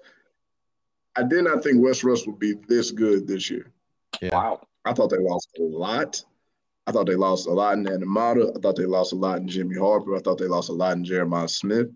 [1.16, 3.72] I did not think West Rusk would be this good this year.
[4.22, 4.36] Yeah.
[4.36, 4.68] Wow.
[4.84, 6.22] I thought they lost a lot.
[6.88, 8.52] I thought they lost a lot in Andon Mata.
[8.54, 10.16] I thought they lost a lot in Jimmy Harper.
[10.16, 11.88] I thought they lost a lot in Jeremiah Smith.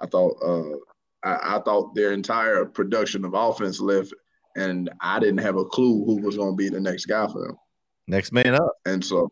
[0.00, 0.76] I thought uh,
[1.24, 4.12] I, I thought their entire production of offense left,
[4.56, 7.46] and I didn't have a clue who was going to be the next guy for
[7.46, 7.56] them.
[8.06, 8.72] Next man up.
[8.86, 9.28] And so,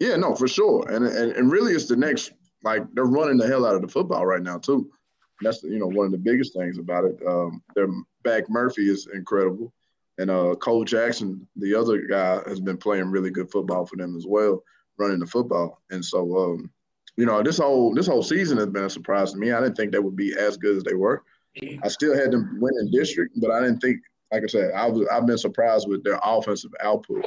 [0.00, 0.88] yeah, no, for sure.
[0.88, 2.32] And, and and really, it's the next.
[2.64, 4.88] Like they're running the hell out of the football right now too.
[5.40, 7.18] That's you know one of the biggest things about it.
[7.26, 7.88] Um, their
[8.22, 9.72] back Murphy is incredible,
[10.18, 14.16] and uh, Cole Jackson, the other guy, has been playing really good football for them
[14.16, 14.62] as well,
[14.96, 15.82] running the football.
[15.90, 16.70] And so, um,
[17.16, 19.52] you know, this whole this whole season has been a surprise to me.
[19.52, 21.22] I didn't think they would be as good as they were.
[21.84, 23.98] I still had them winning district, but I didn't think,
[24.32, 27.26] like I said, I was I've been surprised with their offensive output.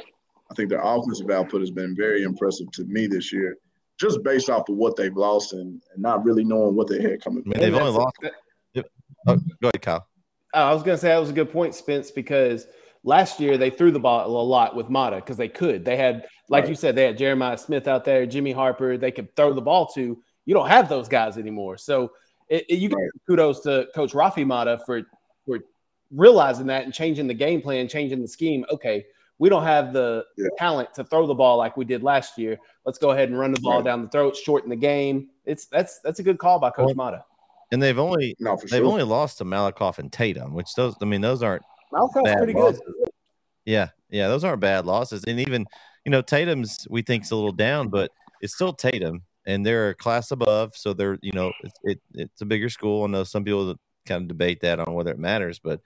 [0.50, 3.56] I think their offensive output has been very impressive to me this year.
[3.98, 7.22] just based off of what they've lost and, and not really knowing what they had
[7.22, 7.42] coming.
[7.46, 8.16] I mean, they've only lost.
[9.28, 10.06] Oh, go ahead, Kyle.
[10.54, 12.66] Oh, I was going to say that was a good point, Spence, because
[13.02, 15.84] last year they threw the ball a lot with Mata because they could.
[15.84, 16.70] They had, like right.
[16.70, 18.96] you said, they had Jeremiah Smith out there, Jimmy Harper.
[18.96, 20.18] They could throw the ball to.
[20.44, 21.76] You don't have those guys anymore.
[21.76, 22.12] So
[22.48, 23.10] it, it, you right.
[23.26, 25.02] kudos to Coach Rafi Mata for
[25.44, 25.60] for
[26.10, 28.64] realizing that and changing the game plan, changing the scheme.
[28.70, 29.04] Okay,
[29.38, 30.48] we don't have the yeah.
[30.56, 32.58] talent to throw the ball like we did last year.
[32.84, 33.84] Let's go ahead and run the ball right.
[33.84, 35.28] down the throat, shorten the game.
[35.44, 37.24] It's that's that's a good call by Coach well, Mata.
[37.72, 38.84] And they've only no, they've sure.
[38.84, 41.62] only lost to Malakoff and Tatum, which those I mean those aren't
[41.92, 42.80] Malakoff's pretty losses.
[42.80, 43.08] good.
[43.64, 45.24] Yeah, yeah, those aren't bad losses.
[45.24, 45.66] And even
[46.06, 49.94] you know Tatum's we think's a little down, but it's still Tatum, and they're a
[49.94, 53.02] class above, so they're you know it's it, it's a bigger school.
[53.02, 53.74] I know some people
[54.06, 55.80] kind of debate that on whether it matters, but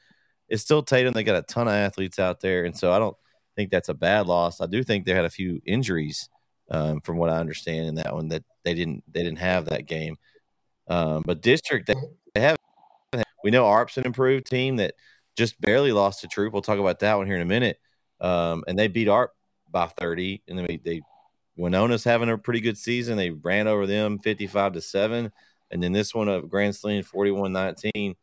[0.50, 1.14] it's still Tatum.
[1.14, 3.16] They got a ton of athletes out there, and so I don't
[3.56, 4.60] think that's a bad loss.
[4.60, 6.28] I do think they had a few injuries,
[6.70, 9.86] um, from what I understand in that one that they didn't they didn't have that
[9.86, 10.18] game.
[10.86, 11.94] Um, but district they,
[12.34, 12.58] they have
[13.42, 14.96] we know Arp's an improved team that
[15.34, 16.52] just barely lost to Troup.
[16.52, 17.78] We'll talk about that one here in a minute.
[18.20, 19.32] Um, and they beat Arp
[19.70, 21.00] by 30, and then they, they
[21.58, 23.16] Winona's having a pretty good season.
[23.16, 25.30] They ran over them 55 to 7.
[25.70, 28.16] And then this one of Grand Saline 41 19.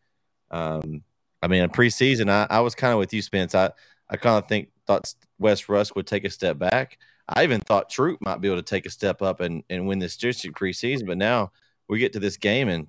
[0.51, 1.03] Um,
[1.41, 3.55] I mean, in preseason, I, I was kind of with you, Spence.
[3.55, 3.71] I,
[4.09, 6.97] I kind of think thought West Rusk would take a step back.
[7.29, 9.99] I even thought Troup might be able to take a step up and, and win
[9.99, 11.05] this district preseason.
[11.05, 11.51] But now
[11.87, 12.87] we get to this game, and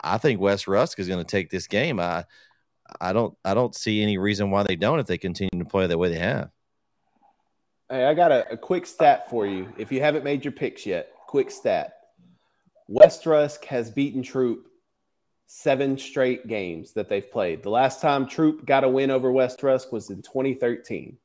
[0.00, 2.00] I think West Rusk is going to take this game.
[2.00, 2.24] I
[3.00, 5.86] I don't I don't see any reason why they don't if they continue to play
[5.86, 6.50] the way they have.
[7.90, 9.72] Hey, I got a, a quick stat for you.
[9.76, 11.94] If you haven't made your picks yet, quick stat.
[12.86, 14.68] West Rusk has beaten Troup
[15.46, 17.64] seven straight games that they've played.
[17.64, 21.18] The last time Troup got a win over West Rusk was in 2013.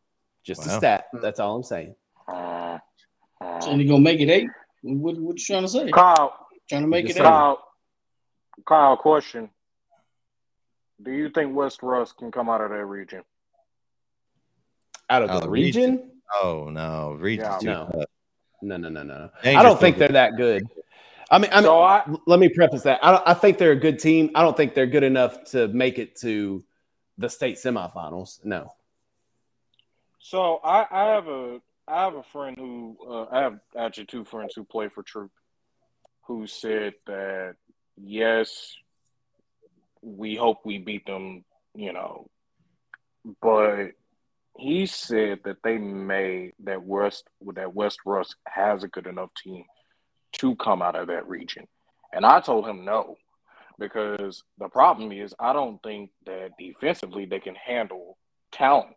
[0.43, 0.73] Just wow.
[0.73, 1.05] a stat.
[1.21, 1.93] That's all I'm saying.
[2.27, 4.49] So you gonna make it eight?
[4.81, 5.91] What, what you trying to say?
[5.91, 7.59] Kyle, trying to make it Kyle,
[8.57, 8.65] eight.
[8.65, 9.49] Kyle, question.
[11.01, 13.21] Do you think West Rusk can come out of that region?
[15.09, 15.91] Out of the region?
[15.91, 16.11] region?
[16.33, 17.45] Oh no, region.
[17.61, 18.03] Yeah, no.
[18.61, 20.63] no, no, no, no, I don't think they're that good.
[21.29, 22.99] I mean, I mean, so I, let me preface that.
[23.03, 24.29] I, I think they're a good team.
[24.35, 26.63] I don't think they're good enough to make it to
[27.17, 28.43] the state semifinals.
[28.43, 28.71] No.
[30.19, 34.25] So I, I have a I have a friend who uh, I have actually two
[34.25, 35.31] friends who play for Troup,
[36.27, 37.55] who said that
[37.95, 38.75] yes,
[40.01, 41.43] we hope we beat them,
[41.75, 42.27] you know,
[43.41, 43.91] but
[44.57, 49.65] he said that they may that West that West Rusk has a good enough team
[50.33, 51.67] to come out of that region.
[52.13, 53.17] And I told him no,
[53.79, 58.17] because the problem is I don't think that defensively they can handle
[58.51, 58.95] talent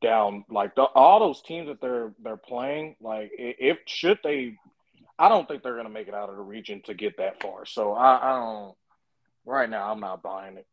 [0.00, 2.96] down like the, all those teams that they're they're playing.
[3.00, 4.56] Like if should they,
[5.18, 7.42] I don't think they're going to make it out of the region to get that
[7.42, 7.66] far.
[7.66, 8.74] So I, I don't.
[9.44, 10.66] Right now, I'm not buying it.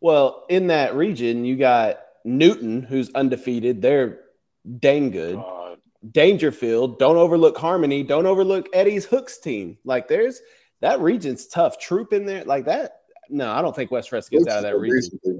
[0.00, 3.82] Well, in that region, you got Newton, who's undefeated.
[3.82, 4.20] They're
[4.78, 5.36] dang good.
[5.36, 6.98] Uh, Daingerfield.
[6.98, 8.02] Don't overlook Harmony.
[8.02, 9.76] Don't overlook Eddie's Hooks team.
[9.84, 10.40] Like there's
[10.80, 11.78] that region's tough.
[11.78, 13.02] Troup in there like that.
[13.28, 15.38] No, I don't think West Rusk gets Hooks out of that region.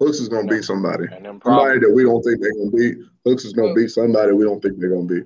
[0.00, 1.06] Hooks is gonna beat somebody.
[1.08, 2.96] Somebody that we don't think they're gonna beat.
[3.24, 5.24] Hooks is gonna beat somebody we don't think they're gonna beat.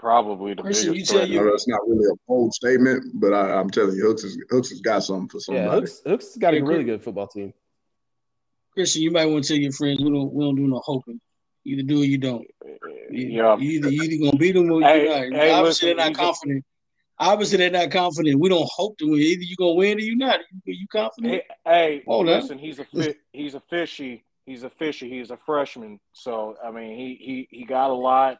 [0.00, 1.12] And probably the Christian, biggest.
[1.12, 4.38] You you, that's not really a bold statement, but I, am telling you, Hooks is
[4.50, 5.66] Hooks has got something for somebody.
[5.66, 7.52] Yeah, Hooks, Hooks has got a really good football team.
[8.72, 11.20] Christian, you might want to tell your friends we don't we don't do no hoping.
[11.64, 12.46] Either do or you don't.
[13.10, 13.56] Yeah.
[13.56, 15.38] You either you either gonna beat them or hey, you're not.
[15.38, 16.64] Hey, Obviously, listen, they're not confident.
[17.18, 18.40] Obviously, they're not confident.
[18.40, 19.20] We don't hope to win.
[19.20, 20.40] Either you gonna win or you not.
[20.64, 21.34] You, you confident?
[21.34, 24.24] Hey, hey oh, listen, he's a fi- he's a fishy.
[24.46, 25.10] He's a fishy.
[25.10, 26.00] He's a freshman.
[26.12, 28.38] So I mean, he he he got a lot.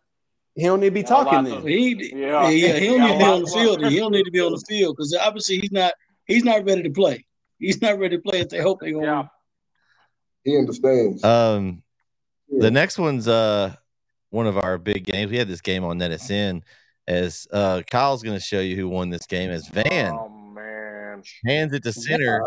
[0.55, 1.67] He don't need to be talking then.
[1.67, 3.85] He, yeah, yeah, he don't need to be on the field.
[3.87, 5.93] He don't need to be on the field because obviously he's not
[6.27, 7.25] he's not ready to play.
[7.59, 9.27] He's not ready to play if they hope they're gonna yeah.
[10.45, 11.23] He understands.
[11.23, 11.83] Um,
[12.49, 13.75] the next one's uh
[14.31, 15.31] one of our big games.
[15.31, 16.63] We had this game on NETSN
[17.07, 20.13] as uh Kyle's going to show you who won this game as Van.
[20.13, 22.43] Oh man, hands it to center.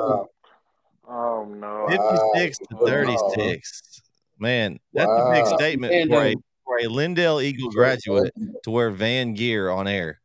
[1.07, 4.01] Oh no, 56 to 36.
[4.39, 5.31] Man, that's wow.
[5.31, 8.33] a big statement for a, for a Lindale Eagle graduate
[8.63, 10.19] to wear Van gear on air.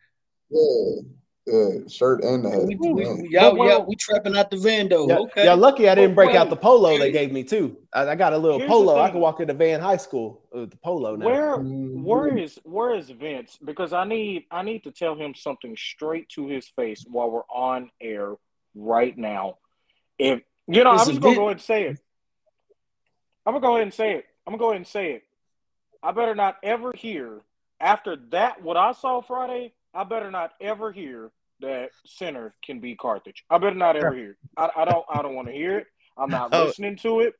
[0.50, 1.02] Yeah.
[1.48, 2.64] Yeah, shirt and the hat.
[2.66, 5.08] We, we, y'all, y'all, we trapping out the van though.
[5.08, 5.44] Yeah, okay.
[5.46, 7.74] Y'all lucky I didn't break out the polo they gave me too.
[7.90, 9.00] I, I got a little Here's polo.
[9.00, 11.24] I can walk into Van High School with the polo now.
[11.24, 12.02] Where mm-hmm.
[12.02, 13.58] where is where is Vince?
[13.64, 17.48] Because I need I need to tell him something straight to his face while we're
[17.50, 18.34] on air
[18.74, 19.56] right now.
[20.18, 21.98] If you know, is I'm just gonna go ahead and say it.
[23.46, 24.26] I'm gonna go ahead and say it.
[24.46, 25.22] I'm gonna go ahead and say it.
[26.02, 27.42] I better not ever hear
[27.80, 31.30] after that, what I saw Friday, I better not ever hear
[31.60, 33.44] that center can be Carthage.
[33.50, 34.30] I better not ever hear.
[34.30, 34.36] It.
[34.56, 35.04] I, I don't.
[35.08, 35.86] I don't want to hear it.
[36.16, 36.64] I'm not oh.
[36.64, 37.34] listening to it.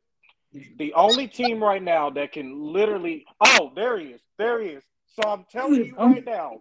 [0.78, 3.26] The only team right now that can literally.
[3.44, 4.20] Oh, there he is.
[4.38, 4.84] There he is.
[5.20, 6.58] So I'm telling you right now,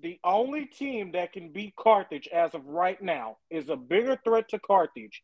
[0.00, 4.48] the only team that can beat Carthage as of right now is a bigger threat
[4.50, 5.22] to Carthage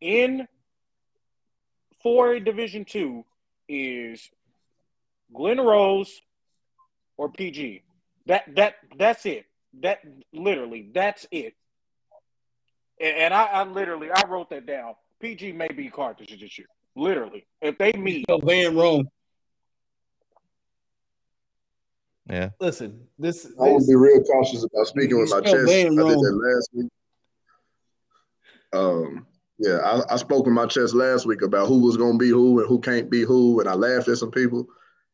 [0.00, 0.48] in
[2.04, 3.24] 4A Division Two
[3.68, 4.28] is
[5.34, 6.20] Glen Rose
[7.16, 7.82] or PG.
[8.26, 9.46] That that that's it.
[9.80, 10.00] That
[10.32, 11.54] literally that's it.
[13.00, 14.94] And, and I, I, literally I wrote that down.
[15.20, 16.66] PG may be Carthage this year.
[16.96, 19.08] Literally, if they meet Van Rome.
[22.28, 22.50] Yeah.
[22.60, 23.46] Listen, this.
[23.60, 25.68] I would be real cautious about speaking with my chest.
[25.68, 26.90] I did that last week.
[28.72, 29.26] Um,
[29.58, 32.30] yeah, I, I spoke with my chest last week about who was going to be
[32.30, 34.66] who and who can't be who, and I laughed at some people.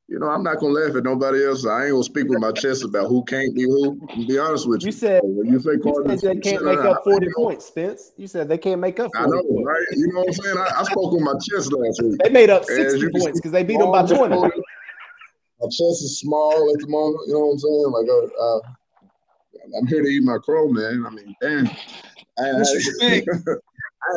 [0.08, 1.66] You know, I'm not gonna laugh at nobody else.
[1.66, 3.98] I ain't gonna speak with my chest about who can't be who.
[4.14, 6.78] To be honest with you, you said when you say you said they can't make
[6.78, 8.12] up 40 points, Spence.
[8.16, 9.10] You said they can't make up.
[9.16, 9.66] 40 I know, points.
[9.66, 9.86] right?
[9.96, 10.58] You know what I'm saying?
[10.58, 12.20] I, I spoke with my chest last week.
[12.22, 14.36] They made up 60 points because they beat them by 20.
[14.36, 17.20] My chest is small at the moment.
[17.26, 17.90] You know what I'm saying?
[17.90, 18.60] Like, uh, uh,
[19.80, 21.04] I'm here to eat my crow, man.
[21.04, 21.66] I mean, damn.
[22.38, 22.62] I, I,
[23.02, 23.18] I,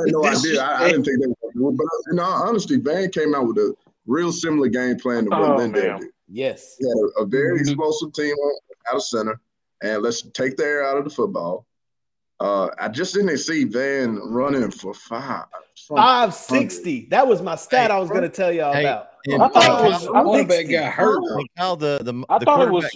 [0.05, 0.61] had no idea.
[0.61, 1.71] I, I, didn't think they were.
[1.71, 3.73] But in all honesty, Van came out with a
[4.09, 6.09] real similar game plan to what oh, Lindale did.
[6.27, 6.75] Yes.
[6.79, 7.61] He had a, a very mm-hmm.
[7.61, 8.35] explosive team
[8.89, 9.39] out of center,
[9.81, 11.65] and let's take the air out of the football.
[12.39, 15.45] Uh, I just didn't see Van running for five.
[15.87, 17.07] Five sixty.
[17.09, 19.09] That was my stat hey, I was going to tell y'all hey, about.
[19.27, 20.07] I thought it was.
[20.07, 21.21] I quarterback got hurt.
[21.57, 22.89] How the the, I the thought it was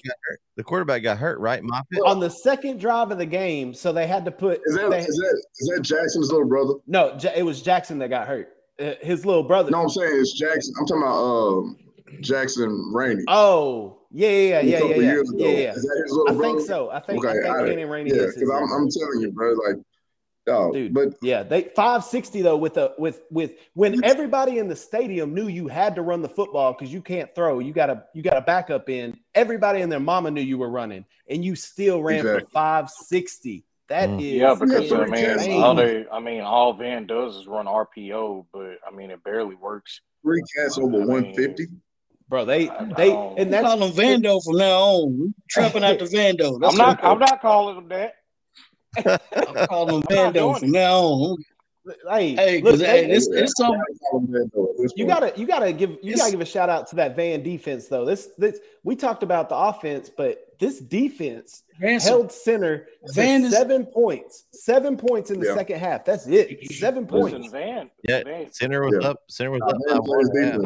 [0.55, 1.61] the quarterback got hurt, right?
[1.61, 4.61] Moffitt on the second drive of the game, so they had to put.
[4.65, 6.75] Is that, they, is that is that Jackson's little brother?
[6.87, 8.52] No, it was Jackson that got hurt.
[8.79, 9.71] Uh, his little brother.
[9.71, 10.73] No, I'm saying it's Jackson.
[10.79, 11.77] I'm talking about um,
[12.21, 13.23] Jackson Rainey.
[13.27, 15.47] Oh, yeah, yeah, yeah, yeah, yeah, yeah.
[15.47, 15.71] yeah.
[15.73, 16.55] Is that his little I brother?
[16.57, 16.89] think so.
[16.89, 18.09] I think, okay, I think Kenny Rainey.
[18.11, 19.77] Yeah, because I'm, I'm telling you, bro, like
[20.45, 24.75] Oh, Dude, but yeah, they 560 though with a with with when everybody in the
[24.75, 28.03] stadium knew you had to run the football because you can't throw, you got to
[28.13, 29.17] you got a backup in.
[29.35, 32.41] Everybody and their mama knew you were running, and you still ran exactly.
[32.41, 33.63] for 560.
[33.89, 34.21] That mm.
[34.21, 38.45] is yeah, because I mean, all they, I mean, all Van does is run RPO,
[38.53, 39.99] but I mean, it barely works.
[40.23, 41.67] Three cats over one fifty.
[42.29, 42.65] Bro, they
[42.97, 45.35] they and that's call them Vando from now on.
[45.49, 46.55] Trapping out the Vando.
[46.67, 47.03] I'm not.
[47.03, 48.15] I'm not calling them that.
[49.35, 51.43] I'm calling them Vando from now on.
[52.09, 53.81] Hey, hey, look, hey, it's, it's something.
[54.95, 57.87] You gotta, you gotta give, you gotta give a shout out to that Van defense
[57.87, 58.05] though.
[58.05, 62.09] This, this, we talked about the offense, but this defense Ransom.
[62.09, 65.55] held center Van seven is, points, seven points in the yeah.
[65.55, 66.05] second half.
[66.05, 67.33] That's it, seven points.
[67.33, 68.53] Listen, Van, yeah, Van.
[68.53, 69.09] center was yeah.
[69.09, 70.01] up, center was up.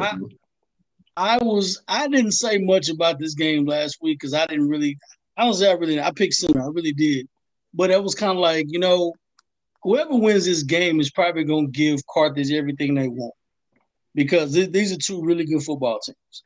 [0.00, 4.68] I, I was, I didn't say much about this game last week because I didn't
[4.68, 4.96] really,
[5.36, 7.28] I don't say I really, I picked center, I really did,
[7.74, 9.14] but it was kind of like you know
[9.88, 13.32] whoever wins this game is probably going to give Carthage everything they want
[14.14, 16.42] because th- these are two really good football teams.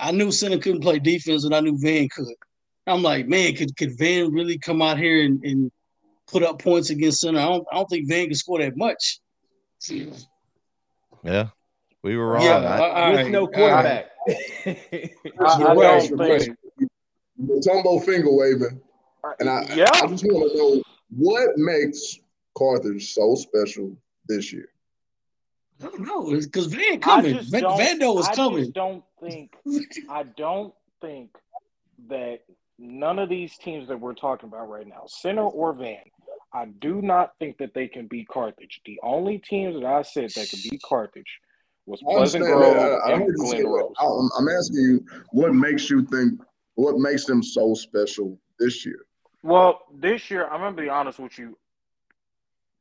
[0.00, 2.26] I knew Center couldn't play defense, and I knew Van could.
[2.88, 5.70] I'm like, man, could, could Van really come out here and, and
[6.26, 7.38] put up points against Center?
[7.38, 9.20] I don't, I don't think Van can score that much.
[11.22, 11.48] Yeah,
[12.02, 12.42] we were wrong.
[12.42, 14.06] Yeah, I, with right, no quarterback.
[14.28, 15.10] I,
[15.40, 16.48] I, right, right.
[17.38, 18.80] Tumbo finger waving,
[19.38, 19.90] and I, yeah.
[19.92, 22.18] I just want to know what makes
[22.56, 23.96] Carthage so special
[24.28, 24.68] this year?
[25.82, 26.30] I don't know.
[26.30, 27.36] because Van coming.
[27.36, 28.64] Vando was I coming.
[28.64, 29.56] I don't think.
[30.08, 31.30] I don't think
[32.08, 32.40] that
[32.78, 35.98] none of these teams that we're talking about right now, Center or Van,
[36.52, 38.80] I do not think that they can beat Carthage.
[38.86, 41.40] The only teams that I said that could beat Carthage
[41.84, 43.94] was Pleasant Grove I, I and Glen Rose.
[44.00, 46.40] I'm asking you, what makes you think?
[46.74, 49.06] What makes them so special this year?
[49.42, 51.56] Well, this year, I'm gonna be honest with you.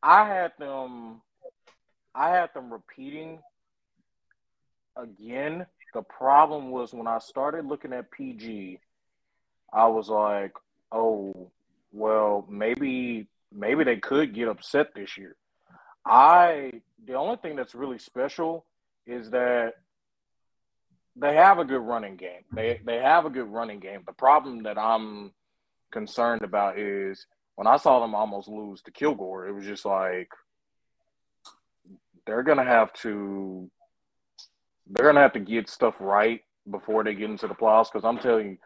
[0.01, 1.21] I had them
[2.13, 3.39] I had them repeating
[4.95, 5.65] again.
[5.93, 8.79] The problem was when I started looking at PG,
[9.73, 10.53] I was like,
[10.91, 11.51] "Oh,
[11.91, 15.35] well, maybe maybe they could get upset this year."
[16.05, 18.65] I the only thing that's really special
[19.05, 19.73] is that
[21.15, 22.43] they have a good running game.
[22.53, 24.03] They they have a good running game.
[24.05, 25.33] The problem that I'm
[25.91, 27.25] concerned about is
[27.55, 30.29] when I saw them almost lose to Kilgore, it was just like
[32.25, 33.69] they're gonna have to
[34.87, 37.91] they're gonna have to get stuff right before they get into the playoffs.
[37.91, 38.57] Because I'm telling you,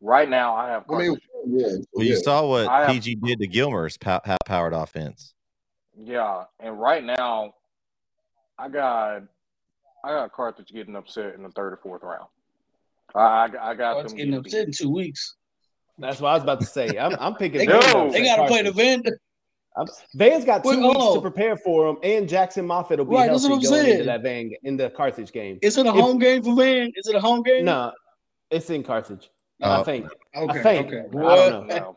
[0.00, 0.84] right now I have.
[0.90, 1.16] I mean,
[1.46, 5.34] yeah, well, you saw what have, PG did to Gilmer's pow- powered offense.
[6.02, 7.54] Yeah, and right now,
[8.58, 9.22] I got
[10.04, 12.28] I got Carthage getting upset in the third or fourth round.
[13.14, 15.36] I, I got Oh, it's getting upset in two weeks.
[16.00, 16.98] That's what I was about to say.
[16.98, 17.58] I'm, I'm picking.
[17.58, 19.02] They, Van got, they got to play the Carthage.
[19.04, 19.14] Van.
[19.76, 21.14] I'm- Van's got two Wait, weeks oh.
[21.14, 24.04] to prepare for him, and Jackson Moffitt will be Right, healthy what I'm going into
[24.04, 25.58] that Van in the Carthage game.
[25.62, 26.90] Is it a If- home game for Van?
[26.96, 27.64] Is it a home game?
[27.64, 27.92] No,
[28.50, 29.30] it's in Carthage.
[29.62, 29.80] Oh.
[29.80, 30.06] I think.
[30.34, 30.58] Okay.
[30.58, 30.86] I think.
[30.88, 30.98] Okay.
[30.98, 31.96] I don't know.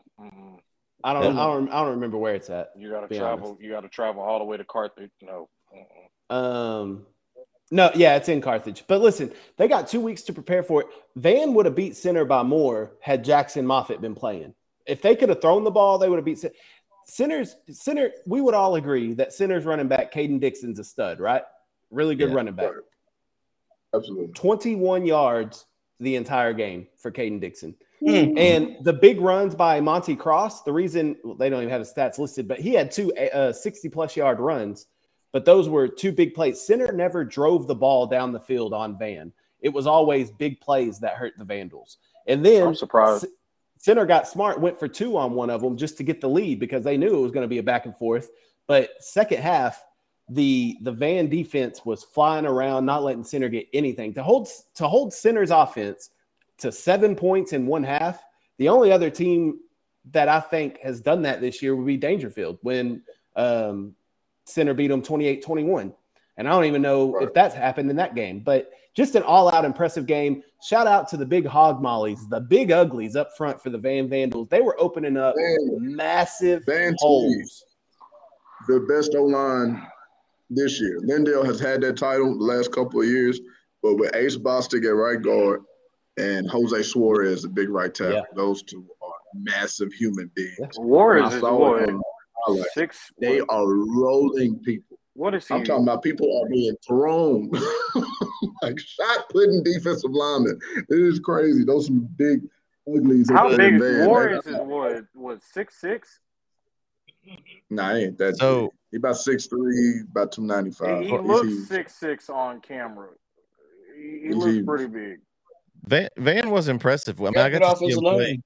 [1.02, 1.36] I don't.
[1.36, 1.68] I don't.
[1.68, 2.68] I don't remember where it's at.
[2.76, 3.48] You got to travel.
[3.48, 3.62] honest.
[3.62, 5.10] You got to travel all the way to Carthage.
[5.20, 5.48] No.
[5.74, 6.34] Mm-mm.
[6.34, 7.06] Um,
[7.74, 8.84] no, yeah, it's in Carthage.
[8.86, 10.86] But listen, they got two weeks to prepare for it.
[11.16, 14.54] Van would have beat center by more had Jackson Moffitt been playing.
[14.86, 16.54] If they could have thrown the ball, they would have beat center.
[17.06, 18.12] Center's center.
[18.26, 21.42] We would all agree that center's running back Caden Dixon's a stud, right?
[21.90, 22.36] Really good Yeah.
[22.36, 22.70] running back.
[22.70, 22.84] Right.
[23.94, 24.28] Absolutely.
[24.28, 25.66] 21 yards
[26.00, 27.74] the entire game for Caden Dixon.
[28.02, 28.38] Mm.
[28.38, 31.92] And the big runs by Monty Cross, the reason well, they don't even have his
[31.92, 34.86] stats listed, but he had two uh, 60 plus yard runs,
[35.34, 36.64] but those were two big plays.
[36.64, 39.32] Center never drove the ball down the field on Van.
[39.60, 41.98] It was always big plays that hurt the Vandals.
[42.28, 43.26] And then I'm surprised.
[43.78, 46.60] Center got smart, went for two on one of them just to get the lead
[46.60, 48.30] because they knew it was going to be a back and forth.
[48.68, 49.82] But second half,
[50.28, 54.14] the the Van defense was flying around, not letting Center get anything.
[54.14, 56.10] To hold to hold Center's offense
[56.58, 58.22] to seven points in one half,
[58.58, 59.58] the only other team
[60.12, 63.02] that I think has done that this year would be Daingerfield when
[63.34, 63.96] um,
[64.44, 65.92] Center beat them 28-21.
[66.36, 67.24] And I don't even know Right.
[67.28, 70.42] if that's happened in that game, but just an all-out impressive game.
[70.62, 74.08] Shout out to the big hog mollies, the big uglies up front for the Van
[74.08, 74.48] Vandals.
[74.50, 77.64] They were opening up Van, massive Van to holes.
[78.68, 79.80] the best O line
[80.50, 80.98] this year.
[81.00, 83.40] Lindale has had that title the last couple of years,
[83.82, 85.62] but with Ace Bostic at right guard
[86.16, 88.22] and Jose Suarez, the big right tackle, Yeah.
[88.36, 90.56] those two are massive human beings.
[90.60, 90.66] Yeah.
[90.78, 91.42] Warriors I is
[92.46, 92.74] saw what it on highlights.
[92.74, 93.12] six.
[93.20, 94.98] They what, are rolling people.
[95.14, 95.54] what is he?
[95.54, 97.50] I'm talking about people are being thrown
[98.62, 100.58] like shot putting defensive linemen.
[100.88, 101.64] It is crazy.
[101.64, 102.42] Those some big
[102.88, 103.30] uglies.
[103.30, 103.80] How in big?
[103.80, 104.06] Van.
[104.06, 105.04] Warriors is what?
[105.14, 106.20] What six six?
[107.70, 108.36] Nah, he ain't that.
[108.36, 108.70] So- big.
[108.92, 111.02] he about six three, about two ninety five.
[111.02, 113.08] He, he looks six six on camera.
[113.96, 115.20] He, he looks pretty big.
[115.86, 117.20] Van, Van was impressive.
[117.20, 118.40] I mean, Got I got to see him play.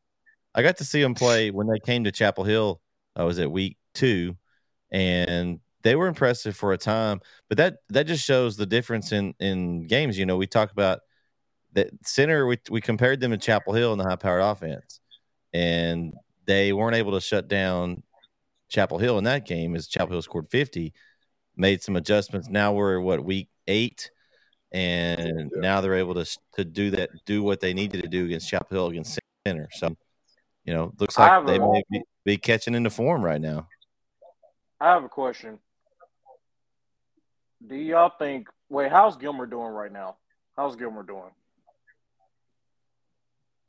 [0.55, 2.81] I got to see him play when they came to Chapel Hill.
[3.15, 4.37] I was at week two,
[4.91, 7.21] and they were impressive for a time.
[7.49, 10.19] But that that just shows the difference in in games.
[10.19, 11.01] You know, we talk about
[11.73, 12.47] that center.
[12.47, 15.01] We we compared them to Chapel Hill in the high powered offense,
[15.53, 16.15] and
[16.47, 18.03] they weren't able to shut down
[18.69, 19.75] Chapel Hill in that game.
[19.77, 20.93] As Chapel Hill scored fifty,
[21.57, 22.49] made some adjustments.
[22.49, 24.11] Now we're what week eight.
[24.71, 25.61] And Yeah.
[25.61, 28.77] now they're able to to do that, do what they needed to do against Chapel
[28.77, 29.69] Hill against center.
[29.73, 29.97] So,
[30.65, 33.67] you know, looks like they may be, be catching into form right now.
[34.81, 35.59] I have a question.
[37.67, 38.49] Do y'all think?
[38.69, 40.17] Wait, how's Gilmer doing right now?
[40.57, 41.31] How's Gilmer doing?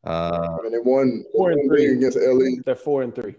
[0.06, 1.92] Uh, I mean, they won, Four and three.
[1.94, 2.62] against LE.
[2.66, 3.36] They're four and three.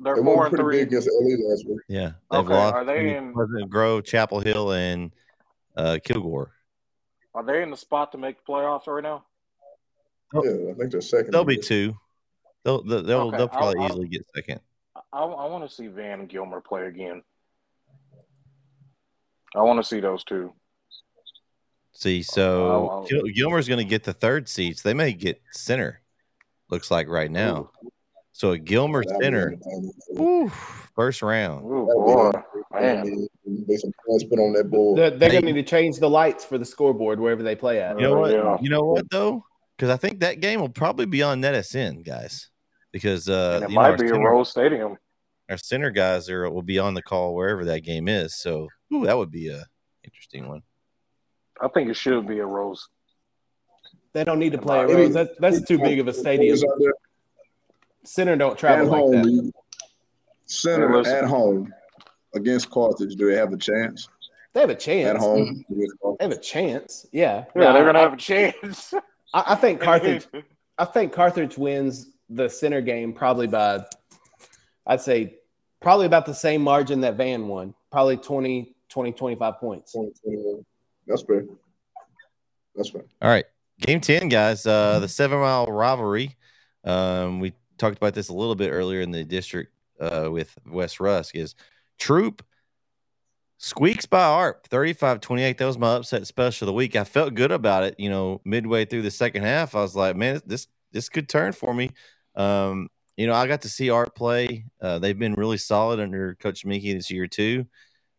[0.00, 0.78] They're They four won and pretty three.
[0.78, 1.78] big against LE last week.
[1.88, 5.12] yeah, they've Okay, lost are they in- Pleasant Grove, Chapel Hill, and
[5.76, 6.52] uh, Kilgore.
[7.34, 9.24] Are they in the spot to make the playoffs right now?
[10.34, 11.32] Yeah, I think they're second.
[11.32, 11.96] They'll be two.
[12.64, 14.60] They'll they'll they'll, Okay, they'll probably I'll- I'll- easily get second.
[15.12, 17.22] I, I want to see Van and Gilmer play again.
[19.56, 20.52] I want to see those two.
[21.92, 24.82] See, so I'll- I'll- Gil- Gilmer's going to get the third seats.
[24.82, 26.00] They may get center.
[26.70, 27.70] Looks like right now.
[28.32, 29.92] So a Gilmer center, entertaining.
[30.10, 30.48] woo,
[30.94, 31.64] first round.
[31.64, 32.30] Ooh, boy,
[32.72, 33.26] man.
[33.44, 34.98] There's some points put on that board.
[34.98, 37.80] They're, they're going to need to change the lights for the scoreboard wherever they play
[37.80, 37.98] at.
[37.98, 38.30] You know what?
[38.32, 38.56] yeah.
[38.60, 39.44] You know what though?
[39.76, 42.48] Because I think that game will probably be on NETSN, guys.
[42.92, 44.96] Because uh, And it you know, our might be a Rose Stadium.
[45.50, 48.34] our center guys are will be on the call wherever that game is.
[48.36, 49.64] So ooh, that would be a
[50.04, 50.62] interesting one.
[51.60, 52.88] I think it should be a Rose.
[54.14, 55.12] They don't need to play at It Rose.
[55.14, 56.54] That's, that's too big of a stadium.
[56.54, 56.92] It's out there
[58.04, 59.52] Center don't At travel like home, that.
[60.46, 61.14] center Hey, listen.
[61.16, 61.74] at home
[62.34, 63.16] against Carthage.
[63.16, 64.08] Do they have a chance
[64.54, 65.08] They have a chance.
[65.10, 65.62] at home?
[65.70, 67.06] against They have a chance.
[67.12, 67.44] Yeah.
[67.54, 68.94] Yeah, No, they're gonna have a chance.
[69.34, 70.26] I, I think Carthage.
[70.78, 73.84] I think Carthage wins the center game probably by,
[74.86, 75.36] I'd say,
[75.80, 77.74] probably about the same margin that Van won.
[77.90, 79.96] Probably 20, 20 25 points.
[81.06, 81.44] That's fair.
[82.74, 83.04] That's fair.
[83.22, 83.46] All right,
[83.80, 84.66] game ten, guys.
[84.66, 86.36] Uh, the seven mile rivalry.
[86.84, 91.00] Um, we talked about this a little bit earlier in the district uh, with West
[91.00, 91.34] Rusk.
[91.34, 91.54] Is
[91.98, 92.42] Troup
[93.58, 95.58] squeaks by Arp 35-28.
[95.58, 96.94] That was my upset special of the week.
[96.94, 97.96] I felt good about it.
[97.98, 101.52] You know, midway through the second half, I was like, man, this this could turn
[101.52, 101.90] for me.
[102.38, 104.64] Um, you know, I got to see Arp play.
[104.80, 107.66] Uh, they've been really solid under Coach Mickey this year too.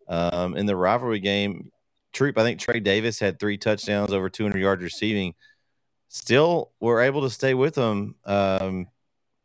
[0.08, 1.72] Um, in the rivalry game,
[2.12, 5.36] Troup, I think Trey Davis had three touchdowns, over 200 yards receiving.
[6.10, 8.16] still were able to stay with them.
[8.26, 8.88] Um,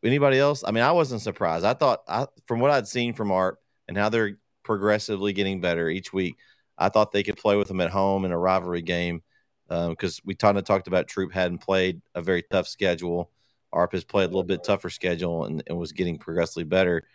[0.02, 0.64] anybody else?
[0.66, 1.64] I mean, I wasn't surprised.
[1.64, 5.88] I thought I, from what I'd seen from Arp and how they're progressively getting better
[5.88, 6.36] each week,
[6.76, 9.22] I thought they could play with them at home in a rivalry game
[9.68, 13.30] because um, we kind of talked about Troup hadn't played a very tough schedule.
[13.74, 17.06] ARP has played a little bit tougher schedule and, and was getting progressively better.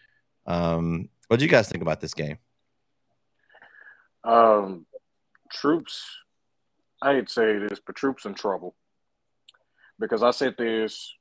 [0.45, 2.38] Um, what do you guys think about this game?
[4.23, 4.86] Um,
[5.52, 6.03] Troup's,
[7.02, 8.76] I hate to say this, but Troup's in trouble
[9.99, 11.14] because I said this,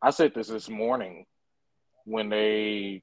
[0.00, 1.26] I said this this morning
[2.04, 3.02] when they,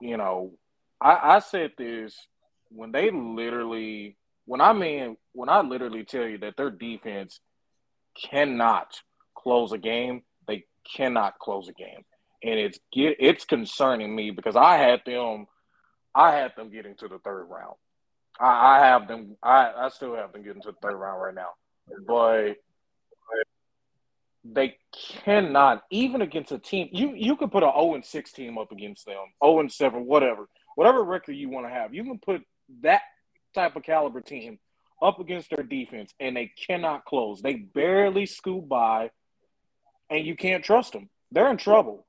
[0.00, 0.52] you know,
[1.00, 2.16] I, I said this
[2.70, 7.40] when they literally, when I mean, when I literally tell you that their defense
[8.30, 9.00] cannot
[9.34, 10.22] close a game,
[10.96, 12.04] cannot close a game,
[12.42, 15.46] and it's get it's concerning me because I had them,
[16.14, 17.74] I had them getting to the third round.
[18.38, 19.36] I, I have them.
[19.42, 21.50] I, I still have them getting to the third round right now,
[22.06, 22.56] but
[24.44, 24.76] they
[25.24, 26.88] cannot even against a team.
[26.92, 29.72] You you can put an zero oh and six team up against them, zero and
[29.72, 31.94] seven, whatever, whatever record you want to have.
[31.94, 32.42] You can put
[32.82, 33.02] that
[33.54, 34.58] type of caliber team
[35.00, 37.40] up against their defense, and they cannot close.
[37.40, 39.10] They barely scoop by,
[40.10, 41.08] and you can't trust them.
[41.30, 42.06] They're in trouble.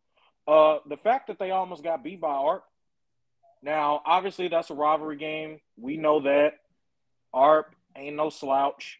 [0.47, 2.63] Uh, the fact that they almost got beat by Arp.
[3.63, 5.59] Now, obviously, that's a rivalry game.
[5.77, 6.53] We know that.
[7.33, 8.99] Arp ain't no slouch.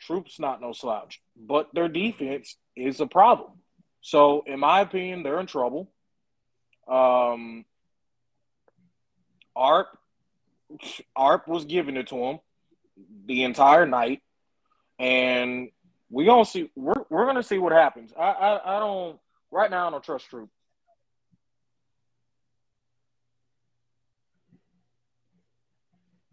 [0.00, 3.50] Troup's not no slouch, but their defense is a problem.
[4.00, 5.90] So, in my opinion, they're in trouble.
[6.86, 7.64] Um,
[9.56, 9.88] Arp,
[11.16, 12.38] Arp was giving it to him
[13.26, 14.22] the entire night,
[14.98, 15.70] and
[16.10, 16.70] we gonna see.
[16.76, 18.12] We're we're gonna see what happens.
[18.18, 19.18] I I, I don't
[19.50, 19.88] right now.
[19.88, 20.48] I don't trust Troup.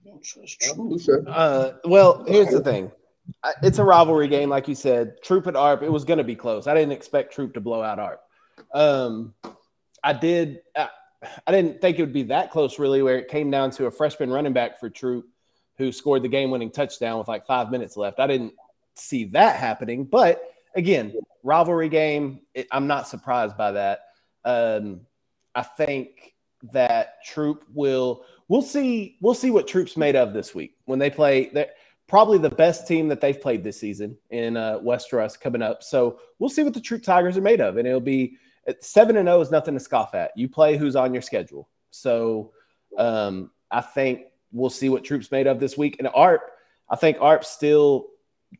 [0.05, 1.25] Don't trust Troup.
[1.27, 2.91] Uh, well, here's the thing
[3.63, 5.21] it's a rivalry game, like you said.
[5.23, 6.67] Troup and Arp, it was going to be close.
[6.67, 8.21] I didn't expect Troup to blow out Arp.
[8.73, 9.33] Um,
[10.03, 10.61] I did.
[10.75, 10.89] I,
[11.47, 13.91] I, didn't think it would be that close, really, where it came down to a
[13.91, 15.25] freshman running back for Troup
[15.77, 18.19] who scored the game-winning touchdown with like five minutes left.
[18.19, 18.53] I didn't
[18.95, 20.41] see that happening, but
[20.75, 21.13] again,
[21.43, 22.41] rivalry game.
[22.53, 23.99] It, I'm not surprised by that.
[24.43, 25.01] Um,
[25.53, 26.33] I think
[26.73, 28.25] that Troup will.
[28.47, 29.17] We'll see.
[29.21, 31.69] We'll see what Troup's made of this week when they play They're
[32.07, 35.81] probably the best team that they've played this season in uh, West Rusk coming up.
[35.81, 38.37] So we'll see what the Troup Tigers are made of, and it'll be
[38.79, 40.31] seven and zero oh is nothing to scoff at.
[40.35, 41.69] You play who's on your schedule.
[41.91, 42.51] So
[42.97, 45.97] um, I think we'll see what Troup's made of this week.
[45.99, 46.41] And ARP,
[46.89, 48.07] I think ARP's still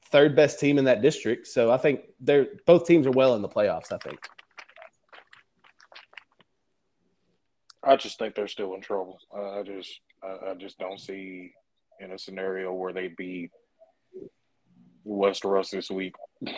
[0.10, 1.48] third best team in that district.
[1.48, 3.92] So I think they're both teams are well in the playoffs.
[3.92, 4.20] I think.
[7.84, 9.20] I just think they're still in trouble.
[9.36, 11.54] Uh, I just I, I just don't see
[12.00, 13.52] in a scenario where they beat
[15.06, 16.16] West Rusk this week?
[16.48, 16.52] I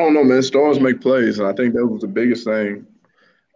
[0.00, 0.42] don't know, man.
[0.42, 2.86] Stars make plays, and I think that was the biggest thing.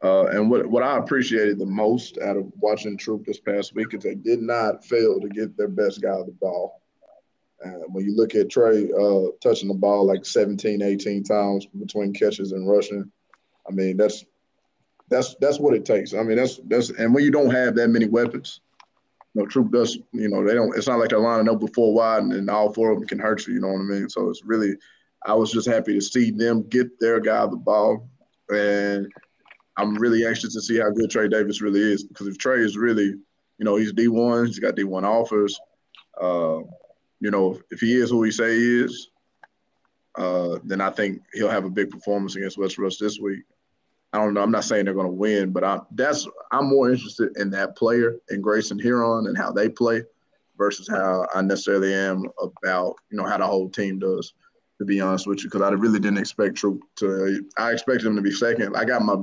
[0.03, 3.95] Uh, and what what I appreciated the most out of watching Troup this past week
[3.95, 6.83] is they did not fail to get their best guy the ball.
[7.65, 12.13] Uh, when you look at Trey uh, touching the ball like 17, 18 times between
[12.13, 13.11] catches and rushing,
[13.69, 14.25] I mean that's
[15.13, 16.15] that's that's what it takes.
[16.15, 18.61] I mean, that's that's and when you don't have that many weapons,
[19.35, 19.99] you know, Troup does.
[20.13, 20.77] You know, they don't.
[20.77, 23.19] It's not like they're lining up before wide and, and all four of them can
[23.19, 23.55] hurt you.
[23.55, 24.09] You know what I mean?
[24.09, 24.75] So it's really,
[25.25, 28.09] I was just happy to see them get their guy the ball,
[28.49, 29.07] and
[29.77, 32.77] I'm really anxious to see how good Trey Davis really is because if Trey is
[32.77, 35.59] really, you know, he's D1, he's got D1 offers.
[36.21, 36.61] Uh,
[37.21, 39.11] you know, if he is who he say he is,
[40.17, 43.41] uh, then I think he'll have a big performance against West Rusk this week.
[44.13, 44.43] I don't know.
[44.43, 47.77] I'm not saying they're going to win, but I'm that's I'm more interested in that
[47.77, 50.03] player in Grayson Huron and how they play
[50.59, 54.35] versus how I necessarily am about you know how the whole team does.
[54.79, 57.49] To be honest with you, because I really didn't expect Troup to.
[57.57, 58.77] I expected him to be second.
[58.77, 59.17] I got my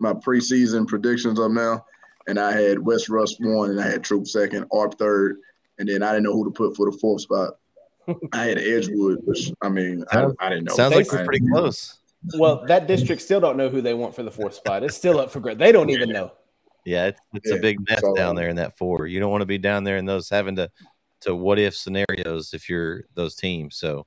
[0.00, 1.84] my preseason predictions up now,
[2.26, 5.38] and I had West Rusk one, and I had Troup second, Arp third,
[5.78, 7.54] and then I didn't know who to put for the fourth spot.
[8.32, 10.74] I had Edgewood, which I mean, I, I didn't know.
[10.74, 11.98] Sounds like we're pretty close.
[12.36, 14.82] Well, that district still don't know who they want for the fourth spot.
[14.82, 15.58] It's still up for grabs.
[15.58, 16.32] They don't even know.
[16.84, 17.56] Yeah, it's, it's yeah.
[17.56, 19.06] a big mess so, down there in that four.
[19.06, 20.70] You don't want to be down there in those having to
[21.22, 23.76] to what if scenarios if you're those teams.
[23.76, 24.06] So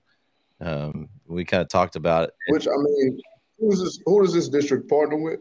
[0.61, 2.33] um, we kind of talked about it.
[2.49, 3.19] Which I mean,
[3.59, 3.99] who's this?
[4.05, 5.39] Who does this district partner with?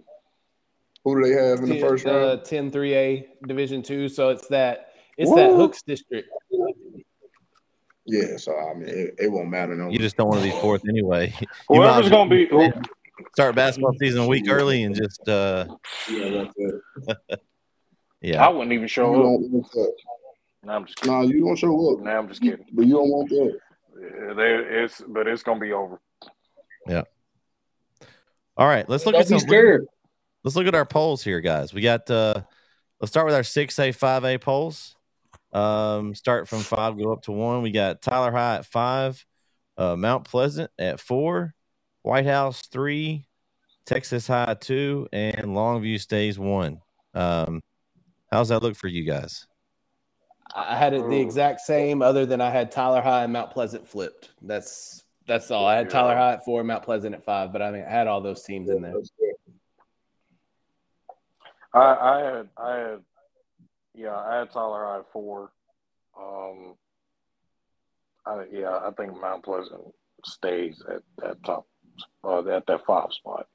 [1.05, 2.16] Who do they have in the first round?
[2.16, 4.09] Uh, 10 3A Division two.
[4.09, 5.37] So it's that it's Woo!
[5.37, 6.29] that Hooks district.
[8.05, 9.74] Yeah, so I mean, it, it won't matter.
[9.74, 11.35] No, you just don't want to be fourth anyway.
[11.69, 12.73] Whoever's going to be
[13.33, 15.66] start basketball season a week early and just uh
[16.11, 16.45] yeah,
[18.20, 18.45] yeah.
[18.45, 19.41] I wouldn't even show up.
[20.65, 21.15] No, I'm just kidding.
[21.15, 22.01] Nah, you don't show up.
[22.01, 22.65] Nah, I'm just kidding.
[22.73, 23.59] But you don't want that.
[24.37, 26.01] they, it's but it's gonna be over.
[26.87, 27.03] Yeah.
[28.57, 29.49] All right, let's look Don't at be some.
[29.49, 29.87] scared.
[30.44, 31.73] Let's look at our polls here, guys.
[31.73, 32.10] We got.
[32.10, 32.43] uh
[33.01, 34.94] Let's start with our six A, five A polls.
[35.52, 37.62] Um, start from five, go up to one.
[37.62, 39.27] We got Tyler High at five,
[39.77, 41.52] uh, Mount Pleasant at four,
[42.02, 43.27] White House three,
[43.86, 46.81] Texas High two, and Longview stays one.
[47.12, 47.60] Um,
[48.31, 49.48] how's that look for you guys?
[50.55, 53.85] I had it the exact same, other than I had Tyler High and Mount Pleasant
[53.85, 54.31] flipped.
[54.43, 55.66] That's that's all.
[55.66, 58.06] I had Tyler High at four, Mount Pleasant at five, but I mean, I had
[58.06, 58.94] all those teams in there.
[61.74, 63.01] I, I had I had
[63.94, 65.53] yeah, I had Tyler High four.
[66.19, 66.74] Um
[68.24, 69.82] I, yeah, I think Mount Pleasant
[70.24, 71.66] stays at that top
[72.24, 73.47] uh, at that five spot.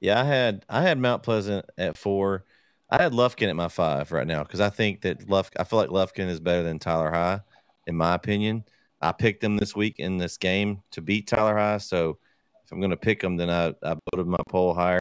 [0.00, 2.44] Yeah, I had I had Mount Pleasant at four.
[2.90, 5.78] I had Lufkin at my five right now because I think that Luf I feel
[5.78, 7.40] like Lufkin is better than Tyler High,
[7.86, 8.64] in my opinion.
[9.00, 12.18] I picked them this week in this game to beat Tyler High, so
[12.64, 15.00] if I'm going to pick them, then I I voted my poll higher.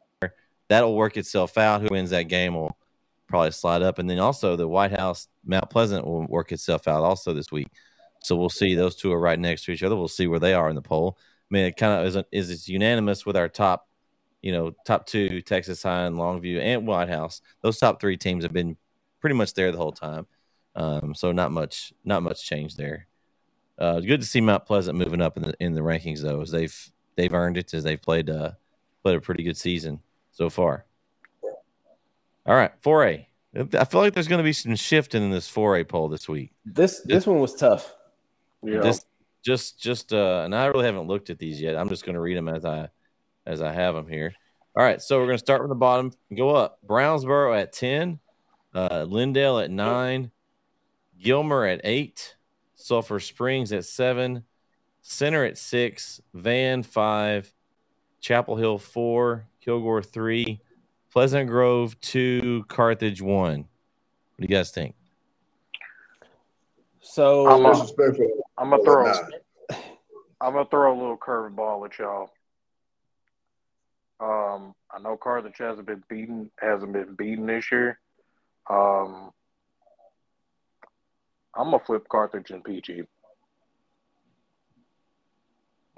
[0.70, 1.82] That'll work itself out.
[1.82, 2.78] Who wins that game will
[3.28, 7.04] probably slide up, and then also the White House Mount Pleasant will work itself out
[7.04, 7.68] also this week.
[8.22, 8.76] So we'll see.
[8.76, 9.96] Those two are right next to each other.
[9.96, 11.18] We'll see where they are in the poll.
[11.20, 13.88] I mean, it kind of is, is it's unanimous with our top
[14.44, 17.42] you know, top two, Texas High and Longview and White House.
[17.62, 18.78] Those top three teams have been
[19.22, 20.28] pretty much there the whole time.
[20.76, 23.08] Um, so not much, not much change there.
[23.80, 26.52] Uh, good to see Mount Pleasant moving up in the in the rankings though, as
[26.52, 28.52] they've they've earned it as they've played uh,
[29.02, 30.02] played a pretty good season
[30.34, 30.86] so far.
[32.46, 33.28] All right, four A.
[33.56, 36.28] I feel like there's going to be some shifting in this four A poll this
[36.28, 36.52] week.
[36.66, 37.96] This this one was tough.
[38.64, 38.82] Yeah.
[38.82, 39.06] Just
[39.44, 41.78] just just uh, and I really haven't looked at these yet.
[41.78, 42.90] I'm just going to read them as I
[43.46, 44.34] as I have them here.
[44.76, 46.80] All right, so we're going to start from the bottom and go up.
[46.88, 48.20] Brownsboro at 10,
[48.74, 50.32] uh, Lindale at 9,
[51.22, 52.36] Gilmer at 8,
[52.74, 54.44] Sulphur Springs at 7,
[55.04, 57.54] Center at 6, Van 5,
[58.24, 60.62] Chapel Hill 4, Kilgore 3,
[61.12, 63.60] Pleasant Grove 2, Carthage 1.
[63.60, 63.68] What
[64.40, 64.96] do you guys think?
[67.02, 68.48] So I'm Disrespectful.
[68.58, 69.76] I'm gonna throw Nah.
[70.40, 72.30] I'm gonna throw a little curveball at y'all.
[74.22, 78.00] Um, I know Carthage hasn't been beaten hasn't been beaten this year.
[78.70, 79.32] Um,
[81.54, 83.04] I'm gonna flip Carthage and PG.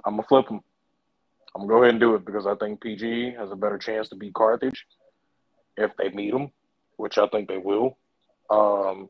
[0.04, 0.64] I'm gonna flip them.
[1.56, 4.10] I'm gonna go ahead and do it because I think PG has a better chance
[4.10, 4.86] to beat Carthage
[5.78, 6.52] if they meet them,
[6.98, 7.98] which I think they will.
[8.50, 9.10] Um,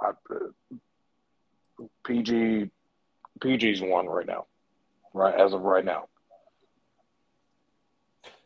[0.00, 0.12] I,
[2.04, 2.70] PG
[3.40, 4.46] PG's one right now,
[5.12, 6.08] right as of right now.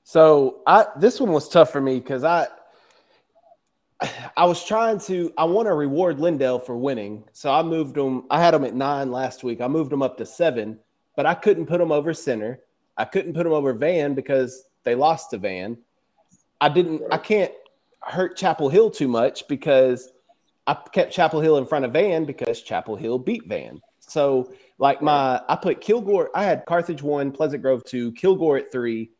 [0.05, 2.48] So I this one was tough for me because I
[4.36, 7.24] I was trying to I want to reward Lindale for winning.
[7.32, 8.24] So I moved them.
[8.31, 9.60] I had them at nine last week.
[9.60, 10.81] I moved them up to seven,
[11.16, 12.60] but I couldn't put them over center.
[12.97, 15.78] I couldn't put them over Van because they lost to Van.
[16.60, 17.52] I didn't I can't
[18.01, 20.12] hurt Chapel Hill too much because
[20.66, 23.80] I kept Chapel Hill in front of Van because Chapel Hill beat Van.
[24.01, 28.72] So like my I put Kilgore, I had Carthage one, Pleasant Grove two, Kilgore at
[28.72, 29.10] three,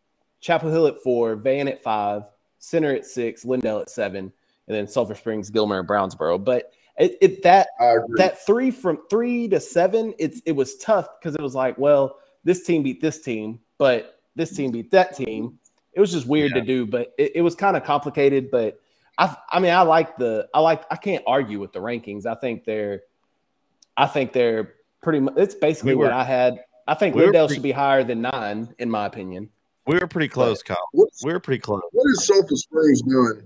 [0.41, 2.25] Chapel Hill at four, Van at five,
[2.59, 4.33] Center at six, Lindale at seven,
[4.67, 6.45] and then Sulphur Springs, Gilmer, and Brownsboro.
[6.45, 7.69] But it, it that
[8.17, 12.19] that three from three to seven, it's it was tough because it was like, well,
[12.45, 15.59] this team beat this team, but this team beat that team.
[15.95, 18.51] It was just weird to do, but it, it was kind of complicated.
[18.51, 18.79] But
[19.19, 22.27] I I mean, I like the I like I can't argue with the rankings.
[22.27, 23.03] I think they're
[23.97, 26.65] I think they're pretty much it's basically We were- what I had.
[26.89, 29.49] I think we were Lindale pre- should be higher than nine, in my opinion.
[29.87, 30.77] We were pretty close, Kyle.
[30.93, 31.81] What's, We were pretty close.
[31.93, 33.43] what is Sulphur Springs doing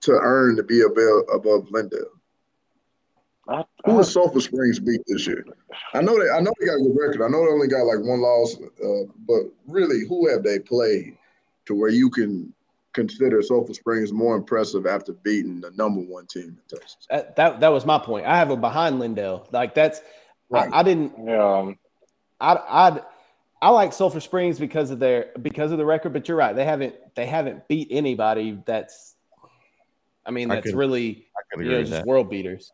[0.00, 2.17] to earn to be above, above Lindale?
[3.48, 5.44] I, Who I, is Sulphur Springs beat this year?
[5.94, 6.30] I know they.
[6.30, 7.22] I know they got a good record.
[7.22, 11.16] I know they only got like one loss, uh, but really, who have they played
[11.66, 12.52] to where you can
[12.92, 17.06] consider Sulphur Springs more impressive after beating the number one team in Texas?
[17.10, 18.26] That that, that was my point.
[18.26, 19.50] I have a behind Lindale.
[19.52, 20.00] Like that's
[20.50, 20.72] Right.
[20.72, 21.78] I, I didn't yeah, um,
[22.40, 23.00] I I
[23.60, 26.56] I like Sulphur Springs because of their because of the record, but you're right.
[26.56, 29.14] They haven't they haven't beat anybody that's
[30.24, 31.26] I mean I that's could- really
[31.56, 32.06] I you know, just that.
[32.06, 32.72] world beaters.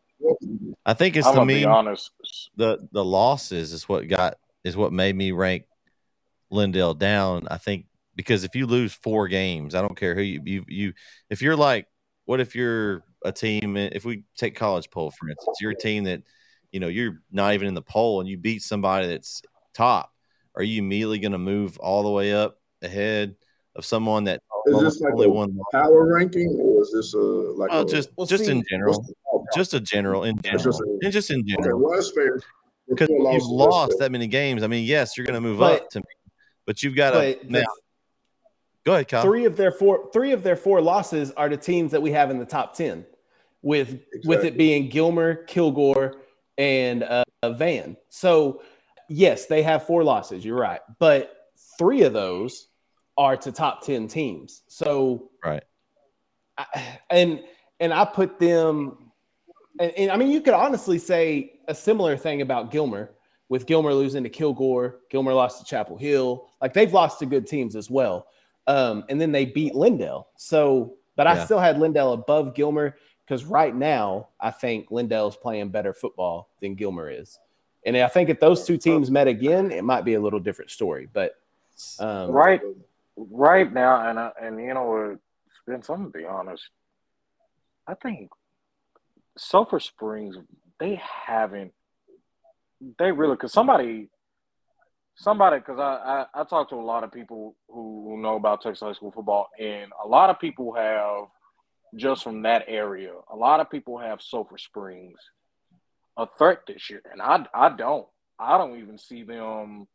[0.85, 2.11] I think it's I'm to gonna me be honest.
[2.55, 5.65] the the losses is what got is what made me rank
[6.51, 7.47] Lindale down.
[7.49, 7.85] I think
[8.15, 10.93] because if you lose four games, I don't care who you you, you
[11.29, 11.87] if you're like
[12.25, 16.03] what if you're a team if we take college poll for instance, you're a team
[16.05, 16.21] that
[16.71, 19.41] you know you're not even in the poll and you beat somebody that's
[19.73, 20.11] top,
[20.55, 23.35] are you immediately going to move all the way up ahead
[23.75, 25.57] of someone that Is this like only a one?
[25.71, 29.05] power ranking, or is this a like Well, a, just Well, just see, in general.
[29.55, 32.39] just a general in general, just a- and just in Okay, general, well, that's fair.
[32.89, 34.63] because you've losses, that's lost that many games.
[34.63, 36.05] I mean, yes, you're going to move But- up to me,
[36.65, 37.63] but you've got to now.
[38.85, 39.23] Go ahead, Kyle.
[39.23, 42.29] three of their four three of their four losses are the teams that we have
[42.29, 43.03] in the top 10
[43.63, 46.21] with with it being Gilmer, Kilgore
[46.59, 47.97] and uh, Van.
[48.09, 48.61] So
[49.09, 50.81] yes, they have four losses, you're right.
[50.99, 51.35] But
[51.79, 52.67] three of those
[53.17, 54.63] are to top 10 teams.
[54.67, 55.63] So Right.
[56.57, 56.65] I,
[57.09, 57.43] and
[57.79, 59.11] and I put them
[59.79, 63.11] and, and I mean you could honestly say a similar thing about Gilmer
[63.49, 66.49] with Gilmer losing to Kilgore, Gilmer lost to Chapel Hill.
[66.61, 68.27] Like they've lost to good teams as well.
[68.67, 70.25] Um, and then they beat Lindale.
[70.37, 75.69] So, but I still had Lindale above Gilmer because right now I think Lindale's playing
[75.69, 77.39] better football than Gilmer is.
[77.85, 80.71] And I think if those two teams met again, it might be a little different
[80.71, 81.07] story.
[81.11, 81.35] But
[81.99, 82.61] um, Right,
[83.17, 85.17] right now, and I, and you know
[85.61, 86.63] Spence, I'm gonna be honest.
[87.87, 88.29] I think
[89.37, 90.37] Sulphur Springs
[90.79, 91.73] they haven't.
[92.99, 94.09] They really because somebody,
[95.15, 98.61] somebody because I, I I talk to a lot of people who, who know about
[98.61, 101.25] Texas high school football, and a lot of people have
[101.95, 103.13] just from that area.
[103.31, 105.19] A lot of people have Sulphur Springs
[106.17, 108.07] a threat this year, and I I don't.
[108.37, 109.87] I don't even see them.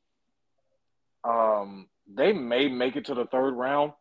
[1.25, 3.93] Um, they may make it to the third round,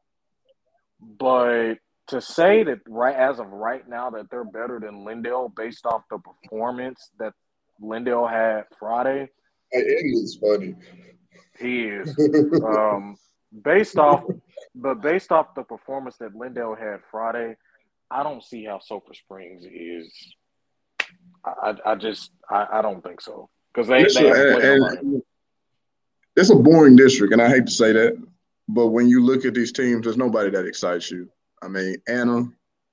[1.02, 1.76] but
[2.08, 6.02] to say that right as of right now that they're better than Lindale based off
[6.10, 7.34] the performance that
[7.82, 9.30] Lindale had Friday,
[9.72, 10.74] Hey, Eddie's funny.
[11.60, 12.18] he is.
[12.66, 13.16] um,
[13.64, 14.24] based off,
[14.74, 17.56] but based off the performance that Lindale had Friday,
[18.10, 20.12] I don't see how Sulphur Springs is.
[21.46, 21.52] I,
[21.86, 25.24] I, I just, I, I don't think so because they, they and- and.
[26.40, 28.22] It's a boring district, and I hate to say that,
[28.68, 31.30] but when you look at these teams, there's nobody that excites you.
[31.62, 32.46] I mean, Anna,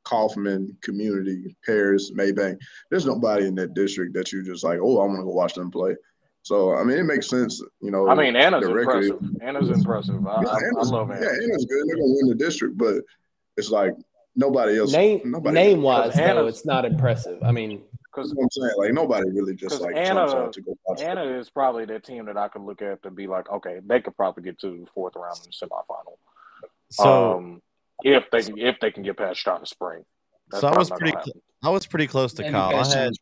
[0.04, 2.58] Kaufman, Community, Paris, Maybank.
[2.90, 5.54] There's nobody in that district that you just like, oh, I want to go watch
[5.54, 5.94] them play.
[6.42, 8.08] So I mean, it makes sense, you know.
[8.08, 9.18] I mean, Anna's the impressive.
[9.42, 10.26] Anna's impressive.
[10.26, 11.20] I, Yeah, I, I Anna's, love Anna.
[11.20, 11.88] yeah, Anna's good.
[11.88, 13.02] They're gonna win the district, but
[13.56, 13.94] it's like
[14.36, 14.92] nobody else.
[14.92, 17.42] name nobody name wise Because though, it's not impressive.
[17.42, 17.82] I mean,
[18.16, 18.74] Because That's what I'm saying.
[18.78, 21.02] Like nobody really just 'Cause like Anna- jumps out to go watch.
[21.02, 24.00] Anna is probably the team that I could look at to be like, okay, they
[24.00, 26.16] could probably get to fourth round in the semifinal.
[26.90, 27.62] So, um,
[28.02, 30.04] if they can, if they can get past Strata Spring.
[30.50, 32.74] That's so I was pretty, cl- I was pretty close to Kyle.
[32.74, 33.12] I had,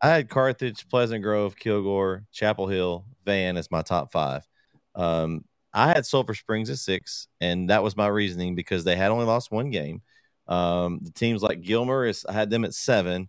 [0.00, 4.46] I had Carthage, Pleasant Grove, Kilgore, Chapel Hill, Van as my top five.
[4.94, 5.44] Um,
[5.74, 9.26] I had Sulphur Springs at six, and that was my reasoning because they had only
[9.26, 10.00] lost one game.
[10.48, 13.28] Um, the teams like Gilmer is I had them at seven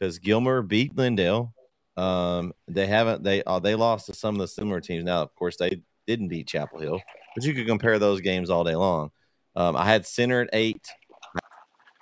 [0.00, 1.52] because Gilmer beat Lindale.
[1.96, 5.04] Um, they haven't they uh, they lost to some of the similar teams.
[5.04, 7.00] Now, of course, they didn't beat Chapel Hill,
[7.34, 9.10] but you could compare those games all day long.
[9.54, 10.88] Um, I had Center at eight.
[11.36, 11.40] I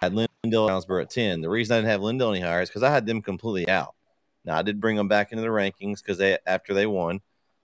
[0.06, 0.28] had Lindale
[0.68, 1.40] Brownsboro at 10.
[1.40, 3.94] The reason I didn't have Lindale any higher is because I had them completely out.
[4.44, 7.20] Now I did bring them back into the rankings because they after they won.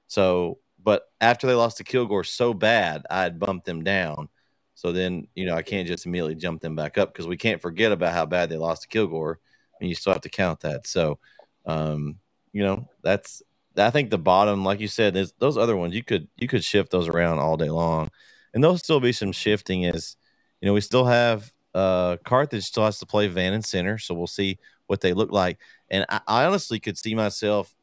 [0.08, 4.28] So, but after they lost to Kilgore so bad, I had bumped them down.
[4.74, 7.62] So then, you know, I can't just immediately jump them back up because we can't
[7.62, 9.38] forget about how bad they lost to Kilgore,
[9.80, 10.86] and you still have to count that.
[10.86, 11.18] So,
[11.66, 12.18] um,
[12.52, 13.42] you know, that's
[13.76, 16.64] I think the bottom, like you said, is those other ones you could you could
[16.64, 18.10] shift those around all day long,
[18.52, 20.16] and there'll still be some shifting as
[20.60, 24.14] you know we still have uh Carthage still has to play Van and Center, so
[24.14, 25.58] we'll see what they look like.
[25.90, 27.74] And I, I honestly could see myself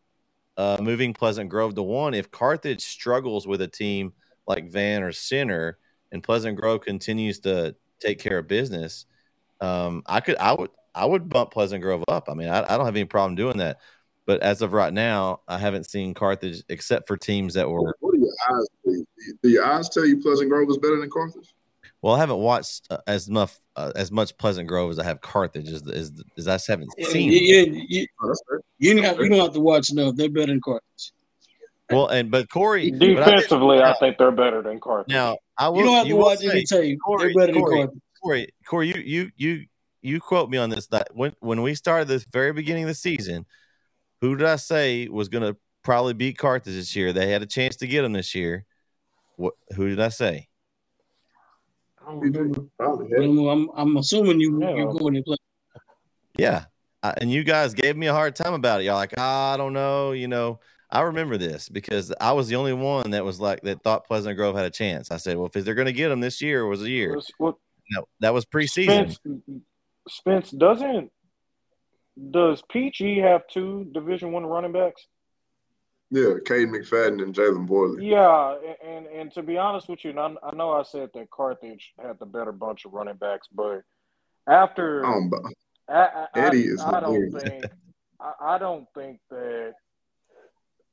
[0.58, 4.14] uh, moving Pleasant Grove to one if Carthage struggles with a team
[4.48, 5.78] like Van or Center,
[6.12, 9.06] and Pleasant Grove continues to take care of business.
[9.60, 12.28] Um, I could, I would, I would bump Pleasant Grove up.
[12.30, 13.80] I mean, I, I don't have any problem doing that.
[14.26, 17.96] But as of right now, I haven't seen Carthage except for teams that were.
[18.00, 19.06] What do your eyes tell you?
[19.44, 21.54] Do your eyes tell you Pleasant Grove is better than Carthage?
[22.02, 25.22] Well, I haven't watched uh, as much uh, as much Pleasant Grove as I have
[25.22, 25.70] Carthage.
[25.70, 27.32] As as, as I haven't seen.
[27.32, 28.34] you, you, you, Oh,
[28.80, 30.16] you don't have, you don't have to watch enough.
[30.16, 31.12] They're better than Carthage.
[31.92, 35.14] Well, and but Corey, but I Defensively, I think they're better than Carthage.
[35.14, 35.78] now I will.
[35.80, 37.00] You don't have to will watch say- any tape.
[37.06, 38.00] Corey, They're better than Corey, Carthage.
[38.22, 39.66] Corey, Corey, you you you
[40.02, 40.88] you quote me on this.
[40.88, 43.46] That when when we started this very beginning of the season,
[44.22, 47.14] who did I say was going to probably beat Carthage this year?
[47.14, 48.66] They had a chance to get them this year.
[49.38, 49.54] What?
[49.76, 50.48] Who did I say?
[52.02, 52.62] I don't remember.
[52.78, 53.28] Probably, But yeah.
[53.28, 54.76] I'm, I'm, I'm assuming you Yeah.
[54.76, 55.38] you go in and play.
[56.38, 56.66] Yeah,
[57.04, 58.86] I, and you guys gave me a hard time about it.
[58.86, 60.60] Y'all like, "Ah, I don't know, you know.
[60.90, 64.36] I remember this because I was the only one that was like that thought Pleasant
[64.38, 65.10] Grove had a chance.
[65.12, 67.16] I said, well, if they're going to get them this year, was a year.
[67.16, 67.56] What's- what-
[67.92, 69.12] No, that was preseason.
[69.14, 69.20] Spence,
[70.08, 71.12] Spence doesn't.
[72.32, 75.06] Does PG have two Division One running backs?
[76.10, 78.06] Yeah, Cade McFadden and Jalen Boyley.
[78.06, 81.32] Yeah, and, and to be honest with you, and I, I know I said that
[81.32, 83.84] Carthage had the better bunch of running backs, but
[84.48, 85.56] after I don't,
[85.88, 87.66] I, I, Eddie is I, I don't think.
[88.20, 89.74] I, I don't think that.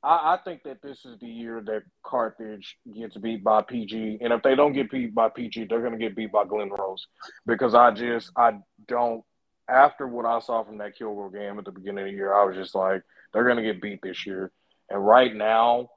[0.03, 4.31] I, I think that this is the year that Carthage gets beat by PG, and
[4.31, 7.07] if they don't get beat by PG, they're going to get beat by Glen Rose
[7.45, 9.23] because I just I don't.
[9.67, 12.43] After what I saw from that Kilgore game at the beginning of the year, I
[12.43, 14.51] was just like, they're going to get beat this year.
[14.89, 15.89] And right now,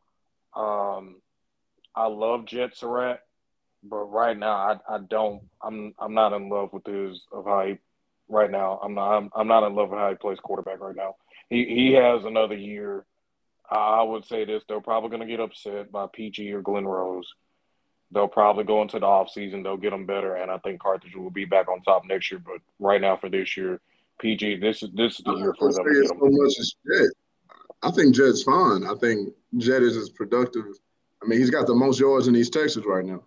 [0.54, 1.22] um,
[1.96, 3.20] I love Jet Surratt,
[3.82, 5.42] but right now I, I don't.
[5.62, 7.78] I'm I'm not in love with his of how he
[8.28, 8.78] right now.
[8.82, 9.16] I'm not.
[9.16, 11.16] I'm, I'm not in love with how he plays quarterback right now.
[11.48, 13.04] He he has another year.
[13.70, 17.32] I would say this: they're probably going to get upset by PG or Glen Rose.
[18.10, 19.62] They'll probably go into the offseason.
[19.62, 22.42] They'll get them better, and I think Carthage will be back on top next year.
[22.44, 23.80] But right now, for this year,
[24.20, 27.10] PG, this is this is the year for them so much as Jet.
[27.82, 28.84] I think Jet's fine.
[28.84, 30.64] I think Jet is as productive.
[31.22, 33.22] I mean, he's got the most yards in East Texas right now.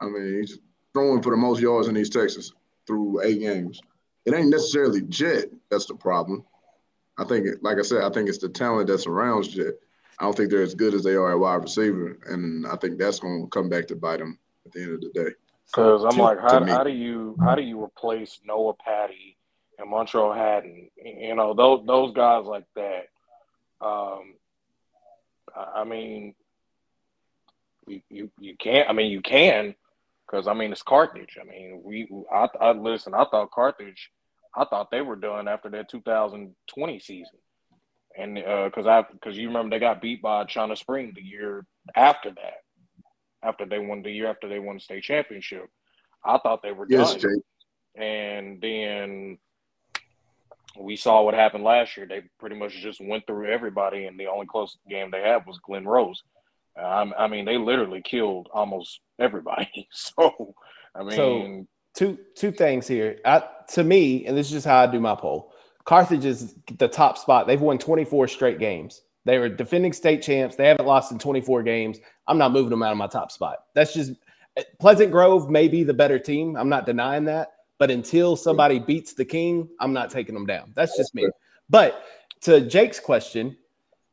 [0.00, 0.58] I mean, he's
[0.92, 2.52] throwing for the most yards in East Texas
[2.86, 3.80] through eight games.
[4.24, 6.44] It ain't necessarily Jet that's the problem.
[7.18, 9.74] I think, like I said, I think it's the talent that surrounds Jet.
[10.18, 12.98] I don't think they're as good as they are at wide receiver, and I think
[12.98, 15.30] that's going to come back to bite them at the end of the day.
[15.66, 19.36] Because I'm like, how, how do you how do you replace Noah Patty
[19.78, 20.88] and Montreal Haddon?
[21.04, 23.08] You know, those those guys like that.
[23.80, 24.34] Um,
[25.56, 26.34] I I mean,
[27.86, 28.88] you you, you can't.
[28.88, 29.74] I mean, you can
[30.26, 31.38] because I mean it's Carthage.
[31.40, 33.14] I mean, we I, I listen.
[33.14, 34.10] I thought Carthage.
[34.56, 37.38] I thought they were done after that 2020 season,
[38.16, 41.66] and because I because you remember they got beat by China Spring the year
[41.96, 42.62] after that
[43.42, 45.66] after they won the year after they won the state championship.
[46.24, 47.20] I thought they were Yes, done.
[47.20, 48.02] Jake.
[48.02, 49.38] And then
[50.80, 52.06] we saw what happened last year.
[52.06, 55.58] They pretty much just went through everybody, and the only close game they had was
[55.58, 56.22] Glen Rose.
[56.82, 59.88] Um, I mean, they literally killed almost everybody.
[59.92, 60.54] So,
[60.94, 63.18] I mean, So- two two things here.
[63.24, 65.52] I, to me, and this is just how I do my poll.
[65.84, 67.46] Carthage is the top spot.
[67.46, 69.02] They've won 24 straight games.
[69.26, 70.56] They were defending state champs.
[70.56, 71.98] They haven't lost in 24 games.
[72.26, 73.64] I'm not moving them out of my top spot.
[73.74, 74.12] That's just
[74.78, 76.56] Pleasant Grove may be the better team.
[76.56, 77.52] I'm not denying that.
[77.78, 80.72] But until somebody beats the king, I'm not taking them down.
[80.74, 81.26] That's just me.
[81.68, 82.04] But
[82.42, 83.56] to Jake's question,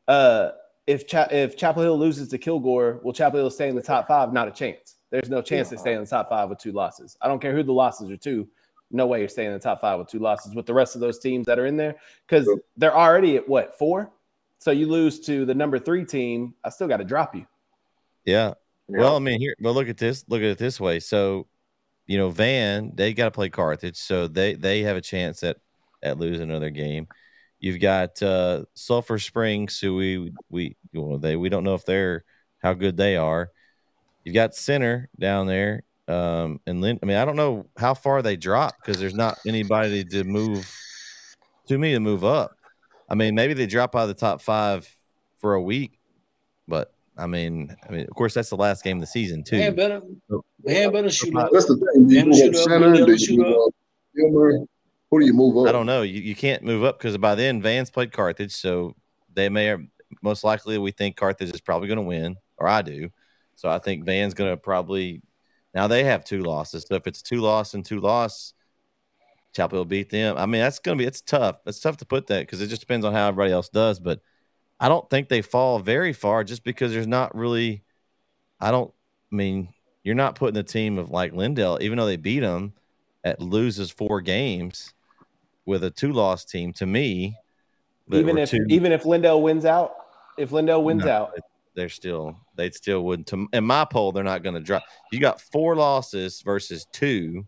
[0.08, 0.50] uh,
[0.86, 4.08] if Cha- if Chapel Hill loses to Kilgore, will Chapel Hill stay in the top
[4.08, 4.32] five?
[4.32, 4.96] Not a chance.
[5.10, 7.16] There's no chance they stay in the top five with two losses.
[7.20, 8.48] I don't care who the losses are to.
[8.90, 11.00] No way you're staying in the top five with two losses with the rest of
[11.00, 11.96] those teams that are in there
[12.26, 12.58] because Sure.
[12.76, 14.10] they're already at what four.
[14.58, 16.54] So you lose to the number three team.
[16.64, 17.46] I still got to drop you.
[18.24, 18.54] Yeah.
[18.88, 18.98] yeah.
[19.00, 20.24] Well, I mean, here, but look at this.
[20.28, 21.00] Look at it this way.
[21.00, 21.46] So,
[22.06, 25.56] you know, Van, they got to play Carthage, so they they have a chance at
[26.02, 27.08] at losing another game.
[27.62, 32.24] You've got uh, Sulphur Springs, who we we well, they we don't know if they're
[32.58, 33.50] how good they are.
[34.24, 36.98] You've got Center down there, um, and Lynn.
[37.00, 40.68] I mean, I don't know how far they drop because there's not anybody to move
[41.68, 42.56] to me to move up.
[43.08, 44.88] I mean, maybe they drop out of the top five
[45.38, 46.00] for a week,
[46.66, 49.58] but I mean, I mean, of course, that's the last game of the season too.
[49.58, 50.02] Man better,
[50.64, 51.50] man better shoot up.
[51.52, 52.08] That's the thing.
[52.08, 52.88] Do you And move shoot up up, center?
[52.88, 53.68] Lindale Do shoot you move up.
[53.68, 53.74] up
[54.16, 54.66] Gilmer?
[55.12, 55.68] Who do you move up?
[55.68, 56.00] I don't know.
[56.00, 58.96] You, you can't move up because by then Vans played Carthage, so
[59.34, 59.84] they may or
[60.22, 63.10] most likely we think Carthage is probably going to win, or I do.
[63.54, 65.20] So I think Van's going to probably
[65.74, 66.86] now they have two losses.
[66.88, 68.54] So if it's two loss and two loss,
[69.54, 70.38] Chapel will beat them.
[70.38, 71.58] I mean that's going to be it's tough.
[71.66, 74.00] It's tough to put that because it just depends on how everybody else does.
[74.00, 74.20] But
[74.80, 77.84] I don't think they fall very far just because there's not really.
[78.58, 78.94] I don't.
[79.30, 79.74] I mean,
[80.04, 82.72] you're not putting the team of like Lindale, even though they beat them,
[83.22, 84.94] at loses four games
[85.66, 87.36] with a two loss team to me.
[88.10, 89.94] even if two- even if Lindale wins out,
[90.38, 91.38] if Lindale wins No, out,
[91.74, 93.28] they're still they still wouldn't.
[93.28, 94.82] To, in my poll, they're not going to drop.
[95.10, 97.46] You got four losses versus two.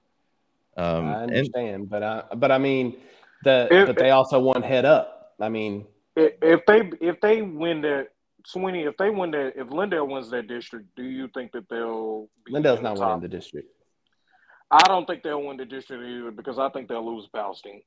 [0.77, 1.91] Um, I and understand.
[1.91, 2.97] but I but I mean
[3.45, 5.35] the If- but they also won head up.
[5.41, 5.87] I mean,
[6.17, 8.09] if if they if they win that
[8.47, 12.29] Sweeney, if they win that, if Lindale wins that district, do you think that they'll?
[12.47, 13.09] Be Lindale's in the not top?
[13.17, 13.69] winning the district.
[14.71, 17.83] I don't think they'll win the district either because I think they'll lose Palestine.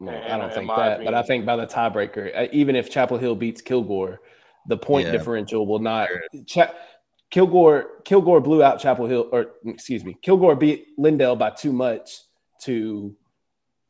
[0.00, 2.76] No, In- I don't think my that, but I think by the tiebreaker, uh, even
[2.76, 4.20] if Chapel Hill beats Kilgore,
[4.66, 5.12] the point Yeah.
[5.12, 6.08] differential will not.
[6.46, 6.74] Cha-
[7.30, 12.20] Kilgore Kilgore blew out Chapel Hill, or excuse me, Kilgore beat Lindale by too much
[12.62, 13.14] to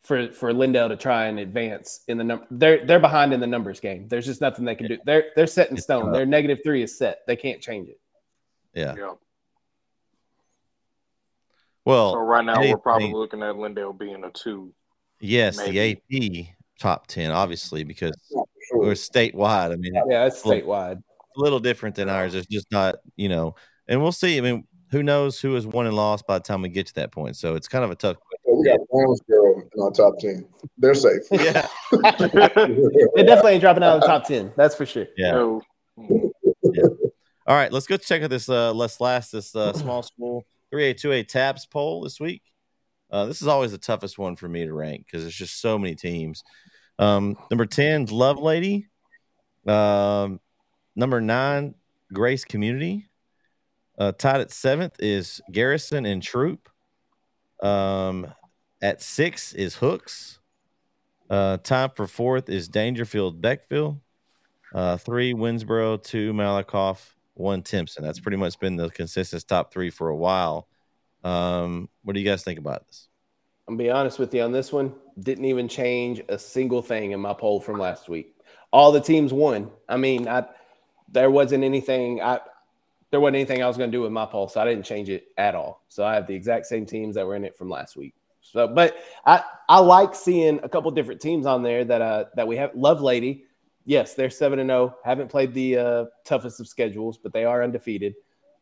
[0.01, 2.47] for for Lindale to try and advance in the number.
[2.51, 4.09] They're they're behind in the numbers game.
[4.09, 4.98] There's just nothing they can do.
[5.05, 6.05] They're they're set in It's stone.
[6.06, 6.14] tough.
[6.14, 7.26] Their negative three is set.
[7.26, 8.01] They can't change it.
[8.74, 9.12] yeah, Yeah.
[11.85, 14.72] well, So right now hey, we're probably looking at Lindale being a two.
[15.20, 16.01] Yes, maybe.
[16.11, 16.47] the AP
[16.81, 18.81] top ten, obviously, because Sure.
[18.81, 19.73] we're statewide.
[19.73, 20.99] I mean, Yeah, it's statewide.
[20.99, 22.35] a little different than ours.
[22.35, 23.55] It's just not, you know,
[23.89, 24.36] and we'll see.
[24.39, 26.95] I mean, who knows who has won and lost by the time we get to
[26.95, 27.36] that point?
[27.36, 30.47] So it's kind of a tough question we got Brownsboro in our top ten.
[30.78, 31.23] They're safe.
[31.32, 31.66] Yeah.
[31.93, 34.53] They definitely ain't dropping out of the top ten.
[34.57, 35.07] That's for sure.
[35.16, 35.32] Yeah.
[35.32, 35.62] No.
[37.47, 38.49] All right, let's go check out this.
[38.49, 42.43] Uh, let's last this uh, small school three eight two eight taps poll this week.
[43.10, 45.78] Uh, this is always the toughest one for me to rank because there's just so
[45.78, 46.43] many teams.
[46.98, 48.85] Um, number 10, Lovelady.
[49.66, 50.40] Um,
[50.97, 51.74] number nine,
[52.12, 53.09] Grace Community.
[53.98, 56.68] Uh, tied at seventh is Garrison and Troup.
[57.62, 58.32] Um,
[58.80, 60.39] at six is Hooks.
[61.28, 61.59] Uh,
[61.94, 64.01] for fourth is Daingerfield Beckville.
[64.74, 68.05] Uh, three Winnsboro, two Malakoff, one Timpson.
[68.05, 70.68] That's pretty much been the consistent top three for a while.
[71.24, 73.09] Um, what do you guys think about this?
[73.69, 74.95] I'm be honest with you on this one.
[75.20, 78.35] Didn't even change a single thing in my poll from last week.
[78.73, 79.70] All the teams won.
[79.89, 80.47] I mean, I
[81.11, 82.40] there wasn't anything I
[83.11, 85.28] there wasn't anything I was gonna do with my poll, so I didn't change it
[85.36, 85.85] at all.
[85.89, 88.15] So I have the exact same teams that were in it from last week.
[88.40, 88.97] So, but
[89.27, 92.73] I I like seeing a couple different teams on there that uh that we have.
[92.73, 93.43] Lovelady,
[93.85, 94.97] yes, they're seven and zero.
[95.05, 98.15] Haven't played the uh, toughest of schedules, but they are undefeated.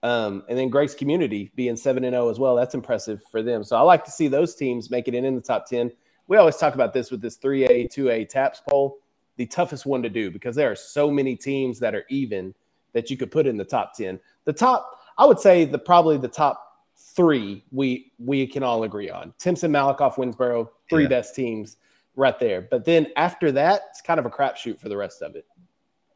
[0.06, 2.54] Um, and then Grace Community being seven and zero as well.
[2.54, 3.64] That's impressive for them.
[3.64, 5.90] So I like to see those teams make it in in the top ten.
[6.28, 8.98] We always talk about this with this three A, two A taps poll,
[9.36, 12.54] the toughest one to do because there are so many teams that are even
[12.92, 14.20] that you could put in the top ten.
[14.44, 19.10] The top, I would say, the probably the top three we we can all agree
[19.10, 19.34] on.
[19.38, 21.08] Timpson, Malakoff, Winnsboro, three Yeah.
[21.08, 21.78] best teams
[22.14, 22.62] right there.
[22.62, 25.46] But then after that, it's kind of a crapshoot for the rest of it.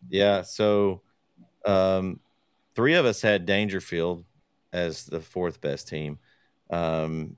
[0.08, 0.42] Yeah.
[0.42, 1.02] So,
[1.66, 2.20] um,
[2.80, 4.24] three of us had Daingerfield
[4.72, 6.18] as the fourth best team.
[6.70, 7.36] Um,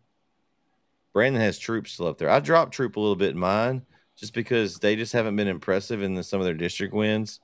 [1.12, 2.30] Brandon has Troup still up there.
[2.30, 3.82] I dropped Troup a little bit in mine
[4.14, 7.40] just because they just haven't been impressive in the, some of their district wins.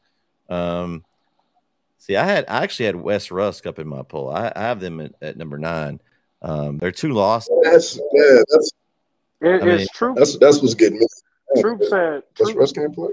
[0.48, 1.04] Um,
[1.96, 4.30] see, I had I actually had West Rusk up in my poll.
[4.30, 6.00] I, I have them at, at number nine.
[6.40, 7.50] Um, they're two lost.
[7.64, 8.70] That's yeah, that's
[9.40, 10.16] It, I mean, it's Troup.
[10.16, 11.06] that's that's what's getting me.
[11.60, 12.22] Troup said.
[12.36, 13.10] What's Troup, Russ can't play?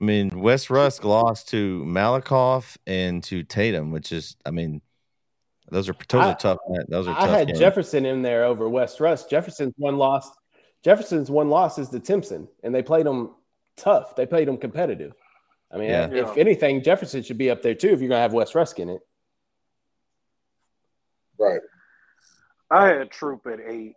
[0.00, 4.80] I mean, West Rusk lost to Malakoff and to Tatum, which is, I mean,
[5.70, 6.58] those are those I- are tough.
[6.88, 7.58] Those are I tough had games.
[7.58, 9.28] Jefferson in there over West Rusk.
[9.28, 10.30] Jefferson's one loss.
[10.82, 13.34] Jefferson's one loss is to Timpson, and they played them
[13.76, 14.16] tough.
[14.16, 15.12] They played them competitive.
[15.70, 16.06] I mean, Yeah.
[16.10, 16.40] if Yeah.
[16.40, 19.02] anything, Jefferson should be up there too if you're gonna have West Rusk in it.
[21.38, 21.60] Right.
[22.70, 23.96] I had Troup at eight.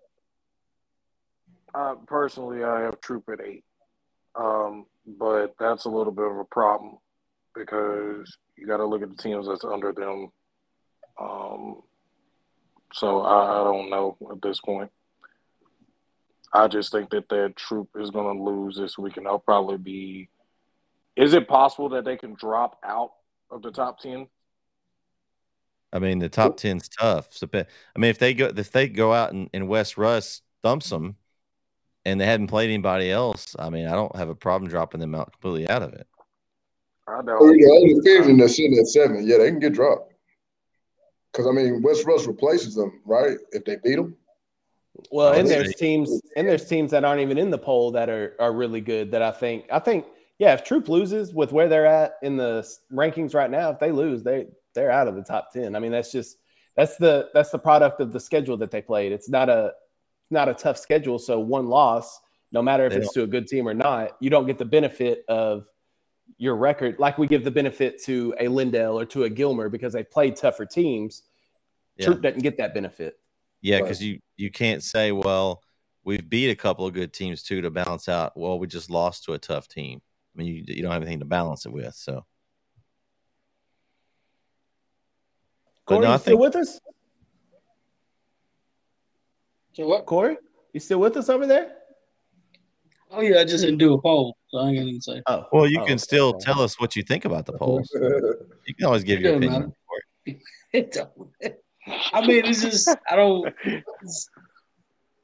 [1.74, 3.64] Uh, personally, I have Troup at eight.
[4.36, 6.98] Um, but that's a little bit of a problem
[7.56, 10.32] because you got to look at the teams that's under them.
[11.20, 11.82] Um,
[12.94, 14.92] so I, I don't know at this point.
[16.54, 19.78] I just think that that Troup is going to lose this week, and they'll probably
[19.78, 20.30] be.
[21.16, 23.12] Is it possible that they can drop out
[23.50, 24.28] of the top ten?
[25.92, 27.28] I mean, the top 10's tough.
[27.30, 27.66] So, I
[28.00, 31.18] mean, if they go if they go out and, and West Rusk thumps them,
[32.06, 35.16] and they hadn't played anybody else, I mean, I don't have a problem dropping them
[35.16, 36.08] out completely out of it.
[37.08, 37.60] I Oh, don't.
[37.60, 39.28] yeah, only division that's sitting at seven.
[39.28, 40.14] Yeah, they can get dropped.
[41.32, 43.38] Because I mean, West Rusk replaces them, right?
[43.52, 44.16] If they beat them.
[45.12, 48.10] Well, oh, and there's teams and there's teams that aren't even in the poll that
[48.10, 49.12] are are really good.
[49.12, 50.06] That I think I think
[50.38, 53.92] yeah, if Troup loses with where they're at in the rankings right now, if they
[53.92, 55.76] lose, they they're out of the top ten.
[55.76, 56.38] I mean, that's just
[56.78, 59.12] that's the that's the product of the schedule that they played.
[59.12, 59.74] It's not a
[60.34, 62.20] not a tough schedule, so one loss,
[62.52, 64.66] no matter if They it's to a good team or not, you don't get the
[64.66, 65.68] benefit of
[66.38, 69.94] your record like we give the benefit to a Lindell or to a Gilmer because
[69.94, 71.24] they played tougher teams.
[71.98, 72.08] Yeah.
[72.08, 73.20] Troup doesn't get that benefit.
[73.62, 75.62] Yeah, because you you can't say, well,
[76.04, 78.36] we've beat a couple of good teams too to balance out.
[78.36, 80.02] Well, we just lost to a tough team.
[80.36, 81.94] I mean, you, you don't have anything to balance it with.
[81.94, 82.26] So,
[85.86, 86.80] Corey, no, you still with us?
[89.74, 90.06] So what?
[90.06, 90.38] Corey,
[90.74, 91.72] you still with us over there?
[93.12, 95.22] Oh yeah, I just didn't do a poll, so I ain't gonna say.
[95.28, 95.98] Oh, well, you oh, can okay.
[95.98, 97.90] still tell us what you think about the polls.
[98.66, 99.74] You can always give your opinion.
[100.72, 101.32] It don't-
[102.14, 103.54] I mean, it's just I don't.
[104.02, 104.30] It's,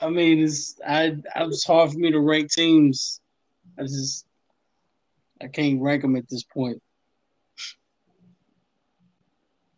[0.01, 1.15] I mean, it's I.
[1.37, 3.21] It's hard for me to rank teams.
[3.79, 4.25] I just
[5.41, 6.81] I can't rank them at this point.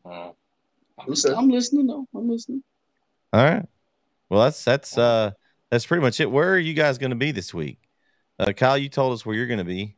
[0.03, 2.07] I'm, st- I'm listening though.
[2.15, 2.63] I'm listening.
[3.33, 3.65] All right.
[4.31, 5.31] Well, that's that's uh
[5.69, 6.31] that's pretty much it.
[6.31, 7.79] Where are you guys going to be this week?
[8.39, 9.97] Uh, Kyle, you told us where you're going to be.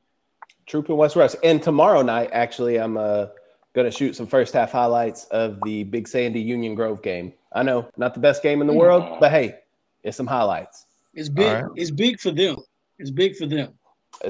[0.65, 1.37] Troup in West Rusk.
[1.43, 3.27] And tomorrow night, actually, I'm uh,
[3.73, 7.33] going to shoot some first half highlights of the Big Sandy Union Grove game.
[7.53, 9.59] I know, not the best game in the world, but hey,
[10.01, 10.87] it's some highlights.
[11.13, 11.47] It's big.
[11.47, 11.71] All right.
[11.75, 12.57] It's big for them.
[12.97, 13.73] It's big for them.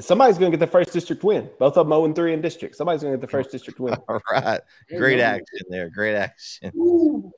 [0.00, 1.48] Somebody's going to get the first district win.
[1.58, 2.76] Both of them 0 and 3 in district.
[2.76, 3.94] Somebody's going to get the first district win.
[4.08, 4.60] All right.
[4.94, 5.88] Great action there.
[5.88, 6.72] Great action.
[6.76, 7.32] Ooh.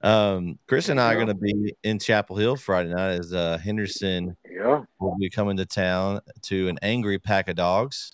[0.00, 3.58] Um, Chris and I are going to be in Chapel Hill Friday night as uh,
[3.58, 4.82] Henderson Yeah.
[5.00, 8.12] will be coming to town to an angry pack of dogs.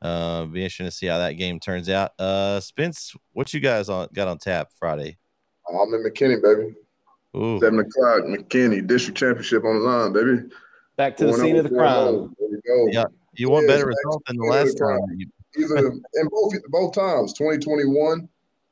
[0.00, 2.12] Uh, be interesting to see how that game turns out.
[2.20, 5.16] Uh, Spence, what you guys on got on tap Friday?
[5.68, 6.74] I'm in McKinney, baby.
[7.36, 10.42] Ooh, Seven o'clock, McKinney district championship on the line, baby.
[10.96, 12.32] Back to the scene of the crime.
[12.38, 12.86] There we go.
[12.92, 13.04] Yeah.
[13.32, 15.18] you want Yeah, better it's result than the last better time.
[15.56, 18.28] Either and both both times, 2021,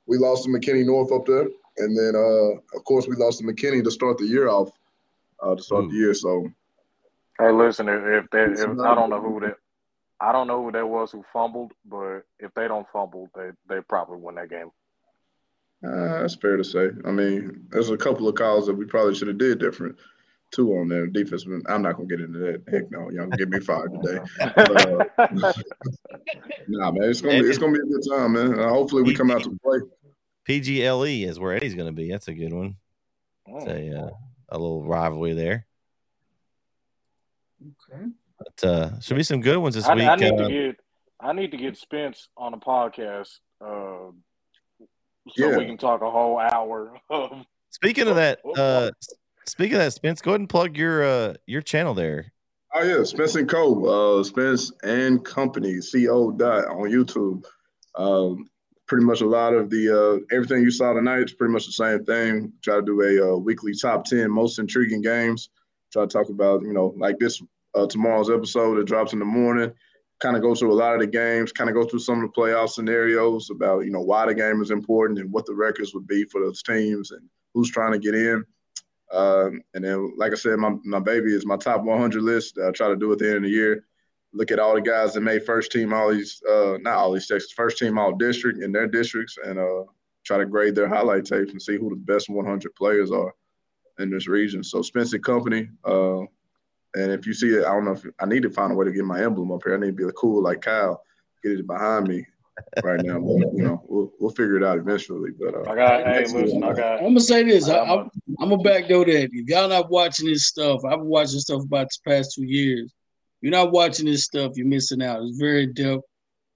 [0.06, 1.46] we lost to McKinney North up there,
[1.78, 4.70] and then uh, of course we lost to McKinney to start the year off.
[5.42, 5.88] Uh, to start Ooh.
[5.88, 6.46] the year, so
[7.38, 9.56] Hey, listen, if, if they, if I don't know who that,
[10.20, 13.80] I don't know who that was who fumbled, but if they don't fumble, they they
[13.80, 14.70] probably win that game.
[15.84, 16.90] uh, that's fair to say.
[17.04, 19.96] I mean, there's a couple of calls that we probably should have did different.
[20.52, 21.46] Two on there, defense.
[21.66, 22.62] I'm not gonna get into that.
[22.70, 24.20] Heck no, y'all gonna get me fired today.
[24.54, 25.04] But, uh,
[26.68, 28.58] nah, man, it's gonna be it's gonna be a good time, man.
[28.58, 29.78] Uh, hopefully we come out to play.
[30.48, 32.10] PGLE E is where Eddie's going to be.
[32.10, 32.76] That's a good one.
[33.46, 34.10] It's a uh,
[34.48, 35.66] a little rivalry there.
[37.62, 38.04] Okay.
[38.38, 40.08] But uh, should be some good ones this I, week.
[40.08, 40.80] I need uh, to get
[41.20, 44.14] I need to get Spence on a podcast, uh, so
[45.36, 45.56] Yeah.
[45.56, 48.90] we can talk a whole hour of speaking of that, Oh, uh,
[49.46, 52.32] speaking of that, Spence, go ahead and plug your uh, your channel there.
[52.74, 54.18] Oh yeah, Spence and Co.
[54.20, 56.32] Uh, Spence and Company Co.
[56.32, 57.44] Dot on YouTube.
[57.94, 58.48] Um,
[58.92, 61.72] pretty much a lot of the uh, everything you saw tonight is pretty much the
[61.72, 62.52] same thing.
[62.60, 65.48] Try to do a uh, weekly top ten most intriguing games.
[65.90, 67.42] Try to talk about you know like this
[67.74, 69.72] uh, tomorrow's episode that drops in the morning.
[70.20, 71.52] Kind of go through a lot of the games.
[71.52, 74.60] Kind of go through some of the playoff scenarios about you know why the game
[74.60, 77.22] is important and what the records would be for those teams and
[77.54, 78.44] who's trying to get in.
[79.10, 82.58] Um, and then, like I said, my, my baby is my top 100 list.
[82.62, 83.86] I try to do at the end of the year.
[84.34, 87.26] Look at all the guys that made first team, all these, uh, not all these
[87.26, 89.84] Texas, first team all district in their districts, and uh,
[90.24, 93.34] try to grade their highlight tapes and see who the best 100 players are
[93.98, 94.64] in this region.
[94.64, 95.68] So, Spencer Company.
[95.84, 96.20] Uh,
[96.94, 98.84] and if you see it, I don't know if I need to find a way
[98.84, 99.74] to get my emblem up here.
[99.74, 101.02] I need to be cool like Kyle,
[101.42, 102.26] get it behind me
[102.82, 103.18] right now.
[103.18, 105.30] But, you know, we'll, we'll figure it out eventually.
[105.30, 106.06] But uh, I got.
[106.06, 106.98] Hey, listen, I got.
[106.98, 107.68] I'm gonna say this.
[107.68, 108.10] I, I'm I'm,
[108.40, 109.30] I'm gonna backdoor that.
[109.32, 112.92] If y'all not watching this stuff, I've been watching stuff about the past two years.
[113.42, 115.20] If you're not watching this stuff, you're missing out.
[115.20, 116.04] It's very depth,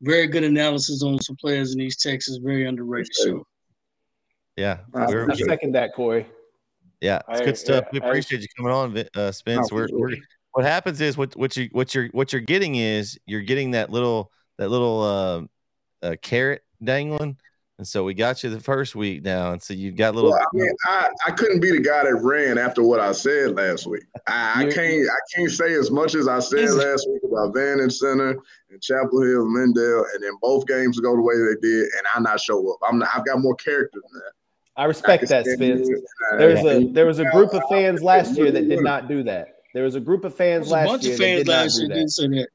[0.03, 2.37] very good analysis on some players in East Texas.
[2.41, 3.45] Very underrated show.
[4.57, 6.27] Yeah, I I second that, Corey.
[7.01, 7.85] yeah, it's Hey, good stuff.
[7.87, 8.07] yeah, we hey.
[8.07, 9.73] appreciate you coming on, uh, Spence.
[9.73, 10.17] No, we're, we're
[10.53, 13.91] what happens is what what you what you're what you're getting is you're getting that
[13.91, 17.37] little that little uh, uh carrot dangling,
[17.79, 20.31] and so we got you the first week now, and so you got a little.
[20.31, 23.55] Well, I mean, I, I couldn't be the guy that ran after what I said
[23.55, 24.05] last week.
[24.27, 27.81] I, I can't I can't say as much as I said last week about Van
[27.81, 28.39] and Center
[28.71, 32.07] and Chapel Hill and Lindale, and then both games go the way they did, and
[32.15, 32.79] I not show up.
[32.89, 34.33] I'm not, I've got more character than that.
[34.79, 35.89] I respect I that, Spence.
[35.89, 38.83] here and I- There's a there was a group of fans last year that did
[38.83, 39.49] not do that.
[39.75, 41.47] There was a group of fans There's a last bunch year of that fans did
[41.47, 42.49] not last year didn't say that.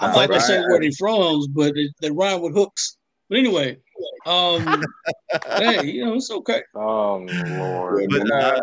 [0.00, 2.96] I'm Nah, not gonna I- say where they from, but they, they rhyme with hooks.
[3.28, 3.78] But anyway,
[4.26, 4.84] um,
[5.56, 6.62] hey, you know it's okay.
[6.74, 8.02] Oh Lord.
[8.02, 8.60] Yeah, But, man, I, uh,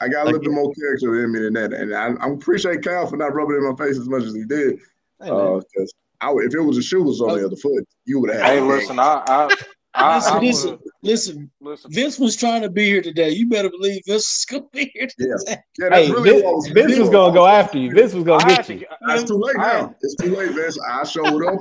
[0.00, 2.30] I, I got a little bit more character in me than that, and I, I
[2.30, 4.78] appreciate Kyle for not rubbing it in my face as much as he did.
[5.22, 5.58] Hey, man.
[5.58, 8.30] Because I would if it was a shoe was on the other foot, you would
[8.30, 8.42] have.
[8.42, 9.00] Hey, a listen, game.
[9.00, 9.50] I, I,
[9.94, 11.50] I, Listen, I listen, would, listen.
[11.60, 11.92] listen.
[11.92, 13.28] Vince was trying to be here today.
[13.28, 15.30] You better believe Vince is gonna be here today.
[15.46, 17.92] Yeah, that's Hey, really Vince, was Vince was gonna go after you.
[17.92, 18.86] Vince was gonna I get had to, you.
[19.10, 19.94] It's too late now.
[20.00, 20.78] It's too late, Vince.
[20.80, 21.60] I showed up.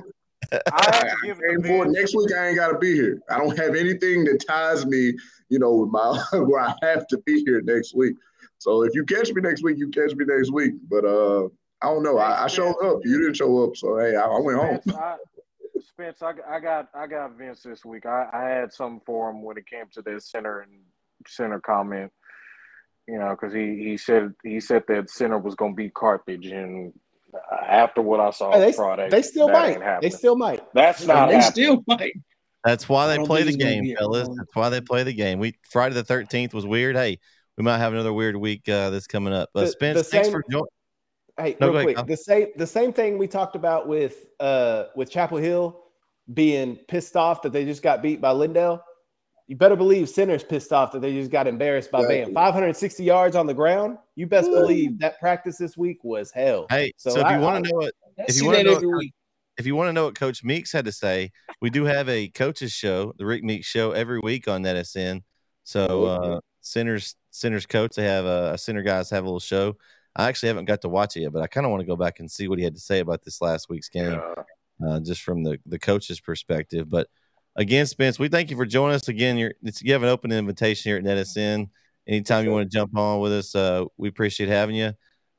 [0.54, 2.94] I I, had to give it came for Next week, I ain't got to be
[2.94, 3.22] here.
[3.30, 5.14] I don't have anything that ties me,
[5.50, 8.16] you know, with my where I have to be here next week.
[8.58, 10.74] So if you catch me next week, you catch me next week.
[10.90, 11.46] But uh,
[11.82, 12.18] I don't know.
[12.18, 13.00] I, I showed up.
[13.04, 14.80] You didn't show up, so hey, I, I went home.
[14.82, 15.16] Spence, I,
[15.80, 18.06] Spence, I, I got I got Vince this week.
[18.06, 20.72] I, I had something for him when it came to that center and
[21.28, 22.12] center comment.
[23.08, 26.48] You know, because he, he said he said that center was going to be Carthage,
[26.48, 26.94] and
[27.68, 30.02] after what I saw Hey, they, Friday, they still might.
[30.02, 30.62] They still might.
[30.74, 31.52] That's not they happening.
[31.52, 32.14] still might.
[32.64, 34.28] That's why they play the game, be fellas.
[34.28, 35.40] That's why they play the game.
[35.40, 36.96] We Friday the thirteenth was weird.
[36.96, 37.20] Hey,
[37.58, 39.50] we might have another weird week uh, that's coming up.
[39.56, 40.66] Uh, The- Spence, the thanks same- for joining.
[41.40, 41.96] Hey, No, real quick.
[41.96, 42.06] Kyle.
[42.06, 45.80] The same the same thing we talked about with uh with Chapel Hill
[46.34, 48.82] being pissed off that they just got beat by Lindale.
[49.48, 52.24] You better believe Center's pissed off that they just got embarrassed by Exactly.
[52.26, 52.34] Van.
[52.34, 53.98] 560 yards on the ground.
[54.16, 56.68] You best believe that practice this week was hell.
[56.70, 57.94] Hey, so, So if I- you want to know what
[58.30, 59.14] If you wanna know what- week.
[59.58, 62.30] if you want to know what Coach Meeks had to say, we do have a
[62.30, 65.24] coaches show, the Rick Meeks show, every week on NETSN.
[65.64, 69.78] So uh, centers centers coach, they have a, a center guys have a little show.
[70.16, 71.96] I actually haven't got to watch it yet, but I kind of want to go
[71.96, 74.12] back and see what he had to say about this last week's game,
[74.82, 74.88] Yeah.
[74.88, 76.90] uh, just from the the coach's perspective.
[76.90, 77.08] But
[77.56, 79.38] again, Spence, we thank you for joining us again.
[79.38, 81.70] You're, you have an open invitation here at NETSN.
[82.08, 84.94] Anytime you want to jump on with us, uh, we appreciate having you.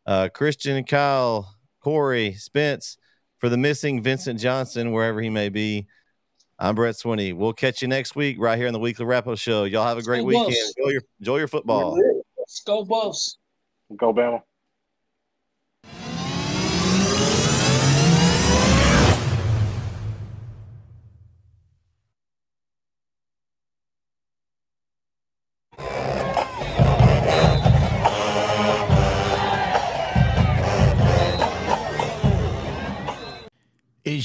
[0.06, 2.96] Uh, Christian, Kyle, Corey, Spence,
[3.38, 5.86] for the missing Vincent Johnson, wherever he may be.
[6.58, 7.34] I'm Brett Swinney.
[7.34, 9.64] We'll catch you next week right here on the weekly wrap up show.
[9.64, 10.54] Y'all have a great weekend.
[10.76, 11.98] Enjoy your enjoy your football.
[12.38, 13.38] Let's go Buffs.
[13.96, 14.42] Go Bama.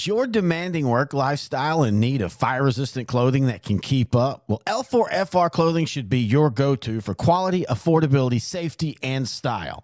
[0.08, 4.46] Your demanding work lifestyle in need of fire resistant clothing that can keep up?
[4.48, 9.84] Well, L4FR clothing should be your go to for quality, affordability, safety, and style.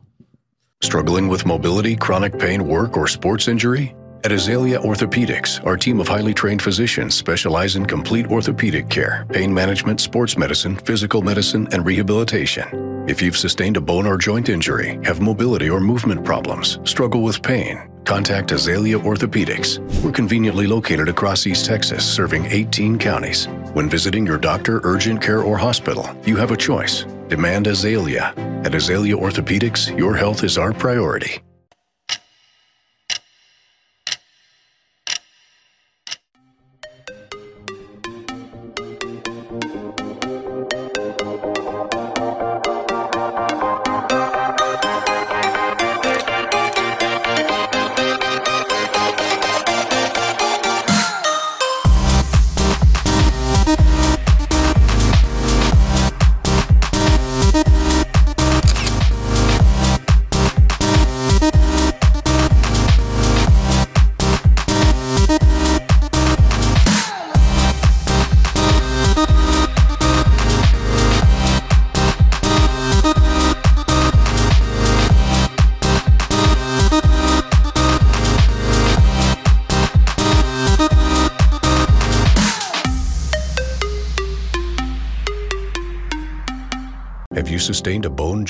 [0.83, 3.95] Struggling with mobility, chronic pain, work, or sports injury?
[4.23, 9.51] At Azalea Orthopedics, our team of highly trained physicians specialize in complete orthopedic care, pain
[9.51, 13.07] management, sports medicine, physical medicine, and rehabilitation.
[13.09, 17.41] If you've sustained a bone or joint injury, have mobility or movement problems, struggle with
[17.41, 19.79] pain, contact Azalea Orthopedics.
[20.03, 23.47] We're conveniently located across East Texas, serving 18 counties.
[23.73, 27.05] When visiting your doctor, urgent care, or hospital, you have a choice.
[27.27, 28.35] Demand Azalea.
[28.65, 31.41] At Azalea Orthopedics, your health is our priority.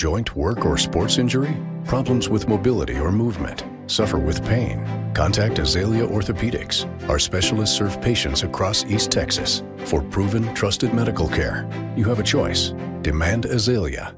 [0.01, 1.55] Joint, work, or sports injury?
[1.85, 3.65] Problems with mobility or movement?
[3.85, 4.83] Suffer with pain?
[5.13, 6.87] Contact Azalea Orthopedics.
[7.07, 9.61] Our specialists serve patients across East Texas.
[9.85, 12.73] For proven, trusted medical care, you have a choice.
[13.03, 14.09] Demand Azalea